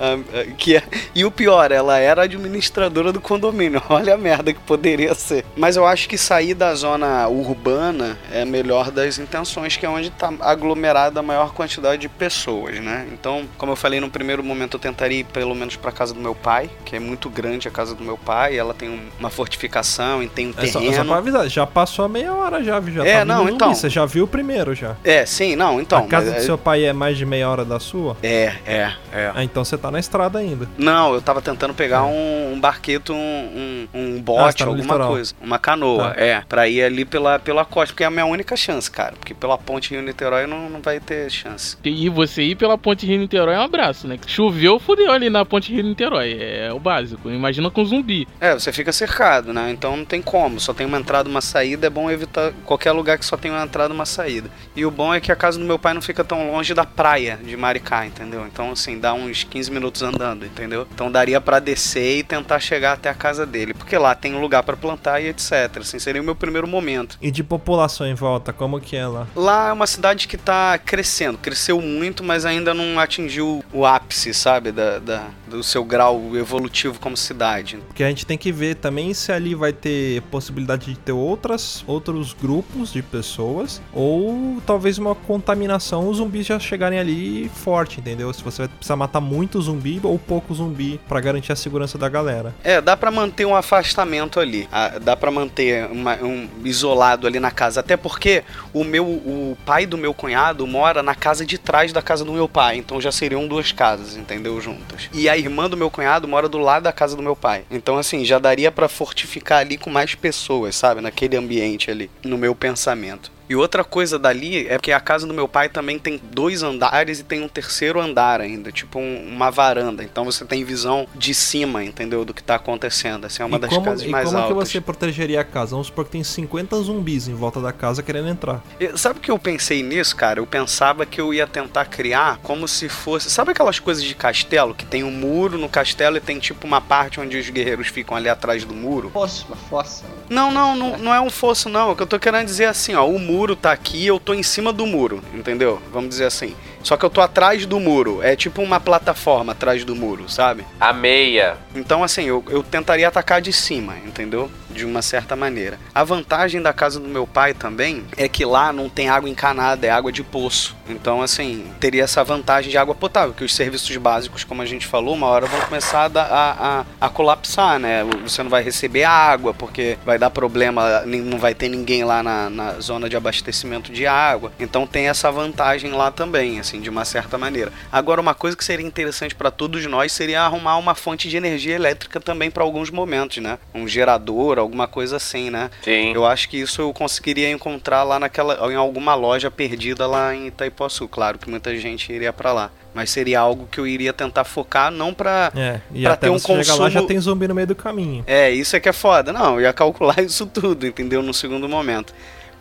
[0.59, 0.83] que é-
[1.15, 3.81] e o pior, ela era administradora do condomínio.
[3.89, 5.45] Olha a merda que poderia ser.
[5.57, 9.89] Mas eu acho que sair da zona urbana é a melhor das intenções, que é
[9.89, 13.07] onde está aglomerada a maior quantidade de pessoas, né?
[13.13, 16.21] Então, como eu falei no primeiro momento, eu tentaria ir pelo menos para casa do
[16.21, 18.57] meu pai, que é muito grande a casa do meu pai.
[18.59, 20.93] Ela tem um- uma fortificação e tem um É só, terreno.
[20.95, 23.53] é só pra avisar, já passou a meia hora já, já É, tá não, zumbi,
[23.53, 23.75] então.
[23.75, 24.97] Você já viu o primeiro já.
[25.05, 25.99] É, sim, não, então.
[25.99, 28.17] a casa mas do é- seu pai é mais de meia hora da sua?
[28.23, 29.33] É, é, é.
[29.35, 30.69] Ah, então você tá na estrada ainda.
[30.77, 34.65] Não, eu tava tentando pegar um, um barqueto, um, um, um Ah, bote, você tá
[34.65, 35.09] alguma litoral.
[35.11, 35.35] coisa.
[35.41, 36.21] Uma canoa, Tá.
[36.21, 36.43] é.
[36.49, 39.15] Pra ir ali pela, pela costa, porque é a minha única chance, cara.
[39.19, 41.77] Porque pela ponte Rio-Niterói não, não vai ter chance.
[41.85, 44.19] E você ir pela ponte Rio-Niterói é um abraço, né?
[44.27, 46.37] Choveu, fudeu ali na ponte Rio-Niterói.
[46.41, 47.31] É o básico.
[47.31, 48.27] Imagina com zumbi.
[48.41, 49.71] É, você fica cercado, né?
[49.71, 50.59] Então não tem como.
[50.61, 51.87] Só tem uma entrada e uma saída.
[51.87, 54.49] É bom evitar qualquer lugar que só tem uma entrada e uma saída.
[54.75, 56.85] E o bom é que a casa do meu pai não fica tão longe da
[56.85, 58.47] praia de Maricá, entendeu?
[58.47, 60.87] Então, assim, dá uns 15 minutos andando, entendeu?
[60.95, 63.75] Então daria pra descer e tentar chegar até a casa dele.
[63.75, 65.53] Porque lá tem um lugar pra plantar e etc.
[65.81, 67.19] Assim, seria o meu primeiro momento.
[67.21, 69.27] E de população em volta, como que é lá?
[69.37, 71.37] Lá é uma cidade que tá crescendo.
[71.37, 74.73] Cresceu muito, mas ainda não atingiu o ápice, sabe?
[74.73, 77.77] Da, da- do seu grau evolutivo como cidade.
[77.87, 81.85] Porque a gente tem que ver também se ali vai ter possibilidade de ter outras,
[81.87, 88.33] outros grupos de pessoas ou talvez uma contaminação, os zumbis já chegarem ali forte, entendeu?
[88.33, 92.09] Se você vai precisar matar muito zumbi ou pouco zumbi pra garantir a segurança da
[92.09, 92.55] galera.
[92.63, 94.69] É, dá pra manter um afastamento ali.
[94.73, 97.81] Ah, Dá pra manter uma- um isolado ali na casa.
[97.81, 98.43] Até porque
[98.73, 102.33] o meu, o pai do meu cunhado mora na casa de trás da casa do
[102.33, 102.77] meu pai.
[102.79, 104.61] Então já seriam duas casas, entendeu?
[104.61, 105.09] Juntas.
[105.13, 107.65] E a irmã do meu cunhado mora do lado da casa do meu pai.
[107.71, 111.01] Então, assim, já daria pra fortificar ali com mais pessoas, sabe?
[111.01, 112.11] Naquele ambiente ali.
[112.25, 113.31] No meu pensamento.
[113.49, 117.21] E outra coisa dali é que a casa do meu pai também tem dois andares
[117.21, 120.03] e tem um terceiro andar ainda, tipo um- uma varanda.
[120.03, 122.25] Então você tem visão de cima, entendeu?
[122.25, 123.27] Do que tá acontecendo.
[123.27, 124.69] Essa é uma e das como, casas e mais como altas.
[124.69, 125.73] que você protegeria a casa?
[125.73, 128.63] Vamos supor que tem 50 zumbis em volta da casa querendo entrar.
[128.81, 130.41] E Sabe o que eu pensei nisso, cara?
[130.41, 133.31] Eu pensava que eu ia tentar criar como se fosse.
[133.31, 134.75] Sabe aquelas coisas de castelo?
[134.75, 138.17] Que tem um muro no castelo e tem tipo uma parte onde os guerreiros ficam
[138.17, 139.11] ali atrás do muro?
[139.11, 140.05] Fossa, uma fossa.
[140.31, 141.91] Não, não, não, não é um fosso, não.
[141.93, 144.35] O que eu tô querendo dizer é assim, ó, o muro tá aqui, eu tô
[144.35, 145.81] em cima do muro, entendeu?
[145.93, 146.55] Vamos dizer assim.
[146.83, 148.23] Só que eu tô atrás do muro.
[148.23, 150.65] É tipo uma plataforma atrás do muro, sabe?
[150.79, 151.57] A meia.
[151.75, 154.51] Então, assim, eu, eu tentaria atacar de cima, entendeu?
[154.75, 155.79] De uma certa maneira.
[155.95, 159.87] A vantagem da casa do meu pai também é que lá não tem água encanada,
[159.87, 160.77] é água de poço.
[160.89, 164.87] Então, assim, teria essa vantagem de água potável, que os serviços básicos, como a gente
[164.87, 168.05] falou, uma hora vão começar a, a, a, colapsar, né?
[168.23, 172.51] Você não vai receber água, porque vai dar problema, não vai ter ninguém lá na,
[172.51, 174.53] na zona de abastecimento de água.
[174.59, 177.73] Então tem essa vantagem lá também, assim, de uma certa maneira.
[177.91, 181.75] Agora, uma coisa que seria interessante para todos nós seria arrumar uma fonte de energia
[181.75, 183.59] elétrica também para alguns momentos, né?
[183.75, 185.71] Um gerador, alguma coisa assim, né?
[185.83, 186.13] Sim.
[186.13, 190.49] Eu acho que isso eu conseguiria encontrar lá naquela, em alguma loja perdida lá em
[190.49, 191.07] Itaipuaçu.
[191.09, 194.91] Claro que muita gente iria para lá, mas seria algo que eu iria tentar focar
[194.91, 197.49] não para É, e Pra até ter um você chegar lá já consumo- tem zumbi
[197.49, 198.25] no meio do caminho.
[198.27, 199.33] é, isso é que é foda.
[199.33, 201.23] Não, eu ia calcular isso tudo, entendeu?
[201.23, 202.13] No segundo momento.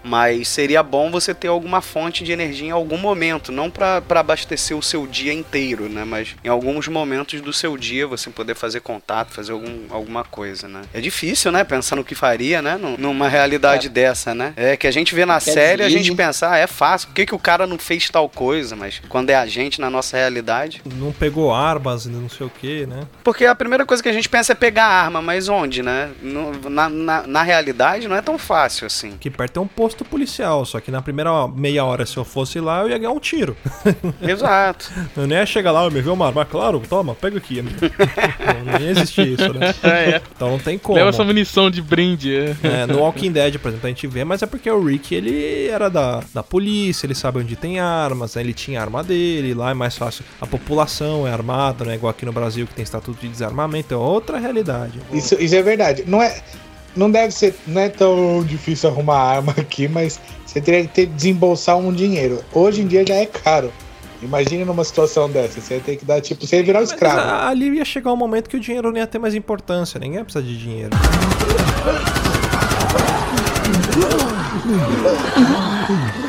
[0.03, 4.19] Mas seria bom você ter alguma fonte de energia em algum momento, não pra pra
[4.19, 6.03] abastecer o seu dia inteiro, né?
[6.03, 10.67] Mas em alguns momentos do seu dia você poder fazer contato, fazer algum, alguma coisa,
[10.67, 10.81] né?
[10.93, 11.63] É difícil, né?
[11.63, 12.77] Pensar no que faria, né?
[12.79, 14.53] Num- Numa realidade dessa, né?
[14.55, 16.05] É que a gente vê na Quer série, a deslize.
[16.07, 18.75] gente pensa, ah, é fácil, por que, que o cara não fez tal coisa?
[18.75, 20.81] Mas quando é a gente na nossa realidade.
[20.85, 23.07] Não pegou armas, não sei o que, né?
[23.23, 26.11] Porque a primeira coisa que a gente pensa é pegar a arma, mas onde, né?
[26.21, 29.15] No- na, na, na realidade não é tão fácil assim.
[29.19, 32.59] Que perto tem um posto policial, só que na primeira meia hora, se eu fosse
[32.59, 33.55] lá, eu ia ganhar um tiro.
[34.21, 34.91] Exato.
[35.15, 37.61] Eu nem ia chegar lá, eu me vi uma arma, claro, toma, pega aqui.
[37.61, 37.71] não,
[38.73, 39.73] não ia existir isso, né?
[39.83, 40.21] É, é.
[40.35, 40.97] Então não tem como.
[40.97, 42.35] Leva essa munição de brinde.
[42.35, 42.55] é.
[42.63, 45.67] É, no Walking Dead, por exemplo, a gente vê, mas é porque o Rick, ele
[45.67, 48.41] era da, da polícia, ele sabe onde tem armas, né?
[48.41, 50.23] ele tinha a arma dele, lá é mais fácil.
[50.39, 51.95] A população é armada, né?
[51.95, 54.99] Igual aqui no Brasil que tem estatuto de desarmamento, é outra realidade.
[55.11, 56.03] Isso, isso é verdade.
[56.07, 56.41] Não é,
[56.95, 61.05] não deve ser, não é tão difícil arrumar arma aqui, mas você teria que ter,
[61.07, 62.39] desembolsar um dinheiro.
[62.53, 63.71] Hoje em dia já é caro.
[64.21, 67.19] Imagina numa situação dessa, você ia ter que dar tipo, você ia virar um escravo.
[67.19, 70.19] a- ali ia chegar um momento que o dinheiro não ia ter mais importância, ninguém
[70.19, 70.91] ia precisar de dinheiro.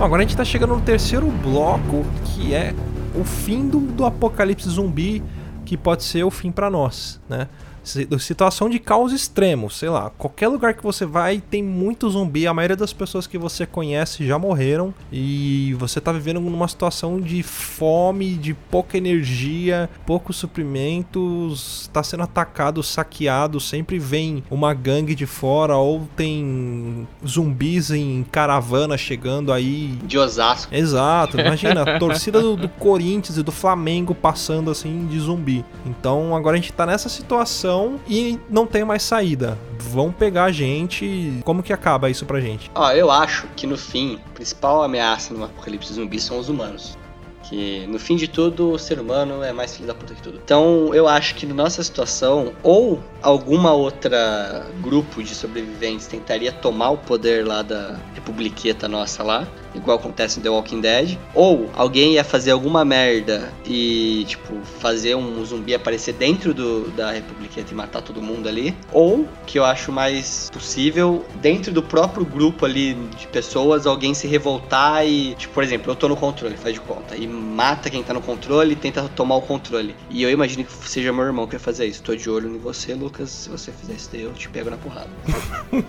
[0.00, 2.74] Bom, agora a gente tá chegando no terceiro bloco, que é
[3.14, 5.22] o fim do, do apocalipse zumbi,
[5.66, 7.48] que pode ser o fim pra nós, né?
[7.90, 10.10] Si- situação de caos extremo, sei lá.
[10.16, 12.46] Qualquer lugar que você vai tem muito zumbi.
[12.46, 14.94] A maioria das pessoas que você conhece já morreram.
[15.12, 21.88] E você tá vivendo numa situação de fome, de pouca energia, poucos suprimentos.
[21.92, 23.60] Tá sendo atacado, saqueado.
[23.60, 30.74] Sempre vem uma gangue de fora ou tem zumbis em caravana chegando aí De Osasco.
[30.74, 35.64] Exato, imagina a torcida do, do Corinthians e do Flamengo passando assim de zumbi.
[35.86, 39.56] Então agora a gente tá nessa situação e não tem mais saída.
[39.78, 41.40] Vão pegar a gente.
[41.44, 42.70] Como que acaba isso pra gente?
[42.74, 46.96] Ó, eu acho que no fim, a principal ameaça no apocalipse zumbi são os humanos.
[47.44, 50.40] Que no fim de tudo, o ser humano é mais filho da puta que tudo.
[50.44, 56.90] Então eu acho que na nossa situação, ou alguma outra grupo de sobreviventes tentaria tomar
[56.90, 62.14] o poder lá da republiqueta nossa lá, igual acontece no The Walking Dead, ou alguém
[62.14, 67.74] ia fazer alguma merda e, tipo, fazer um zumbi aparecer dentro do, da republiqueta e
[67.74, 72.94] matar todo mundo ali, ou, que eu acho mais possível, dentro do próprio grupo ali
[73.18, 76.80] de pessoas, alguém se revoltar e, tipo, por exemplo, eu tô no controle, faz de
[76.80, 79.94] conta, e mata quem tá no controle e tenta tomar o controle.
[80.10, 82.02] E eu imagino que seja meu irmão que vai fazer isso.
[82.02, 83.30] Tô de olho em você, Lucas.
[83.30, 85.08] Se você fizer isso daí, eu te pego na porrada.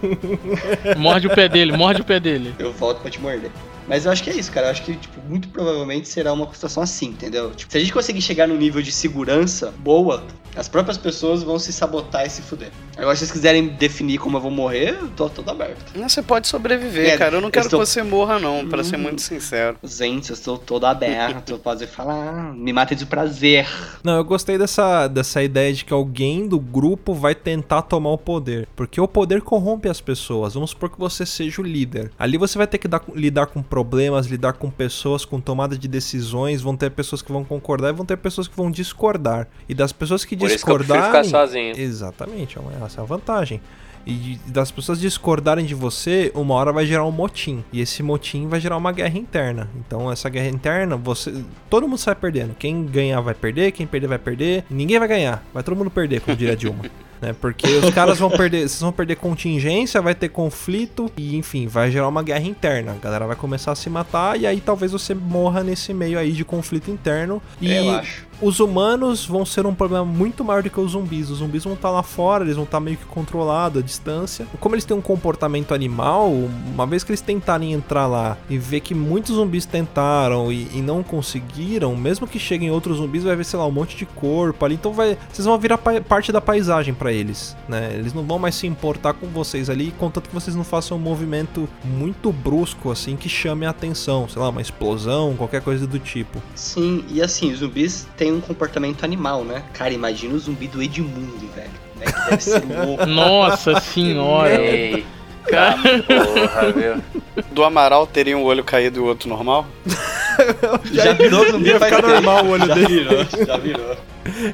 [0.98, 2.56] Morde o pé dele, morde o pé dele.
[2.57, 3.52] Eu volto pra te morder.
[3.88, 4.68] Mas eu acho que é isso, cara.
[4.68, 7.52] Eu acho que, tipo, muito provavelmente será uma situação assim, entendeu?
[7.52, 10.24] Tipo, se a gente conseguir chegar num nível de segurança boa,
[10.56, 12.70] as próprias pessoas vão se sabotar e se fuder.
[12.98, 15.98] Agora, se vocês quiserem definir como eu vou morrer, eu tô todo aberto.
[15.98, 17.38] Não, Você pode sobreviver, É, cara.
[17.38, 18.99] Eu não eu quero estou- que você morra, não, pra ser Hum.
[19.03, 19.78] muito sincero.
[19.84, 21.58] Gente, eu estou todo aberto.
[21.60, 23.66] Pode falar, me mata de prazer.
[24.03, 28.18] Não, eu gostei dessa, dessa ideia de que alguém do grupo vai tentar tomar o
[28.18, 28.68] poder.
[28.76, 30.53] Porque o poder corrompe as pessoas.
[30.53, 32.12] Vamos supor que você seja o líder.
[32.20, 35.88] Ali você vai ter que dar- lidar com problemas, lidar com pessoas, com tomada de
[35.88, 36.61] decisões.
[36.61, 39.48] Vão ter pessoas que vão concordar e vão ter pessoas que vão discordar.
[39.68, 41.23] E das pessoas que Por isso que eu discordarem.
[41.23, 41.80] ficar sozinho.
[41.80, 43.61] Exatamente, é essa é a vantagem.
[44.06, 47.64] E das pessoas discordarem de você, uma hora vai gerar um motim.
[47.72, 49.69] E esse motim vai gerar uma guerra interna.
[49.76, 51.31] Então, essa guerra interna, você.
[51.69, 52.56] Todo mundo sai perdendo.
[52.56, 54.65] Quem ganhar vai perder, quem perder vai perder.
[54.69, 55.43] Ninguém vai ganhar.
[55.53, 56.84] Vai todo mundo perder, como diria Dilma.
[57.22, 57.34] né?
[57.39, 58.68] Porque os caras vão perder.
[58.68, 61.11] Vocês vão perder contingência, vai ter conflito.
[61.15, 62.93] E enfim, vai gerar uma guerra interna.
[62.93, 64.39] A galera vai começar a se matar.
[64.39, 67.41] E aí talvez você morra nesse meio aí de conflito interno.
[67.61, 68.31] E Eu acho.
[68.42, 71.30] Os humanos vão ser um problema muito maior do que os zumbis.
[71.30, 74.48] Os zumbis vão estar lá fora, eles vão estar meio que controlados à distância.
[74.60, 76.32] Como eles têm um comportamento animal,
[76.74, 80.82] uma vez que eles tentarem entrar lá e ver que muitos zumbis tentaram e, e
[80.82, 84.66] não conseguiram, mesmo que cheguem outros zumbis, vai ver, sei lá, um monte de corpo
[84.66, 84.76] ali.
[84.76, 87.92] Então vai, vocês vão virar pa- parte da paisagem pra eles, né?
[87.94, 91.02] Eles não vão mais se importar com vocês ali, contanto que vocês não façam um
[91.02, 94.28] movimento muito brusco, assim, que chame a atenção.
[94.28, 96.42] Sei lá, uma explosão, qualquer coisa do tipo.
[96.56, 99.64] Sim, e assim, os zumbis têm um comportamento animal, né?
[99.74, 101.70] Cara, imagina o zumbi do Edmundo, velho.
[101.98, 102.06] Né?
[102.06, 103.06] Que deve ser louco.
[103.06, 104.53] Nossa senhora.
[104.53, 105.06] Ei,
[105.49, 107.44] cara, porra, viu?
[107.52, 109.66] Do Amaral teria um olho caído e o outro normal?
[110.92, 112.88] Já virou zumbi Ia ficar normal o olho já dele.
[112.88, 113.96] virou, já virou.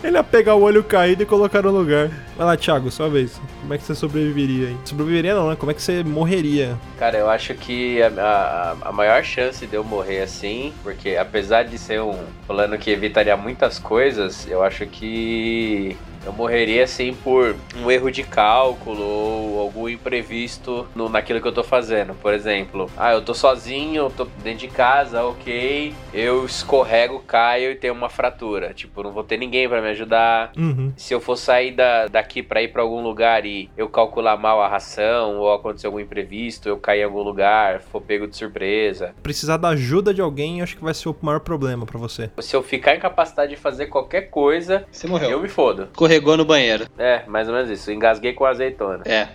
[0.04, 2.10] Ele ia pegar o olho caído e colocar no lugar.
[2.38, 3.40] Vai lá, Thiago, sua vez.
[3.62, 4.78] Como é que você sobreviveria aí?
[4.86, 5.56] Sobreviveria não, né?
[5.58, 6.78] Como é que você morreria?
[6.98, 11.64] Cara, eu acho que a, a, a maior chance de eu morrer assim, porque apesar
[11.64, 17.56] de ser um plano que evitaria muitas coisas, eu acho que eu morreria assim por
[17.82, 22.14] um erro de cálculo ou algum imprevisto no, naquilo que eu tô fazendo.
[22.16, 27.72] Por exemplo, ah, eu tô sozinho, eu tô dentro de casa, ok, eu escorrego, caio
[27.72, 28.74] e tenho uma fratura.
[28.74, 30.92] Tipo, não vou ter ninguém pra me ajudar, Uhum.
[30.98, 34.62] se eu for sair da, daqui pra ir pra algum lugar e eu calcular mal
[34.62, 39.14] a ração ou acontecer algum imprevisto, eu cair em algum lugar, for pego de surpresa.
[39.22, 42.30] Precisar da ajuda de alguém, acho que vai ser o maior problema pra você.
[42.40, 45.30] Se eu ficar incapacitado de fazer qualquer coisa, Você morreu.
[45.30, 45.88] eu me fodo.
[46.18, 46.88] Escorregou no banheiro.
[46.98, 47.92] É, mais ou menos isso.
[47.92, 49.04] Engasguei com azeitona.
[49.06, 49.28] É.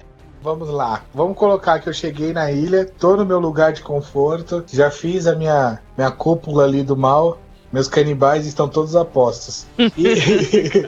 [0.42, 1.02] Vamos lá.
[1.14, 5.28] Vamos colocar que eu cheguei na ilha, tô no meu lugar de conforto, já fiz
[5.28, 7.38] a minha, minha cúpula ali do mal.
[7.72, 9.66] Meus canibais estão todos a postos.
[9.78, 10.86] E-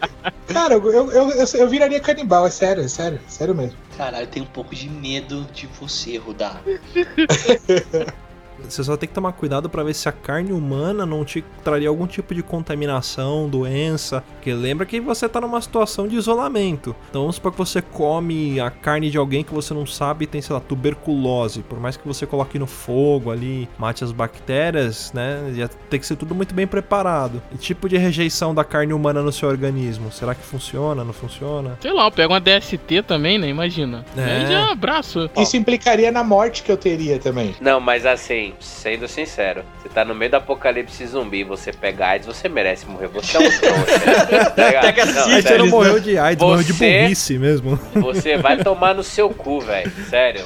[0.52, 3.78] Cara, eu, eu, eu, eu viraria canibal, é sério, é sério, sério mesmo.
[3.96, 6.60] Caralho, eu tenho um pouco de medo de você, Rudá.
[8.62, 11.88] Você só tem que tomar cuidado pra ver se a carne humana não te traria
[11.88, 14.22] algum tipo de contaminação, doença.
[14.34, 16.94] Porque lembra que você tá numa situação de isolamento.
[17.10, 20.26] Então vamos supor que você come a carne de alguém que você não sabe e
[20.26, 21.62] tem, sei lá, tuberculose.
[21.62, 25.52] Por mais que você coloque no fogo ali, mate as bactérias, né?
[25.54, 27.42] Ia ter que ser tudo muito bem preparado.
[27.52, 30.10] E tipo de rejeição da carne humana no seu organismo?
[30.12, 31.04] Será que funciona?
[31.04, 31.78] Não funciona?
[31.80, 33.48] Sei lá, eu pego uma DST também, né?
[33.48, 34.04] Imagina.
[34.16, 34.24] É.
[34.24, 35.30] Aí já abraço.
[35.36, 37.54] Isso implicaria na morte que eu teria também.
[37.60, 42.26] Não, mas assim, Sendo sincero, você tá no meio do apocalipse zumbi, você pega AIDS,
[42.26, 43.08] você merece morrer.
[43.08, 44.44] Você é um trouxa.
[44.54, 44.80] Tá?
[44.82, 47.78] Pega Não, sífilis, Aí você não morreu de AIDS, morreu de Você- burrice mesmo.
[47.94, 49.90] Você vai tomar no seu cu, velho.
[50.08, 50.44] Sério.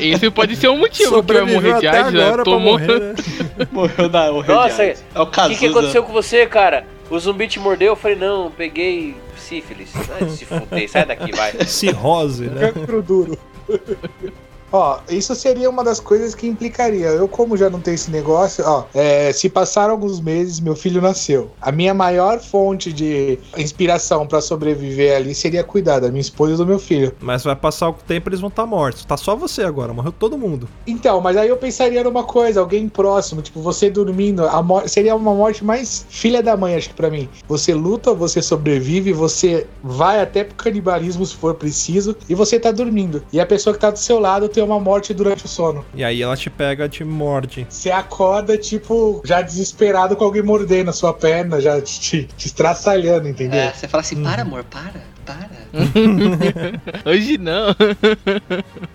[0.00, 2.42] Esse pode ser um motivo pra Sobreviveu morrer de AIDS, né?
[2.44, 2.78] Tomou.
[2.78, 3.14] morrer, né?
[3.70, 5.04] Morreu da morreu Nossa, de AIDS.
[5.14, 6.86] É o que, que aconteceu com você, cara?
[7.10, 7.88] O zumbi te mordeu?
[7.88, 9.90] Eu falei, não, peguei sífilis.
[10.18, 11.52] Ai, se fuder, sai daqui, vai.
[11.66, 12.72] Cirrose, né?
[12.72, 13.38] Cancro duro.
[14.72, 17.06] Ó, isso seria uma das coisas que implicaria.
[17.06, 21.00] Eu, como já não tenho esse negócio, ó, é, se passaram alguns meses, meu filho
[21.00, 21.50] nasceu.
[21.60, 26.56] A minha maior fonte de inspiração pra sobreviver ali seria cuidar da minha esposa e
[26.56, 27.12] do meu filho.
[27.20, 29.04] Mas vai passar o tempo eles vão estar mortos.
[29.04, 30.68] Tá só você agora, morreu todo mundo.
[30.86, 34.42] Então, mas aí eu pensaria numa coisa, alguém próximo, tipo, você dormindo,
[34.86, 37.28] seria uma morte mais filha da mãe, acho que pra mim.
[37.48, 42.70] Você luta, você sobrevive, você vai até pro canibalismo se for preciso, e você tá
[42.70, 43.22] dormindo.
[43.32, 45.84] E a pessoa que tá do seu lado tem uma morte durante o sono.
[45.94, 47.66] E aí ela te pega, te morde.
[47.68, 53.28] Você acorda, tipo, já desesperado com alguém mordendo a sua perna, já te, te estraçalhando,
[53.28, 53.60] entendeu?
[53.60, 55.50] É, você fala assim, para amor, para, para.
[57.08, 57.74] Hoje não.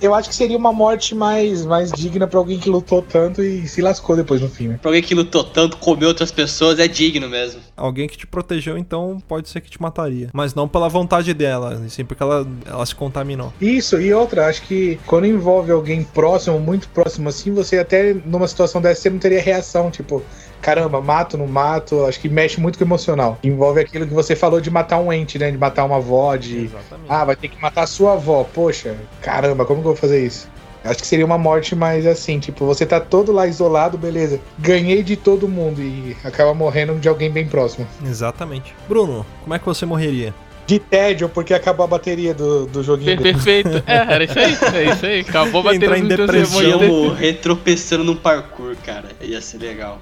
[0.02, 3.68] Eu acho que seria uma morte mais, mais digna pra alguém que lutou tanto e
[3.68, 4.80] se lascou depois no né?
[4.82, 7.62] Pra alguém que lutou tanto, comeu outras pessoas, é digno mesmo.
[7.76, 10.30] Alguém que te protegeu, então pode ser que te mataria.
[10.34, 13.54] Mas não pela vontade dela, e sim porque ela, ela se contaminou.
[13.60, 18.48] Isso, e outra, acho que quando envolve alguém próximo, muito próximo assim, você até numa
[18.48, 20.24] situação dessa você não teria reação, tipo,
[20.66, 23.38] caramba, mato, não mato, acho que mexe muito com o emocional.
[23.44, 25.52] Envolve aquilo que você falou de matar um ente, né?
[25.52, 26.66] De matar uma avó, de.
[26.66, 27.08] Exatamente.
[27.08, 28.44] Ah, vai ter que matar a sua avó.
[28.52, 30.50] Poxa, caramba, como que eu vou fazer isso?
[30.84, 34.40] Acho que seria uma morte mais assim, tipo, você tá todo lá isolado, beleza.
[34.58, 37.88] Ganhei de todo mundo e acaba morrendo de alguém bem próximo.
[38.04, 38.76] Exatamente.
[38.88, 40.34] Bruno, como é que você morreria?
[40.68, 43.16] De tédio, porque acabou a bateria do, do joguinho.
[43.22, 43.84] Per- Perfeito.
[43.86, 44.58] É, era isso aí.
[44.86, 45.20] É isso aí.
[45.20, 46.60] Acabou batendo Entrar em depressão.
[46.60, 49.10] sermão Eu de- morrer tropeçando num parkour, cara.
[49.22, 50.02] Ia ser legal.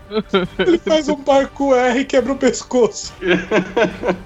[0.60, 3.14] Ele faz um parkour R e quebra o pescoço.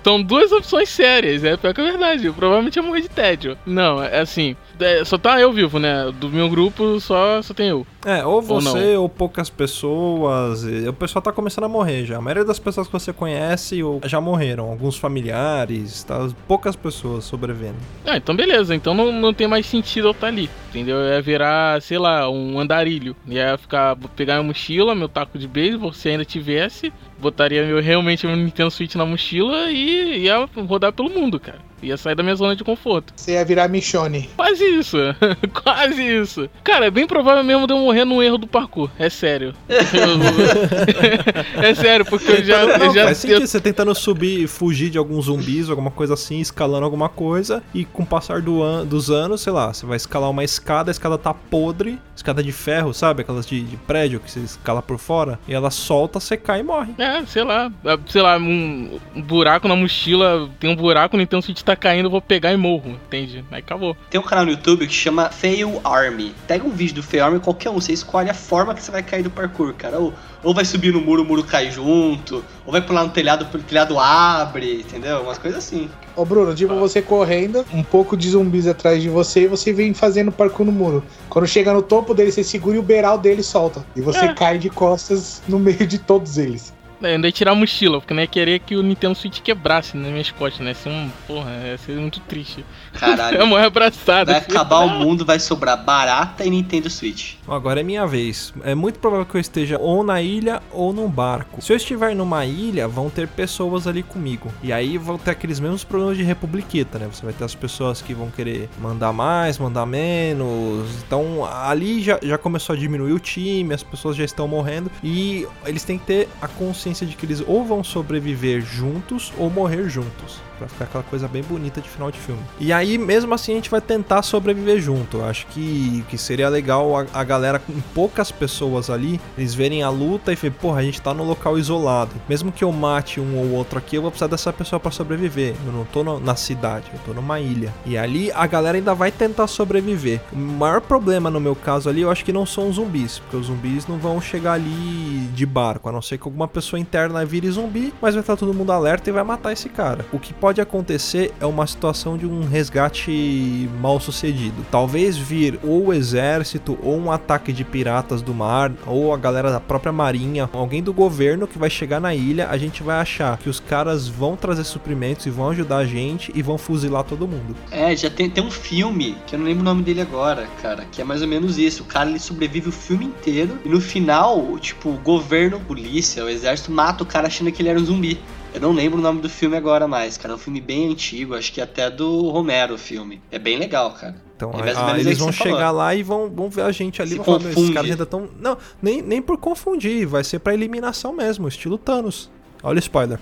[0.04, 2.26] São duas opções sérias, é pior que a verdade.
[2.28, 3.58] Eu provavelmente ia morrer de tédio.
[3.66, 4.56] Não, é assim.
[4.80, 6.12] É, só tá eu vivo, né?
[6.20, 7.86] Do meu grupo só, só tem eu.
[8.06, 10.64] É, ou Ou você ou, poucas pessoas.
[10.64, 12.18] O pessoal tá começando a morrer já.
[12.18, 14.70] A maioria das pessoas que você conhece ou já morreram.
[14.70, 16.28] Alguns familiares, tá?
[16.48, 17.76] poucas pessoas sobrevivendo.
[18.06, 18.76] Ah, então beleza.
[18.76, 20.50] Então não, não tem mais sentido eu estar ali.
[20.70, 20.98] Entendeu?
[20.98, 23.16] Eu ia virar, sei lá, um andarilho.
[23.28, 26.94] Ia ficar, vou pegar minha mochila, meu taco de beisebol, se ainda tivesse.
[27.20, 31.66] Botaria meu, realmente meu Nintendo Switch na mochila e ia rodar pelo mundo, cara.
[31.82, 33.14] Ia sair da minha zona de conforto.
[33.16, 34.28] Você ia virar Michone.
[34.36, 34.98] Quase isso.
[35.64, 36.50] Quase isso.
[36.64, 38.90] Cara, é bem provável mesmo de eu morrer num erro do parkour.
[38.98, 39.54] É sério.
[39.70, 39.78] Eu-
[41.64, 42.66] é sério, porque eu já.
[42.66, 43.42] Não, eu já faz eu-.
[43.42, 48.02] Você tentando subir, fugir de alguns zumbis, alguma coisa assim, escalando alguma coisa, e com
[48.02, 51.16] o passar do an- dos anos, sei lá, você vai escalar uma escada, a escada
[51.16, 53.22] tá podre, escada de ferro, sabe?
[53.22, 56.64] Aquelas de, de prédio que você escala por fora, e ela solta, você cai e
[56.64, 56.94] morre.
[56.98, 61.22] É, sei lá, é, sei lá, um, um buraco na mochila, tem um buraco, no
[61.22, 63.44] Nintendo Switch tá caindo, eu vou pegar e morro, entende?
[63.52, 63.96] Aí acabou.
[64.10, 66.34] Tem um canal no YouTube que chama Fail Army.
[66.48, 69.04] Pega um vídeo do Fail Army, qualquer um, você escolhe a forma que você vai
[69.04, 69.98] cair do parkour, cara.
[70.00, 70.14] Ou,
[70.44, 73.60] ou vai subir no muro, o muro cai junto, ou vai pular no telhado, o
[73.60, 75.22] telhado abre, entendeu?
[75.22, 75.90] Umas coisas assim.
[76.16, 79.94] Ô Bruno, tipo você correndo, um pouco de zumbis atrás de você e você vem
[79.94, 81.04] fazendo parkour no muro.
[81.30, 83.86] Quando chega no topo dele, você segura e o beiral dele solta.
[83.96, 84.34] E você É.
[84.34, 86.74] cai de costas no meio de todos eles.
[87.02, 89.40] É, Eu ainda ia tirar a mochila, porque não ia querer que o Nintendo Switch
[89.42, 90.72] quebrasse nas minhas costas, né?
[90.72, 91.10] Ia ser um.
[91.26, 92.66] Porra, ia ser muito triste.
[92.94, 93.48] Eu Caralho.
[93.48, 94.32] morrer abraçado.
[94.32, 97.37] Vai acabar o mundo, vai sobrar barata e Nintendo Switch.
[97.48, 98.54] Agora é minha vez.
[98.64, 101.62] É muito provável que eu esteja ou na ilha ou num barco.
[101.62, 104.52] Se eu estiver numa ilha, vão ter pessoas ali comigo.
[104.62, 107.08] E aí vão ter aqueles mesmos problemas de republiqueta, né?
[107.12, 110.90] Você vai ter as pessoas que vão querer mandar mais, mandar menos.
[111.06, 114.92] Então ali já, já começou a diminuir o time, as pessoas já estão morrendo.
[115.02, 119.50] E eles têm que ter a consciência de que eles ou vão sobreviver juntos ou
[119.50, 120.47] morrer juntos.
[120.58, 122.42] Pra ficar aquela coisa bem bonita de final de filme.
[122.60, 125.18] E aí, mesmo assim, a gente vai tentar sobreviver junto.
[125.18, 129.84] Eu acho que, que seria legal a, a galera com poucas pessoas ali, eles verem
[129.84, 132.12] a luta e ver, porra, a gente tá num local isolado.
[132.28, 135.56] Mesmo que eu mate um ou outro aqui, eu vou precisar dessa pessoa pra sobreviver.
[135.66, 137.74] Eu não tô no- na cidade, eu tô numa ilha.
[137.86, 140.22] E ali a galera ainda vai tentar sobreviver.
[140.34, 143.38] O maior problema no meu caso ali, eu acho que não são os zumbis, porque
[143.38, 147.24] os zumbis não vão chegar ali de barco, a não ser que alguma pessoa interna
[147.26, 150.06] vire zumbi, mas vai estar todo mundo alerta e vai matar esse cara.
[150.12, 154.66] O que pode pode acontecer é uma situação de um resgate mal sucedido.
[154.72, 159.52] Talvez vir ou o exército, ou um ataque de piratas do mar, ou a galera
[159.52, 163.38] da própria marinha, alguém do governo que vai chegar na ilha, a gente vai achar
[163.38, 167.28] que os caras vão trazer suprimentos e vão ajudar a gente e vão fuzilar todo
[167.28, 167.54] mundo.
[167.70, 170.86] É, já tem, tem um filme, que eu não lembro o nome dele agora, cara,
[170.90, 171.84] que é mais ou menos isso.
[171.84, 176.30] O cara ele sobrevive o filme inteiro e no final, tipo, o governo, polícia, o
[176.30, 178.18] exército mata o cara achando que ele era um zumbi.
[178.58, 180.34] Eu não lembro o nome do filme agora mais, cara.
[180.34, 183.22] É um filme bem antigo, acho que até do Romero o filme.
[183.32, 184.16] É bem legal, cara.
[184.36, 185.78] Então, É ah, eles vão chegar falou.
[185.78, 187.92] lá e vão, vão ver a gente ali Se vão falar, "Meu, esses confunde." caras
[187.92, 188.30] ainda estão.
[188.40, 192.30] Não, nem, nem por confundir, vai ser pra eliminação mesmo, estilo Thanos.
[192.64, 193.20] Olha o spoiler.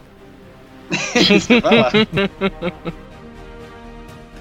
[1.15, 1.61] Isso que eu.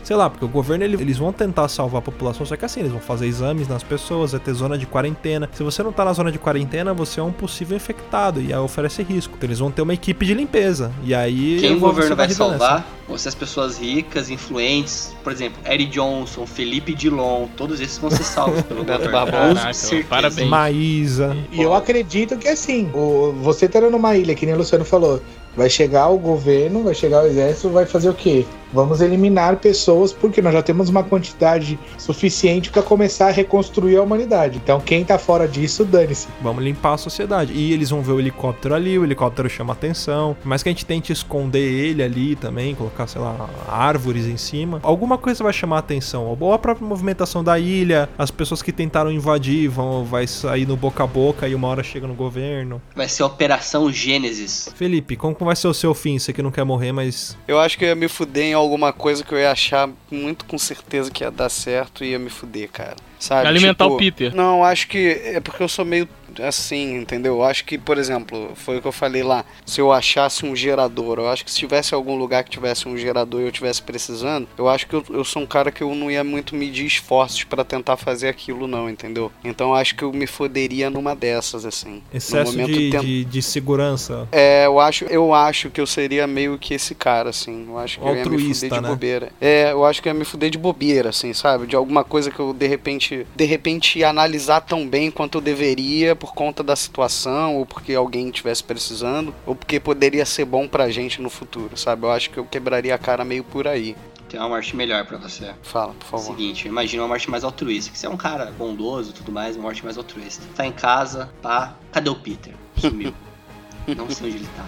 [0.05, 2.81] Sei lá, porque o governo ele- eles vão tentar salvar a população, só que assim,
[2.81, 5.49] eles vão fazer exames nas pessoas, vai ter zona de quarentena.
[5.53, 8.59] Se você não tá na zona de quarentena, você é um possível infectado e aí
[8.59, 9.35] oferece risco.
[9.37, 10.93] Então eles vão ter uma equipe de limpeza.
[11.03, 11.59] E aí.
[11.61, 16.47] Quem o governo vai salvar vão ser as pessoas ricas, influentes, por exemplo, Eric Johnson,
[16.47, 19.11] Felipe Dilon, todos esses vão ser salvos pelo governo.
[19.11, 20.05] Barbosa.
[20.09, 20.49] Parabéns.
[20.49, 21.37] Maísa.
[21.51, 25.23] E eu acredito que assim, o, você tá numa ilha, que nem o Luciano falou,
[25.57, 28.45] vai chegar o governo, vai chegar o exército, vai fazer o quê?
[28.75, 34.03] Vamos eliminar pessoas, porque nós já temos uma quantidade suficiente para começar a reconstruir a
[34.03, 34.61] humanidade.
[34.63, 36.27] Então quem tá fora disso, dane-se.
[36.43, 37.53] Vamos limpar a sociedade.
[37.53, 40.37] E eles vão ver o helicóptero ali, o helicóptero chama atenção.
[40.45, 44.81] Mas que a gente tente esconder ele ali também, colocar, sei lá, árvores em cima.
[44.83, 46.37] Alguma coisa vai chamar atenção.
[46.39, 50.77] Ou a própria movimentação da ilha, as pessoas que tentaram invadir vão vai sair no
[50.77, 52.83] boca a boca e uma hora chega no governo.
[52.97, 54.69] Vai ser Operação Gênesis.
[54.75, 56.19] Felipe, como que vai ser o seu fim?
[56.19, 57.37] Você que não quer morrer, mas.
[57.47, 60.45] Eu acho que eu ia me fuder em alguma coisa que eu ia achar muito
[60.45, 62.97] com certeza que ia dar certo e ia me fuder, cara.
[63.25, 63.49] Sabe?
[63.49, 64.35] Alimentar Tipo, o Peter.
[64.35, 66.07] Não, acho que é porque eu sou meio
[66.43, 67.35] assim, entendeu?
[67.35, 69.45] Eu acho que, por exemplo, foi o que eu falei lá.
[69.65, 72.97] Se eu achasse um gerador, eu acho que se tivesse algum lugar que tivesse um
[72.99, 75.95] gerador e eu tivesse precisando, eu acho que eu, eu sou um cara que eu
[75.95, 79.31] não ia muito medir esforços pra tentar fazer aquilo, não, entendeu?
[79.45, 82.03] Então eu acho que eu me foderia numa dessas, assim.
[82.11, 84.29] no Excesso momento de, ten- de, de segurança.
[84.33, 87.67] É, eu acho, eu acho que eu seria meio que esse cara, assim.
[87.69, 88.89] Eu acho que eu ia me Altruísta, fuder de né?
[88.89, 89.33] bobeira.
[89.41, 91.67] É, eu acho que eu ia me fuder de bobeira, assim, sabe?
[91.67, 96.17] De alguma coisa que eu, de repente, de repente analisar tão bem quanto eu deveria
[96.17, 100.91] por conta da situação, ou porque alguém estivesse precisando, ou porque poderia ser bom pra
[100.91, 102.05] gente no futuro, sabe?
[102.05, 103.97] Eu acho que eu quebraria a cara meio por aí.
[104.29, 105.55] Tem uma morte melhor pra você.
[105.63, 106.33] Fala, por favor.
[106.33, 107.93] Seguinte, imagina uma morte mais altruísta.
[107.93, 110.43] Que você é um cara bondoso e tudo mais, uma morte mais altruísta.
[110.57, 112.53] Tá em casa, pá, cadê o Peter?
[112.77, 113.15] Sumiu.
[113.97, 114.67] Não sei onde ele tá.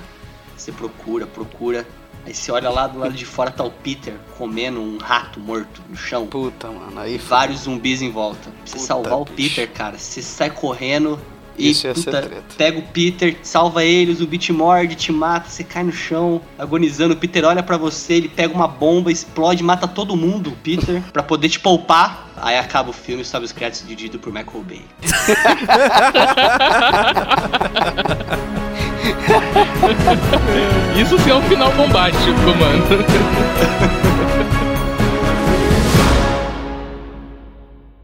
[0.57, 1.87] Você procura, procura.
[2.27, 5.81] Aí você olha lá do lado de fora, tá o Peter comendo um rato morto
[5.89, 6.27] no chão.
[6.27, 8.51] Puta, mano, aí E vários zumbis em volta.
[8.51, 9.55] Pra você Puta, salvar o bicho.
[9.55, 11.21] Peter, cara, você sai correndo
[11.59, 12.43] e Isso ia ser puta, treta.
[12.57, 16.41] pega o Peter, salva ele, o zumbi te morde, te mata, você cai no chão,
[16.59, 17.15] agonizando.
[17.15, 21.03] O Peter olha pra você, ele pega uma bomba, explode, mata todo mundo, o Peter,
[21.13, 22.27] pra poder te poupar.
[22.37, 24.83] Aí acaba o filme e sobe os créditos dirigido por Michael Bay.
[30.97, 32.85] Isso sim é um final bombástico, mano.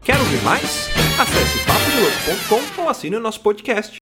[0.03, 0.89] Quer ouvir mais?
[1.19, 1.59] Acesse
[1.93, 4.02] papodelouco.com ou assine o nosso podcast.